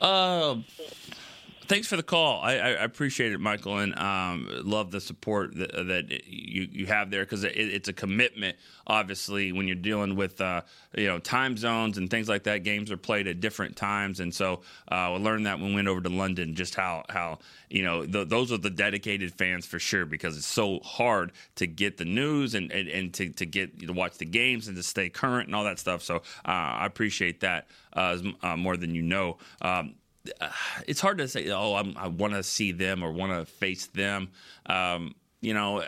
Uh, 0.00 0.56
thanks 1.66 1.88
for 1.88 1.96
the 1.96 2.02
call. 2.02 2.40
I, 2.40 2.54
I 2.54 2.68
appreciate 2.84 3.32
it, 3.32 3.40
Michael, 3.40 3.78
and 3.78 3.98
um, 3.98 4.48
love 4.64 4.90
the 4.90 5.00
support 5.00 5.54
that, 5.56 5.72
that 5.72 6.26
you, 6.26 6.68
you 6.70 6.86
have 6.86 7.10
there 7.10 7.24
because 7.24 7.44
it, 7.44 7.56
it's 7.56 7.88
a 7.88 7.92
commitment. 7.92 8.56
Obviously, 8.86 9.52
when 9.52 9.66
you're 9.66 9.74
dealing 9.74 10.16
with 10.16 10.40
uh, 10.40 10.62
you 10.96 11.06
know 11.06 11.18
time 11.18 11.56
zones 11.56 11.98
and 11.98 12.10
things 12.10 12.28
like 12.28 12.44
that, 12.44 12.64
games 12.64 12.90
are 12.90 12.96
played 12.96 13.26
at 13.26 13.40
different 13.40 13.76
times, 13.76 14.20
and 14.20 14.34
so 14.34 14.62
uh, 14.88 15.10
we 15.14 15.22
learned 15.22 15.46
that 15.46 15.58
when 15.58 15.70
we 15.70 15.74
went 15.76 15.88
over 15.88 16.00
to 16.00 16.08
London, 16.08 16.54
just 16.54 16.74
how 16.74 17.04
how 17.08 17.38
you 17.68 17.82
know 17.82 18.06
those 18.06 18.52
are 18.52 18.58
the 18.58 18.70
dedicated 18.70 19.32
fans 19.34 19.66
for 19.66 19.78
sure 19.78 20.06
because 20.06 20.36
it's 20.36 20.46
so 20.46 20.80
hard 20.80 21.32
to 21.56 21.66
get 21.66 21.96
the 21.96 22.04
news 22.04 22.54
and 22.54 22.70
and, 22.70 22.88
and 22.88 23.14
to, 23.14 23.28
to 23.30 23.46
get 23.46 23.80
to 23.80 23.92
watch 23.92 24.18
the 24.18 24.24
games 24.24 24.68
and 24.68 24.76
to 24.76 24.82
stay 24.82 25.08
current 25.08 25.48
and 25.48 25.54
all 25.54 25.64
that 25.64 25.78
stuff. 25.78 26.02
So 26.02 26.16
uh, 26.16 26.20
I 26.44 26.86
appreciate 26.86 27.40
that 27.40 27.66
uh, 27.92 28.18
uh, 28.42 28.56
more 28.56 28.76
than 28.76 28.94
you 28.94 29.02
know. 29.02 29.38
Um, 29.60 29.94
it's 30.86 31.00
hard 31.00 31.18
to 31.18 31.28
say. 31.28 31.50
Oh, 31.50 31.74
I'm, 31.74 31.96
i 31.96 32.08
want 32.08 32.34
to 32.34 32.42
see 32.42 32.72
them 32.72 33.02
or 33.02 33.12
want 33.12 33.32
to 33.32 33.50
face 33.50 33.86
them. 33.86 34.28
Um, 34.66 35.14
you 35.40 35.54
know, 35.54 35.84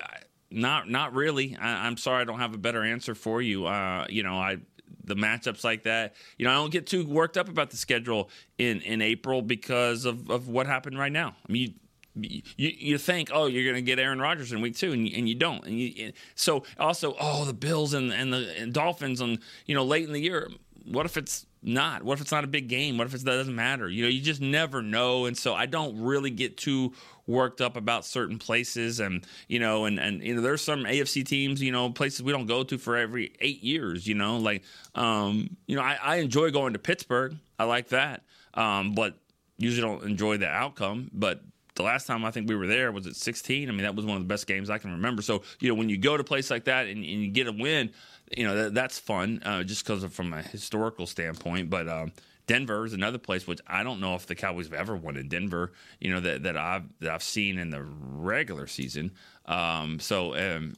not 0.50 0.88
not 0.88 1.14
really. 1.14 1.56
I, 1.60 1.86
am 1.86 1.96
sorry, 1.96 2.22
I 2.22 2.24
don't 2.24 2.38
have 2.38 2.54
a 2.54 2.58
better 2.58 2.82
answer 2.82 3.14
for 3.14 3.42
you. 3.42 3.66
Uh, 3.66 4.06
you 4.08 4.22
know, 4.22 4.34
I 4.34 4.58
the 5.04 5.16
matchups 5.16 5.64
like 5.64 5.84
that. 5.84 6.14
You 6.36 6.46
know, 6.46 6.52
I 6.52 6.54
don't 6.54 6.72
get 6.72 6.86
too 6.86 7.06
worked 7.06 7.36
up 7.36 7.48
about 7.48 7.70
the 7.70 7.76
schedule 7.76 8.30
in 8.58 8.80
in 8.82 9.02
April 9.02 9.42
because 9.42 10.04
of 10.04 10.30
of 10.30 10.48
what 10.48 10.66
happened 10.66 10.98
right 10.98 11.12
now. 11.12 11.34
I 11.48 11.52
mean. 11.52 11.74
You, 12.20 12.42
you, 12.56 12.98
think 12.98 13.30
oh 13.32 13.46
you're 13.46 13.62
going 13.62 13.76
to 13.76 13.80
get 13.80 14.00
Aaron 14.00 14.20
Rodgers 14.20 14.50
in 14.50 14.60
week 14.60 14.76
two 14.76 14.90
and 14.90 15.06
you, 15.06 15.16
and 15.16 15.28
you 15.28 15.36
don't 15.36 15.64
and 15.64 15.78
you, 15.78 16.12
so 16.34 16.64
also 16.76 17.14
oh 17.20 17.44
the 17.44 17.52
Bills 17.52 17.94
and 17.94 18.12
and 18.12 18.32
the 18.32 18.68
Dolphins 18.72 19.20
on 19.20 19.38
you 19.66 19.76
know 19.76 19.84
late 19.84 20.04
in 20.04 20.12
the 20.12 20.20
year 20.20 20.50
what 20.84 21.06
if 21.06 21.16
it's 21.16 21.46
not? 21.62 22.02
What 22.02 22.14
if 22.14 22.20
it's 22.20 22.32
not 22.32 22.44
a 22.44 22.48
big 22.48 22.68
game? 22.68 22.98
What 22.98 23.06
if 23.06 23.14
it 23.14 23.24
doesn't 23.24 23.54
matter? 23.54 23.88
You 23.88 24.04
know, 24.04 24.08
you 24.08 24.20
just 24.20 24.40
never 24.40 24.82
know. 24.82 25.26
And 25.26 25.36
so 25.36 25.54
I 25.54 25.66
don't 25.66 26.00
really 26.00 26.30
get 26.30 26.56
too 26.56 26.92
worked 27.26 27.60
up 27.60 27.76
about 27.76 28.04
certain 28.04 28.38
places. 28.38 29.00
And, 29.00 29.24
you 29.48 29.58
know, 29.58 29.84
and, 29.84 29.98
and 29.98 30.22
you 30.22 30.34
know, 30.34 30.40
there's 30.40 30.62
some 30.62 30.84
AFC 30.84 31.24
teams, 31.24 31.62
you 31.62 31.72
know, 31.72 31.90
places 31.90 32.22
we 32.22 32.32
don't 32.32 32.46
go 32.46 32.64
to 32.64 32.78
for 32.78 32.96
every 32.96 33.32
eight 33.40 33.62
years, 33.62 34.06
you 34.06 34.14
know, 34.14 34.38
like, 34.38 34.62
um, 34.94 35.56
you 35.66 35.76
know, 35.76 35.82
I, 35.82 35.98
I 36.02 36.16
enjoy 36.16 36.50
going 36.50 36.72
to 36.72 36.78
Pittsburgh. 36.78 37.36
I 37.58 37.64
like 37.64 37.88
that. 37.88 38.22
Um, 38.54 38.94
but 38.94 39.14
usually 39.58 39.86
don't 39.86 40.04
enjoy 40.04 40.38
the 40.38 40.48
outcome. 40.48 41.10
But 41.12 41.42
the 41.78 41.84
last 41.84 42.06
time 42.06 42.24
I 42.24 42.30
think 42.30 42.48
we 42.48 42.56
were 42.56 42.66
there 42.66 42.92
was 42.92 43.06
at 43.06 43.16
16. 43.16 43.68
I 43.68 43.72
mean, 43.72 43.82
that 43.82 43.94
was 43.94 44.04
one 44.04 44.16
of 44.16 44.22
the 44.22 44.28
best 44.28 44.46
games 44.46 44.68
I 44.68 44.78
can 44.78 44.92
remember. 44.92 45.22
So, 45.22 45.42
you 45.60 45.68
know, 45.68 45.74
when 45.74 45.88
you 45.88 45.96
go 45.96 46.16
to 46.16 46.20
a 46.20 46.24
place 46.24 46.50
like 46.50 46.64
that 46.64 46.86
and, 46.86 46.98
and 46.98 47.04
you 47.04 47.28
get 47.28 47.46
a 47.46 47.52
win, 47.52 47.90
you 48.36 48.44
know 48.46 48.54
that, 48.54 48.74
that's 48.74 48.98
fun 48.98 49.42
uh, 49.44 49.62
just 49.62 49.84
because 49.84 50.04
from 50.04 50.32
a 50.32 50.42
historical 50.42 51.06
standpoint. 51.06 51.70
But 51.70 51.88
um, 51.88 52.12
Denver 52.46 52.84
is 52.84 52.92
another 52.92 53.18
place 53.18 53.46
which 53.46 53.60
I 53.66 53.82
don't 53.82 54.00
know 54.00 54.14
if 54.14 54.26
the 54.26 54.34
Cowboys 54.34 54.66
have 54.66 54.74
ever 54.74 54.96
won 54.96 55.16
in 55.16 55.28
Denver. 55.28 55.72
You 56.00 56.12
know 56.12 56.20
that 56.20 56.42
that 56.44 56.56
I've 56.56 56.84
that 57.00 57.10
I've 57.10 57.22
seen 57.22 57.58
in 57.58 57.70
the 57.70 57.82
regular 57.82 58.66
season. 58.66 59.12
Um, 59.46 60.00
so 60.00 60.34
um, 60.34 60.74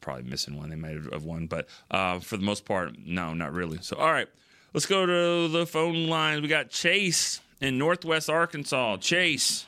probably 0.00 0.24
missing 0.24 0.56
one. 0.56 0.70
They 0.70 0.76
might 0.76 0.96
have 1.12 1.24
won, 1.24 1.46
but 1.46 1.68
uh, 1.90 2.20
for 2.20 2.36
the 2.36 2.44
most 2.44 2.64
part, 2.64 2.96
no, 2.98 3.34
not 3.34 3.52
really. 3.52 3.78
So 3.80 3.96
all 3.96 4.12
right, 4.12 4.28
let's 4.72 4.86
go 4.86 5.06
to 5.06 5.48
the 5.48 5.66
phone 5.66 6.06
lines. 6.06 6.42
We 6.42 6.48
got 6.48 6.70
Chase 6.70 7.40
in 7.60 7.78
Northwest 7.78 8.30
Arkansas. 8.30 8.98
Chase, 8.98 9.66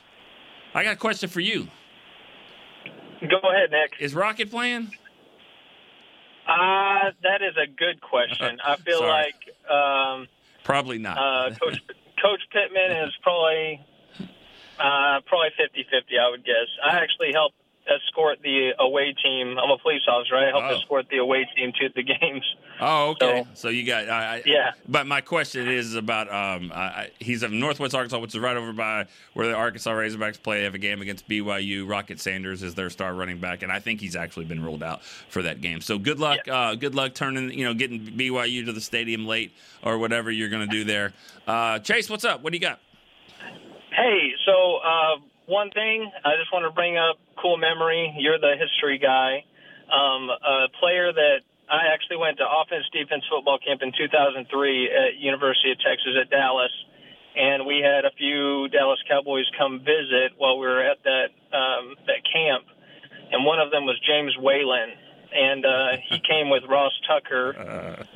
I 0.73 0.83
got 0.83 0.93
a 0.93 0.97
question 0.97 1.29
for 1.29 1.41
you. 1.41 1.67
Go 3.21 3.37
ahead, 3.49 3.71
Nick. 3.71 3.93
Is 3.99 4.15
Rocket 4.15 4.49
playing? 4.49 4.91
Uh, 6.49 7.11
that 7.21 7.41
is 7.43 7.55
a 7.61 7.67
good 7.67 8.01
question. 8.01 8.57
I 8.65 8.75
feel 8.77 9.01
like 9.01 9.35
um, 9.69 10.27
probably 10.63 10.97
not. 10.97 11.17
Uh, 11.17 11.55
Coach 11.55 11.79
Coach 12.21 12.41
Pittman 12.51 13.07
is 13.07 13.15
probably 13.21 13.85
uh, 14.79 15.21
probably 15.27 15.49
50-50, 15.59 16.19
I 16.19 16.29
would 16.31 16.43
guess. 16.43 16.67
I 16.83 16.97
actually 16.97 17.33
helped 17.33 17.55
escort 17.89 18.39
the 18.43 18.71
away 18.79 19.13
team. 19.23 19.57
I'm 19.57 19.69
a 19.71 19.77
police 19.77 20.01
officer. 20.07 20.35
I 20.35 20.49
help 20.49 20.63
Oh. 20.63 20.75
escort 20.77 21.07
the 21.09 21.17
away 21.17 21.47
team 21.55 21.71
to 21.79 21.89
the 21.95 22.03
games. 22.21 22.43
Oh, 22.81 23.09
okay. 23.09 23.45
So, 23.55 23.69
you 23.69 23.85
got, 23.85 24.09
I, 24.09 24.35
I, 24.37 24.43
Yeah. 24.45 24.71
But 24.87 25.07
my 25.07 25.21
question 25.21 25.67
is 25.67 25.95
about 25.95 26.31
um, 26.31 26.71
I, 26.73 27.09
he's 27.19 27.43
of 27.43 27.51
Northwest 27.51 27.93
Arkansas, 27.95 28.19
which 28.19 28.33
is 28.33 28.39
right 28.39 28.55
over 28.55 28.71
by 28.71 29.05
where 29.33 29.47
the 29.47 29.53
Arkansas 29.53 29.91
Razorbacks 29.91 30.41
play. 30.41 30.59
They 30.59 30.63
have 30.63 30.75
a 30.75 30.79
game 30.79 31.01
against 31.01 31.27
BYU. 31.27 31.89
Rocket 31.89 32.19
Sanders 32.19 32.63
is 32.63 32.75
their 32.75 32.89
star 32.89 33.13
running 33.13 33.39
back, 33.39 33.63
and 33.63 33.71
I 33.71 33.79
think 33.79 33.99
he's 33.99 34.15
actually 34.15 34.45
been 34.45 34.63
ruled 34.63 34.83
out 34.83 35.03
for 35.03 35.41
that 35.41 35.59
game. 35.61 35.81
So 35.81 35.97
good 35.97 36.19
luck, 36.19 36.47
uh, 36.47 36.75
good 36.75 36.95
luck 36.95 37.13
turning, 37.15 37.51
you 37.51 37.65
know, 37.65 37.73
getting 37.73 37.99
BYU 37.99 38.65
to 38.65 38.71
the 38.73 38.81
stadium 38.81 39.25
late 39.25 39.51
or 39.83 39.97
whatever 39.97 40.31
you're 40.31 40.49
going 40.49 40.67
to 40.67 40.71
do 40.73 40.83
there. 40.83 41.13
Uh, 41.47 41.79
Chase, 41.79 42.09
what's 42.09 42.23
up? 42.25 42.41
What 42.43 42.51
do 42.53 42.57
you 42.57 42.61
got? 42.61 42.79
Hey, 43.95 44.31
so 44.45 44.77
uh, 44.77 45.15
one 45.49 45.73
thing 45.73 46.05
I 46.23 46.37
just 46.37 46.53
want 46.53 46.69
to 46.69 46.71
bring 46.71 46.95
up, 46.95 47.17
cool 47.41 47.57
memory. 47.57 48.13
You're 48.21 48.37
the 48.37 48.53
history 48.53 49.01
guy. 49.01 49.43
Um, 49.89 50.29
a 50.29 50.69
player 50.79 51.11
that 51.11 51.41
I 51.65 51.89
actually 51.89 52.21
went 52.21 52.37
to 52.37 52.45
offense 52.45 52.85
defense 52.93 53.25
football 53.25 53.57
camp 53.57 53.81
in 53.81 53.89
2003 53.89 54.45
at 54.45 55.17
University 55.17 55.73
of 55.73 55.81
Texas 55.81 56.13
at 56.21 56.29
Dallas, 56.29 56.71
and 57.35 57.65
we 57.65 57.81
had 57.81 58.05
a 58.05 58.13
few 58.13 58.69
Dallas 58.69 59.01
Cowboys 59.09 59.49
come 59.57 59.81
visit 59.81 60.37
while 60.37 60.61
we 60.61 60.69
were 60.69 60.85
at 60.85 61.01
that 61.03 61.33
um, 61.49 61.97
that 62.05 62.21
camp, 62.29 62.69
and 63.33 63.41
one 63.43 63.57
of 63.57 63.73
them 63.73 63.89
was 63.89 63.97
James 64.05 64.37
Whalen, 64.37 64.93
and 65.33 65.65
uh, 65.65 65.97
he 66.05 66.21
came 66.29 66.53
with 66.53 66.61
Ross 66.69 66.93
Tucker, 67.09 67.57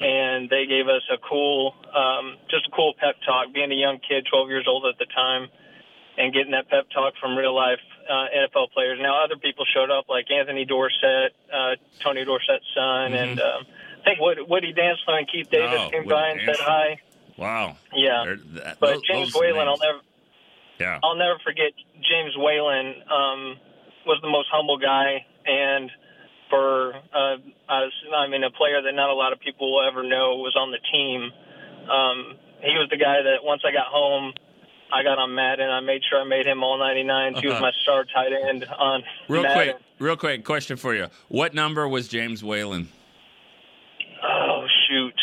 and 0.01 0.49
they 0.49 0.69
gave 0.69 0.85
us 0.85 1.01
a 1.09 1.17
cool, 1.17 1.73
um, 1.89 2.37
just 2.53 2.69
a 2.69 2.71
cool 2.77 2.93
pep 2.93 3.17
talk. 3.25 3.49
Being 3.53 3.73
a 3.73 3.81
young 3.81 3.97
kid, 3.97 4.29
12 4.29 4.49
years 4.49 4.65
old 4.69 4.85
at 4.85 5.01
the 5.01 5.09
time, 5.09 5.49
and 6.17 6.33
getting 6.33 6.51
that 6.51 6.69
pep 6.69 6.85
talk 6.93 7.13
from 7.19 7.35
real 7.37 7.55
life 7.55 7.79
uh, 8.09 8.27
NFL 8.35 8.71
players. 8.73 8.99
Now, 9.01 9.23
other 9.23 9.35
people 9.37 9.65
showed 9.73 9.89
up 9.89 10.05
like 10.09 10.25
Anthony 10.31 10.65
Dorsett, 10.65 11.33
uh, 11.51 11.75
Tony 12.03 12.23
Dorsett's 12.25 12.65
son, 12.75 13.13
and 13.13 13.39
um, 13.39 13.65
I 14.01 14.03
think 14.03 14.19
Wood, 14.19 14.37
Woody 14.47 14.73
Dantzler 14.73 15.17
and 15.17 15.27
Keith 15.31 15.49
Davis 15.49 15.79
Oh, 15.79 15.89
came 15.89 16.03
Woody 16.05 16.09
by 16.15 16.29
and 16.29 16.41
said 16.45 16.55
hi. 16.59 16.99
Wow. 17.37 17.77
Yeah, 17.93 18.35
that- 18.53 18.79
but 18.79 18.93
those- 18.93 19.01
James 19.07 19.33
those 19.33 19.41
Whalen, 19.41 19.67
I'll 19.67 19.77
never, 19.77 19.99
Yeah. 20.79 20.99
I'll 21.03 21.15
never 21.15 21.39
forget. 21.43 21.71
James 22.01 22.35
Whalen 22.37 22.95
um, 23.09 23.57
was 24.05 24.19
the 24.21 24.29
most 24.29 24.49
humble 24.51 24.77
guy, 24.77 25.25
and 25.45 25.89
for 26.49 26.93
uh, 26.93 27.37
I, 27.67 27.79
was, 27.87 27.93
I 28.15 28.27
mean, 28.27 28.43
a 28.43 28.51
player 28.51 28.81
that 28.83 28.91
not 28.93 29.09
a 29.09 29.13
lot 29.15 29.33
of 29.33 29.39
people 29.39 29.73
will 29.73 29.87
ever 29.87 30.03
know 30.03 30.35
was 30.35 30.55
on 30.55 30.69
the 30.71 30.77
team. 30.91 31.31
Um, 31.89 32.37
he 32.61 32.77
was 32.77 32.87
the 32.91 32.97
guy 32.97 33.21
that 33.23 33.43
once 33.43 33.63
I 33.65 33.71
got 33.71 33.87
home, 33.87 34.33
I 34.93 35.03
got 35.03 35.17
on 35.17 35.33
Madden. 35.33 35.69
I 35.69 35.79
made 35.79 36.01
sure 36.09 36.21
I 36.21 36.23
made 36.23 36.45
him 36.45 36.63
all 36.63 36.77
99. 36.77 37.35
He 37.35 37.47
was 37.47 37.53
Uh-huh. 37.55 37.61
my 37.61 37.71
star 37.81 38.05
tight 38.05 38.31
end 38.31 38.65
on 38.77 39.03
Real 39.27 39.43
Madden. 39.43 39.73
quick, 39.73 39.81
real 39.99 40.17
quick 40.17 40.45
question 40.45 40.77
for 40.77 40.93
you. 40.93 41.07
What 41.29 41.53
number 41.53 41.87
was 41.87 42.07
James 42.07 42.43
Whalen? 42.43 42.87
Oh 44.23 44.65
shoot. 44.87 45.15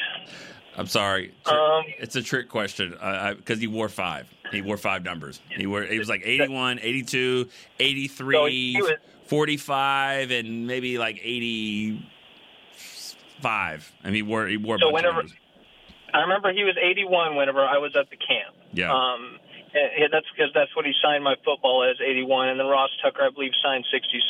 I'm 0.76 0.86
sorry. 0.86 1.32
Um, 1.46 1.84
it's 1.98 2.16
a 2.16 2.22
trick 2.22 2.48
question 2.48 2.90
because 3.36 3.60
he 3.60 3.66
wore 3.66 3.88
five. 3.88 4.26
He 4.50 4.62
wore 4.62 4.76
five 4.76 5.04
numbers. 5.04 5.40
He 5.50 5.66
wore. 5.66 5.82
He 5.82 5.98
was 5.98 6.08
like 6.08 6.22
81, 6.24 6.78
82, 6.80 7.48
83, 7.78 8.34
So 8.34 8.44
he 8.46 8.76
was- 8.80 8.92
45, 9.26 10.30
and 10.32 10.66
maybe 10.66 10.98
like 10.98 11.20
85. 11.22 13.92
And 14.04 14.14
he 14.14 14.22
wore. 14.22 14.46
He 14.46 14.56
wore. 14.56 14.78
So 14.78 14.90
whenever 14.90 15.16
numbers. 15.22 15.34
I 16.12 16.20
remember 16.22 16.52
he 16.52 16.64
was 16.64 16.76
81 16.82 17.36
whenever 17.36 17.64
I 17.64 17.78
was 17.78 17.94
at 17.96 18.10
the 18.10 18.16
camp. 18.16 18.56
Yeah. 18.72 18.92
Um, 18.92 19.38
and 19.74 20.12
that's 20.12 20.26
because 20.34 20.50
that's 20.54 20.74
what 20.74 20.84
he 20.84 20.92
signed 21.02 21.22
my 21.22 21.36
football 21.44 21.84
as 21.84 21.96
81, 22.00 22.48
and 22.48 22.60
then 22.60 22.66
Ross 22.66 22.90
Tucker, 23.02 23.22
I 23.22 23.30
believe, 23.30 23.52
signed 23.62 23.84
66. 23.90 24.20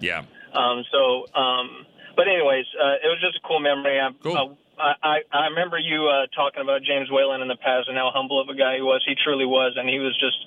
Yeah. 0.00 0.24
Um, 0.52 0.84
so, 0.90 1.26
um, 1.32 1.86
but 2.16 2.28
anyways, 2.28 2.66
uh, 2.76 3.00
it 3.00 3.08
was 3.08 3.20
just 3.20 3.38
a 3.38 3.44
cool 3.46 3.60
memory. 3.60 4.00
I, 4.00 4.10
Cool. 4.22 4.58
I, 4.80 4.92
I, 5.02 5.16
I 5.32 5.42
remember 5.52 5.78
you 5.78 6.08
uh, 6.08 6.26
talking 6.34 6.62
about 6.62 6.82
James 6.82 7.10
Whalen 7.12 7.42
in 7.42 7.48
the 7.48 7.60
past 7.60 7.88
and 7.88 7.96
how 7.96 8.10
humble 8.12 8.40
of 8.40 8.48
a 8.48 8.56
guy 8.56 8.76
he 8.76 8.82
was. 8.82 9.04
He 9.06 9.14
truly 9.14 9.44
was, 9.44 9.76
and 9.76 9.88
he 9.88 10.00
was 10.00 10.16
just. 10.18 10.40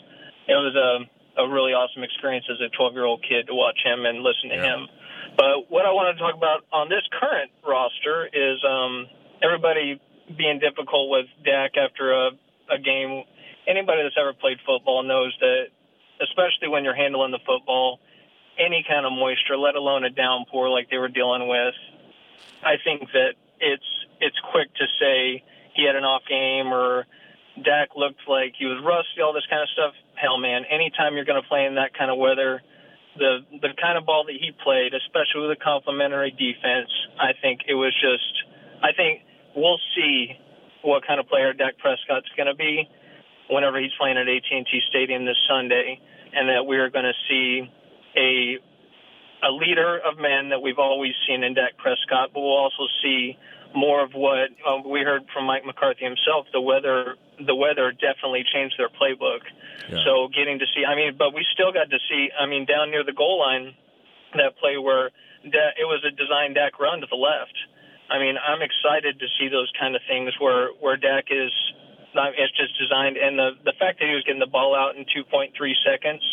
It 0.44 0.60
was 0.60 0.76
a, 0.76 1.08
a 1.40 1.48
really 1.48 1.72
awesome 1.72 2.04
experience 2.04 2.46
as 2.52 2.60
a 2.60 2.68
12 2.76 2.94
year 2.94 3.06
old 3.06 3.24
kid 3.24 3.48
to 3.48 3.56
watch 3.56 3.80
him 3.80 4.06
and 4.06 4.20
listen 4.20 4.50
to 4.50 4.60
him. 4.60 4.92
But 5.38 5.72
what 5.72 5.86
I 5.86 5.92
wanted 5.96 6.14
to 6.14 6.20
talk 6.20 6.36
about 6.36 6.68
on 6.72 6.90
this 6.90 7.02
current 7.16 7.50
roster 7.66 8.28
is 8.28 8.60
um, 8.68 9.08
everybody 9.42 10.02
being 10.38 10.60
difficult 10.60 11.10
with 11.10 11.26
Dak 11.44 11.78
after 11.78 12.12
a, 12.12 12.32
a 12.70 12.78
game. 12.78 13.24
Anybody 13.68 14.04
that's 14.04 14.18
ever 14.20 14.34
played 14.34 14.58
football 14.66 15.04
knows 15.04 15.36
that, 15.40 15.68
especially 16.22 16.68
when 16.68 16.84
you're 16.84 16.96
handling 16.96 17.32
the 17.32 17.40
football, 17.46 18.00
any 18.60 18.86
kind 18.88 19.06
of 19.06 19.12
moisture, 19.12 19.58
let 19.58 19.76
alone 19.76 20.04
a 20.04 20.10
downpour 20.10 20.70
like 20.70 20.90
they 20.90 20.98
were 20.98 21.10
dealing 21.10 21.48
with, 21.48 21.74
I 22.64 22.76
think 22.84 23.10
that 23.14 23.34
it's 23.60 23.90
it's 24.20 24.38
quick 24.52 24.74
to 24.76 24.86
say 25.00 25.44
he 25.76 25.86
had 25.86 25.96
an 25.96 26.04
off 26.04 26.24
game 26.30 26.72
or 26.72 27.06
Dak 27.62 27.96
looked 27.96 28.28
like 28.28 28.54
he 28.58 28.66
was 28.66 28.82
rusty, 28.84 29.22
all 29.22 29.34
this 29.34 29.46
kind 29.50 29.62
of 29.62 29.70
stuff. 29.70 29.94
Hell, 30.16 30.38
man, 30.38 30.64
anytime 30.70 31.16
you're 31.16 31.26
going 31.26 31.42
to 31.42 31.48
play 31.48 31.66
in 31.66 31.76
that 31.76 31.94
kind 31.94 32.10
of 32.10 32.18
weather, 32.18 32.62
the 33.18 33.46
the 33.62 33.70
kind 33.80 33.98
of 33.98 34.06
ball 34.06 34.26
that 34.26 34.36
he 34.36 34.52
played, 34.64 34.94
especially 34.94 35.48
with 35.48 35.58
a 35.58 35.62
complementary 35.62 36.32
defense, 36.32 36.90
I 37.20 37.34
think 37.40 37.62
it 37.68 37.76
was 37.76 37.94
just. 38.02 38.34
I 38.82 38.92
think 38.92 39.22
we'll 39.56 39.80
see 39.96 40.36
what 40.82 41.08
kind 41.08 41.20
of 41.20 41.28
player 41.28 41.54
Dak 41.54 41.78
Prescott's 41.78 42.28
going 42.36 42.52
to 42.52 42.56
be 42.56 42.90
whenever 43.50 43.80
he's 43.80 43.92
playing 44.00 44.18
at 44.18 44.28
AT&T 44.28 44.82
Stadium 44.90 45.26
this 45.26 45.38
Sunday, 45.48 46.00
and 46.34 46.50
that 46.50 46.66
we're 46.66 46.90
going 46.90 47.06
to 47.06 47.18
see 47.30 47.70
a 48.18 48.60
a 49.44 49.52
leader 49.52 50.00
of 50.00 50.18
men 50.18 50.50
that 50.50 50.62
we've 50.62 50.80
always 50.80 51.12
seen 51.28 51.44
in 51.44 51.54
Dak 51.54 51.76
Prescott, 51.78 52.32
but 52.34 52.40
we'll 52.40 52.56
also 52.56 52.88
see 53.04 53.38
more 53.76 54.04
of 54.04 54.14
what 54.14 54.50
uh, 54.64 54.88
we 54.88 55.02
heard 55.02 55.24
from 55.34 55.46
Mike 55.46 55.66
McCarthy 55.66 56.06
himself. 56.06 56.48
The 56.54 56.62
weather, 56.62 57.16
the 57.46 57.56
weather 57.56 57.92
definitely 57.92 58.46
changed 58.48 58.76
their 58.78 58.88
playbook. 58.88 59.44
Yeah. 59.90 60.00
So 60.06 60.30
getting 60.32 60.60
to 60.60 60.66
see, 60.72 60.86
I 60.86 60.96
mean, 60.96 61.18
but 61.18 61.34
we 61.34 61.46
still 61.54 61.74
got 61.74 61.90
to 61.90 62.00
see. 62.08 62.30
I 62.40 62.46
mean, 62.46 62.66
down 62.66 62.92
near 62.92 63.04
the 63.04 63.12
goal 63.12 63.40
line, 63.40 63.76
that 64.40 64.56
play 64.58 64.78
where 64.78 65.12
da- 65.44 65.76
it 65.76 65.86
was 65.86 66.06
a 66.08 66.14
design 66.16 66.54
Dak 66.54 66.80
run 66.80 67.02
to 67.02 67.08
the 67.10 67.20
left. 67.20 67.58
I 68.10 68.20
mean, 68.20 68.36
I'm 68.38 68.62
excited 68.62 69.20
to 69.20 69.28
see 69.40 69.50
those 69.50 69.72
kind 69.80 69.96
of 69.96 70.02
things 70.08 70.32
where 70.40 70.70
where 70.80 70.98
Dak 70.98 71.28
is. 71.32 71.52
It's 72.16 72.56
just 72.58 72.78
designed, 72.78 73.18
and 73.18 73.38
the 73.38 73.52
the 73.66 73.74
fact 73.80 74.00
that 74.00 74.08
he 74.08 74.16
was 74.16 74.24
getting 74.24 74.40
the 74.40 74.48
ball 74.48 74.76
out 74.76 74.96
in 74.96 75.06
2.3 75.06 75.52
seconds. 75.84 76.24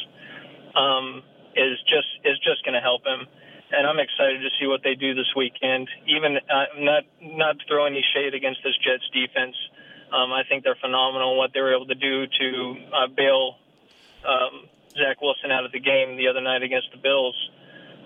Um, 0.71 1.23
is 1.57 1.79
just 1.89 2.09
is 2.25 2.39
just 2.41 2.65
going 2.65 2.75
to 2.75 2.81
help 2.81 3.03
him. 3.07 3.27
And 3.71 3.87
I'm 3.87 3.99
excited 3.99 4.43
to 4.43 4.51
see 4.59 4.67
what 4.67 4.83
they 4.83 4.95
do 4.95 5.15
this 5.15 5.31
weekend. 5.37 5.89
Even 6.07 6.37
uh, 6.37 6.75
not 6.79 7.05
not 7.23 7.59
to 7.59 7.65
throw 7.67 7.87
any 7.87 8.05
shade 8.15 8.35
against 8.35 8.61
this 8.63 8.75
Jets 8.83 9.07
defense, 9.15 9.55
um, 10.13 10.33
I 10.33 10.43
think 10.49 10.65
they're 10.65 10.79
phenomenal. 10.81 11.39
What 11.39 11.53
they 11.55 11.61
were 11.61 11.75
able 11.75 11.87
to 11.87 11.95
do 11.95 12.27
to 12.27 12.49
uh, 12.91 13.07
bail 13.15 13.59
um, 14.27 14.67
Zach 14.91 15.23
Wilson 15.23 15.51
out 15.51 15.65
of 15.65 15.73
the 15.73 15.81
game 15.81 16.17
the 16.17 16.29
other 16.29 16.41
night 16.41 16.63
against 16.63 16.91
the 16.91 16.99
Bills, 16.99 17.37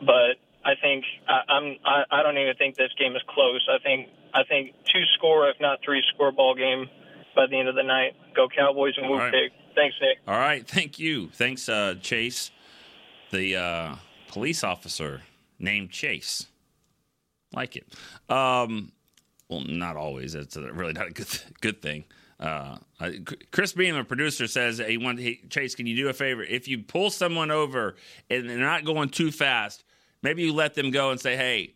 but 0.04 0.36
I 0.64 0.76
think 0.80 1.04
I, 1.28 1.40
I'm 1.48 1.76
I, 1.84 2.04
I 2.10 2.22
don't 2.22 2.36
even 2.36 2.54
think 2.56 2.76
this 2.76 2.92
game 2.98 3.16
is 3.16 3.22
close. 3.28 3.66
I 3.72 3.80
think 3.82 4.08
I 4.34 4.44
think 4.44 4.74
two 4.84 5.04
score, 5.16 5.48
if 5.48 5.56
not 5.60 5.80
three 5.82 6.02
score 6.12 6.30
ball 6.30 6.54
game 6.54 6.88
by 7.34 7.46
the 7.46 7.58
end 7.58 7.68
of 7.68 7.74
the 7.74 7.82
night. 7.82 8.12
Go 8.34 8.48
Cowboys 8.48 8.94
and 8.96 9.08
move 9.08 9.18
right. 9.18 9.32
big. 9.32 9.52
Thanks, 9.74 9.96
Nick. 10.00 10.18
All 10.26 10.38
right, 10.38 10.66
thank 10.66 10.98
you. 10.98 11.28
Thanks, 11.30 11.68
uh, 11.68 11.96
Chase 12.00 12.50
the 13.34 13.56
uh, 13.56 13.96
police 14.28 14.64
officer 14.64 15.22
named 15.58 15.90
Chase. 15.90 16.46
Like 17.52 17.76
it. 17.76 17.86
Um, 18.28 18.92
well, 19.48 19.60
not 19.60 19.96
always. 19.96 20.34
It's 20.34 20.56
really 20.56 20.92
not 20.92 21.08
a 21.08 21.10
good 21.10 21.28
good 21.60 21.82
thing. 21.82 22.04
Uh, 22.40 22.78
Chris 23.52 23.72
Beam, 23.72 23.94
a 23.94 24.04
producer, 24.04 24.46
says 24.46 24.78
he 24.78 24.98
wants 24.98 25.22
hey, 25.22 25.40
Chase. 25.50 25.74
Can 25.74 25.86
you 25.86 25.96
do 25.96 26.08
a 26.08 26.12
favor? 26.12 26.42
If 26.42 26.66
you 26.66 26.78
pull 26.78 27.10
someone 27.10 27.50
over 27.50 27.96
and 28.30 28.48
they're 28.48 28.58
not 28.58 28.84
going 28.84 29.10
too 29.10 29.30
fast, 29.30 29.84
maybe 30.22 30.42
you 30.42 30.52
let 30.52 30.74
them 30.74 30.90
go 30.90 31.10
and 31.10 31.20
say, 31.20 31.36
"Hey, 31.36 31.74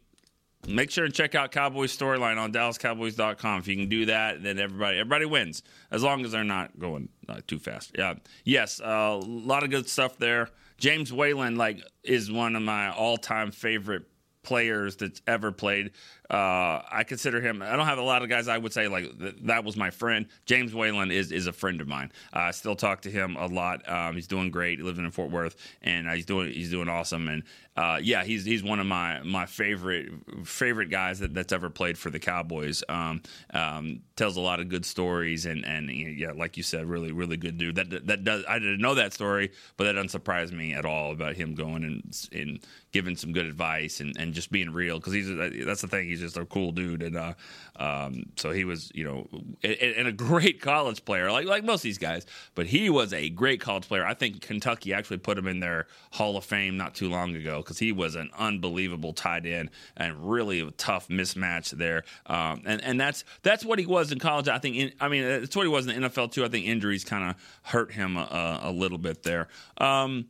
make 0.67 0.91
sure 0.91 1.05
and 1.05 1.15
check 1.15 1.35
out 1.35 1.53
Cowboys 1.53 1.97
storyline 1.97 2.39
on 2.39 2.53
DallasCowboys.com. 2.53 3.61
If 3.61 3.69
you 3.69 3.77
can 3.77 3.89
do 3.89 4.07
that, 4.07 4.43
then 4.43 4.59
everybody 4.59 4.99
everybody 4.99 5.27
wins 5.27 5.63
as 5.91 6.03
long 6.03 6.25
as 6.25 6.33
they're 6.33 6.45
not 6.45 6.79
going 6.79 7.09
uh, 7.29 7.41
too 7.47 7.59
fast. 7.59 7.93
Yeah, 7.97 8.15
yes, 8.45 8.81
uh, 8.81 9.19
a 9.23 9.25
lot 9.25 9.63
of 9.63 9.71
good 9.71 9.89
stuff 9.89 10.19
there. 10.19 10.49
James 10.79 11.13
Whalen 11.13 11.57
like 11.57 11.83
is 12.05 12.31
one 12.31 12.57
of 12.57 12.63
my 12.63 12.91
all-time 12.91 13.51
favorite 13.51 14.05
players 14.49 14.97
that's 14.97 15.21
ever 15.27 15.53
played. 15.53 15.91
Uh, 16.31 16.81
I 16.91 17.05
consider 17.07 17.41
him. 17.41 17.61
I 17.61 17.77
don't 17.77 17.87
have 17.87 17.99
a 17.99 18.03
lot 18.03 18.23
of 18.23 18.31
guys 18.31 18.49
I 18.49 18.57
would 18.57 18.73
say 18.73 18.89
like 18.89 19.19
th- 19.19 19.37
that 19.43 19.65
was 19.65 19.77
my 19.77 19.91
friend. 19.91 20.27
James 20.47 20.75
Whalen 20.75 21.11
is 21.11 21.33
is 21.33 21.47
a 21.47 21.53
friend 21.53 21.81
of 21.83 21.89
mine. 21.89 22.13
Uh, 22.35 22.41
I 22.41 22.51
still 22.53 22.75
talk 22.75 23.03
to 23.03 23.11
him 23.11 23.37
a 23.37 23.47
lot. 23.47 23.87
Um, 23.87 24.15
he's 24.15 24.27
doing 24.27 24.51
great. 24.51 24.79
He 24.79 24.85
lives 24.85 24.99
in 24.99 25.11
Fort 25.11 25.31
Worth, 25.31 25.57
and 25.83 26.09
uh, 26.09 26.13
he's 26.13 26.25
doing 26.25 26.53
he's 26.53 26.71
doing 26.71 26.89
awesome. 26.89 27.29
And 27.29 27.43
uh, 27.79 27.97
yeah, 28.03 28.25
he's 28.25 28.45
he's 28.45 28.65
one 28.65 28.81
of 28.81 28.87
my 28.87 29.23
my 29.23 29.47
favorite 29.47 30.11
favorite 30.43 30.91
guys 30.91 31.21
that, 31.21 31.33
that's 31.33 31.53
ever 31.53 31.71
played 31.71 31.97
for 31.97 32.11
the 32.11 32.19
Cowboys. 32.19 32.83
Um, 32.89 33.23
um, 33.55 34.01
tells 34.17 34.37
a 34.37 34.41
lot 34.41 34.59
of 34.59 34.69
good 34.69 34.85
stories, 34.85 35.47
and 35.47 35.65
and 35.65 35.89
yeah, 35.89 36.33
like 36.33 36.57
you 36.57 36.65
said, 36.65 36.87
really 36.87 37.13
really 37.13 37.37
good 37.37 37.57
dude. 37.57 37.77
That 37.77 38.09
that 38.09 38.25
does 38.25 38.43
I 38.49 38.59
didn't 38.59 38.81
know 38.81 38.97
that 38.97 39.13
story, 39.13 39.53
but 39.77 39.85
that 39.85 39.93
doesn't 39.93 40.09
surprise 40.09 40.51
me 40.51 40.75
at 40.75 40.85
all 40.85 41.13
about 41.13 41.37
him 41.37 41.55
going 41.55 41.85
and 41.85 42.29
and 42.33 42.59
giving 42.91 43.15
some 43.17 43.33
good 43.33 43.47
advice 43.47 44.01
and, 44.01 44.17
and 44.19 44.33
just 44.33 44.51
being 44.51 44.71
real 44.71 44.99
because 44.99 45.13
he's 45.13 45.29
that's 45.65 45.83
the 45.83 45.89
thing. 45.89 46.09
He's 46.09 46.21
just 46.21 46.37
a 46.37 46.47
cool 46.47 46.73
dude, 46.73 47.03
and 47.03 47.17
uh, 47.17 47.35
um, 47.77 48.25
so 48.37 48.51
he 48.51 48.65
was, 48.65 48.91
you 48.95 49.05
know, 49.05 49.29
and, 49.63 49.75
and, 49.75 50.09
a 50.09 50.13
great 50.13 50.61
college 50.63 51.05
player, 51.05 51.31
like 51.31 51.47
like 51.47 51.65
most 51.65 51.81
of 51.81 51.83
these 51.85 51.99
guys. 51.99 52.27
But 52.55 52.67
he 52.67 52.91
was 52.91 53.13
a 53.13 53.29
great 53.29 53.61
college 53.61 53.87
player. 53.87 54.05
I 54.05 54.15
think 54.15 54.41
Kentucky 54.41 54.95
actually 54.95 55.19
put 55.19 55.39
him 55.39 55.47
in 55.47 55.61
their 55.61 55.87
Hall 56.13 56.37
of 56.37 56.45
Fame 56.45 56.77
not 56.77 56.95
too 56.95 57.09
long 57.09 57.37
ago 57.37 57.59
because 57.69 57.79
he 57.79 57.93
was 57.93 58.15
an 58.15 58.31
unbelievable 58.39 59.13
tight 59.13 59.45
end 59.45 59.69
and 59.95 60.31
really 60.31 60.61
a 60.61 60.71
tough 60.71 61.09
mismatch 61.09 61.71
there. 61.73 62.03
Um, 62.25 62.63
and 62.65 62.83
and 62.83 62.99
that's 62.99 63.25
that's 63.43 63.65
what 63.65 63.79
he 63.79 63.85
was 63.85 64.11
in 64.11 64.19
college. 64.19 64.49
I 64.49 64.59
think. 64.59 64.77
In, 64.77 64.93
I 64.99 65.09
mean, 65.09 65.23
that's 65.23 65.55
what 65.55 65.65
he 65.65 65.69
was 65.69 65.87
in 65.87 66.01
the 66.01 66.09
NFL 66.09 66.33
too. 66.33 66.45
I 66.45 66.49
think 66.49 66.67
injuries 66.67 67.05
kind 67.05 67.29
of 67.29 67.37
hurt 67.63 67.93
him 67.93 68.17
a, 68.17 68.61
a, 68.63 68.73
little 68.73 68.97
bit 68.97 69.23
there. 69.23 69.49
Um, 69.77 70.29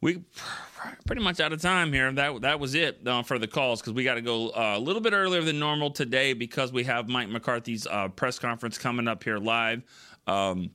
we 0.00 0.22
pretty 1.04 1.22
much 1.22 1.40
out 1.40 1.52
of 1.52 1.60
time 1.60 1.92
here. 1.92 2.12
That 2.12 2.42
that 2.42 2.60
was 2.60 2.76
it 2.76 3.00
uh, 3.06 3.24
for 3.24 3.40
the 3.40 3.48
calls 3.48 3.80
because 3.80 3.94
we 3.94 4.04
got 4.04 4.14
to 4.14 4.22
go 4.22 4.50
uh, 4.50 4.74
a 4.76 4.80
little 4.80 5.02
bit 5.02 5.12
earlier 5.12 5.42
than 5.42 5.58
normal 5.58 5.90
today 5.90 6.32
because 6.32 6.72
we 6.72 6.84
have 6.84 7.08
Mike 7.08 7.28
McCarthy's 7.28 7.88
uh, 7.88 8.08
press 8.08 8.38
conference 8.38 8.78
coming 8.78 9.08
up 9.08 9.24
here 9.24 9.38
live. 9.38 9.82
Um, 10.28 10.70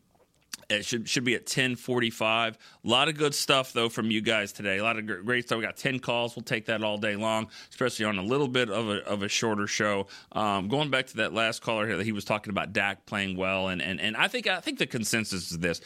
it 0.69 0.85
should 0.85 1.07
should 1.09 1.23
be 1.23 1.35
at 1.35 1.45
ten 1.45 1.75
forty 1.75 2.09
five. 2.09 2.57
A 2.83 2.87
lot 2.87 3.07
of 3.07 3.17
good 3.17 3.33
stuff 3.33 3.73
though 3.73 3.89
from 3.89 4.11
you 4.11 4.21
guys 4.21 4.51
today. 4.51 4.77
A 4.77 4.83
lot 4.83 4.97
of 4.97 5.05
great 5.25 5.45
stuff. 5.45 5.57
We 5.57 5.63
got 5.63 5.77
ten 5.77 5.99
calls. 5.99 6.35
We'll 6.35 6.43
take 6.43 6.65
that 6.65 6.83
all 6.83 6.97
day 6.97 7.15
long, 7.15 7.47
especially 7.69 8.05
on 8.05 8.17
a 8.17 8.23
little 8.23 8.47
bit 8.47 8.69
of 8.69 8.89
a 8.89 9.05
of 9.05 9.23
a 9.23 9.29
shorter 9.29 9.67
show. 9.67 10.07
Um, 10.31 10.67
going 10.67 10.89
back 10.89 11.07
to 11.07 11.17
that 11.17 11.33
last 11.33 11.61
caller 11.61 11.87
here, 11.87 11.97
that 11.97 12.05
he 12.05 12.11
was 12.11 12.25
talking 12.25 12.51
about 12.51 12.73
Dak 12.73 13.05
playing 13.05 13.37
well, 13.37 13.67
and 13.67 13.81
and 13.81 13.99
and 13.99 14.15
I 14.15 14.27
think 14.27 14.47
I 14.47 14.59
think 14.59 14.79
the 14.79 14.87
consensus 14.87 15.51
is 15.51 15.59
this: 15.59 15.81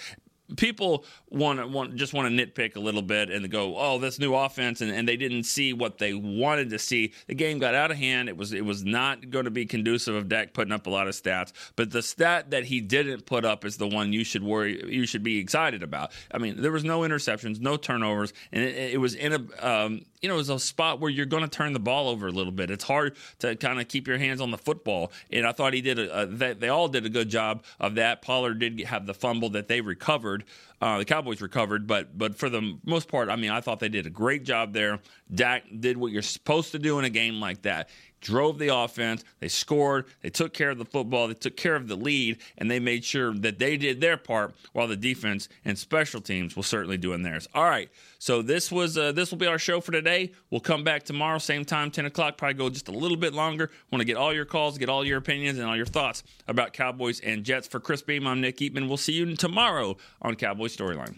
people 0.55 1.03
want 1.29 1.59
to 1.59 1.67
want 1.67 1.95
just 1.95 2.13
want 2.13 2.33
to 2.33 2.45
nitpick 2.45 2.75
a 2.75 2.79
little 2.79 3.01
bit 3.01 3.29
and 3.29 3.49
go, 3.51 3.77
oh, 3.77 3.99
this 3.99 4.19
new 4.19 4.33
offense, 4.33 4.81
and, 4.81 4.91
and 4.91 5.07
they 5.07 5.17
didn't 5.17 5.43
see 5.43 5.73
what 5.73 5.97
they 5.97 6.13
wanted 6.13 6.69
to 6.69 6.79
see. 6.79 7.13
The 7.27 7.35
game 7.35 7.59
got 7.59 7.75
out 7.75 7.91
of 7.91 7.97
hand. 7.97 8.29
It 8.29 8.37
was 8.37 8.53
it 8.53 8.63
was 8.63 8.85
not 8.85 9.29
going 9.29 9.45
to 9.45 9.51
be 9.51 9.65
conducive 9.65 10.15
of 10.15 10.29
Dak 10.29 10.53
putting 10.53 10.71
up 10.71 10.87
a 10.87 10.89
lot 10.89 11.07
of 11.07 11.13
stats. 11.15 11.51
But 11.75 11.91
the 11.91 12.01
stat 12.01 12.51
that 12.51 12.65
he 12.65 12.79
didn't 12.79 13.25
put 13.25 13.43
up 13.43 13.65
is 13.65 13.77
the 13.77 13.87
one 13.87 14.13
you 14.13 14.23
should 14.23 14.43
worry, 14.43 14.81
you 14.91 15.05
should 15.05 15.23
be 15.23 15.39
excited 15.39 15.83
about. 15.83 16.11
I 16.31 16.37
mean, 16.37 16.61
there 16.61 16.71
was 16.71 16.83
no 16.83 17.01
interceptions, 17.01 17.59
no 17.59 17.75
turnovers, 17.75 18.31
and 18.51 18.63
it, 18.63 18.93
it 18.93 18.97
was 18.97 19.15
in 19.15 19.33
a 19.33 19.67
um, 19.67 20.01
you 20.21 20.29
know, 20.29 20.35
it 20.35 20.39
was 20.39 20.49
a 20.49 20.59
spot 20.59 20.99
where 20.99 21.11
you're 21.11 21.25
going 21.25 21.43
to 21.43 21.49
turn 21.49 21.73
the 21.73 21.79
ball 21.79 22.09
over 22.09 22.27
a 22.27 22.31
little 22.31 22.51
bit. 22.51 22.71
It's 22.71 22.83
hard 22.83 23.15
to 23.39 23.55
kind 23.55 23.79
of 23.79 23.87
keep 23.87 24.07
your 24.07 24.17
hands 24.17 24.41
on 24.41 24.51
the 24.51 24.57
football, 24.57 25.11
and 25.31 25.45
I 25.45 25.51
thought 25.51 25.73
he 25.73 25.81
did 25.81 25.99
a, 25.99 26.21
a 26.21 26.25
they, 26.25 26.53
they 26.53 26.69
all 26.69 26.87
did 26.87 27.05
a 27.05 27.09
good 27.09 27.29
job 27.29 27.63
of 27.79 27.95
that. 27.95 28.21
Pollard 28.21 28.59
did 28.59 28.79
have 28.81 29.05
the 29.05 29.13
fumble 29.13 29.49
that 29.51 29.67
they 29.67 29.81
recovered. 29.81 30.36
Uh, 30.79 30.99
the 30.99 31.05
Cowboys 31.05 31.41
recovered, 31.41 31.87
but 31.87 32.17
but 32.17 32.35
for 32.35 32.49
the 32.49 32.77
most 32.85 33.07
part, 33.07 33.29
I 33.29 33.35
mean, 33.35 33.49
I 33.49 33.61
thought 33.61 33.79
they 33.79 33.89
did 33.89 34.05
a 34.05 34.11
great 34.11 34.43
job 34.43 34.73
there. 34.73 34.99
Dak 35.33 35.63
did 35.79 35.97
what 35.97 36.11
you're 36.11 36.21
supposed 36.21 36.71
to 36.73 36.79
do 36.79 36.99
in 36.99 37.05
a 37.05 37.09
game 37.09 37.39
like 37.39 37.63
that 37.63 37.89
drove 38.21 38.59
the 38.59 38.73
offense, 38.73 39.23
they 39.39 39.47
scored, 39.47 40.05
they 40.21 40.29
took 40.29 40.53
care 40.53 40.69
of 40.69 40.77
the 40.77 40.85
football, 40.85 41.27
they 41.27 41.33
took 41.33 41.57
care 41.57 41.75
of 41.75 41.87
the 41.87 41.95
lead, 41.95 42.37
and 42.57 42.69
they 42.69 42.79
made 42.79 43.03
sure 43.03 43.33
that 43.33 43.59
they 43.59 43.77
did 43.77 44.01
their 44.01 44.17
part 44.17 44.53
while 44.73 44.87
the 44.87 44.95
defense 44.95 45.49
and 45.65 45.77
special 45.77 46.21
teams 46.21 46.55
will 46.55 46.63
certainly 46.63 46.97
doing 46.97 47.23
theirs. 47.23 47.47
All 47.53 47.63
right, 47.63 47.89
so 48.19 48.41
this 48.41 48.71
was 48.71 48.97
uh, 48.97 49.11
this 49.11 49.31
will 49.31 49.37
be 49.37 49.47
our 49.47 49.59
show 49.59 49.81
for 49.81 49.91
today. 49.91 50.31
We'll 50.49 50.61
come 50.61 50.83
back 50.83 51.03
tomorrow, 51.03 51.37
same 51.37 51.65
time, 51.65 51.91
ten 51.91 52.05
o'clock. 52.05 52.37
Probably 52.37 52.55
go 52.55 52.69
just 52.69 52.87
a 52.87 52.91
little 52.91 53.17
bit 53.17 53.33
longer. 53.33 53.69
Want 53.91 54.01
to 54.01 54.05
get 54.05 54.17
all 54.17 54.33
your 54.33 54.45
calls, 54.45 54.77
get 54.77 54.89
all 54.89 55.05
your 55.05 55.17
opinions, 55.17 55.57
and 55.57 55.67
all 55.67 55.75
your 55.75 55.85
thoughts 55.85 56.23
about 56.47 56.73
Cowboys 56.73 57.19
and 57.19 57.43
Jets. 57.43 57.67
For 57.67 57.79
Chris 57.79 58.01
Beam, 58.01 58.27
I'm 58.27 58.41
Nick 58.41 58.57
Eatman. 58.57 58.87
We'll 58.87 58.97
see 58.97 59.13
you 59.13 59.35
tomorrow 59.35 59.97
on 60.21 60.35
Cowboy 60.35 60.67
Storyline. 60.67 61.17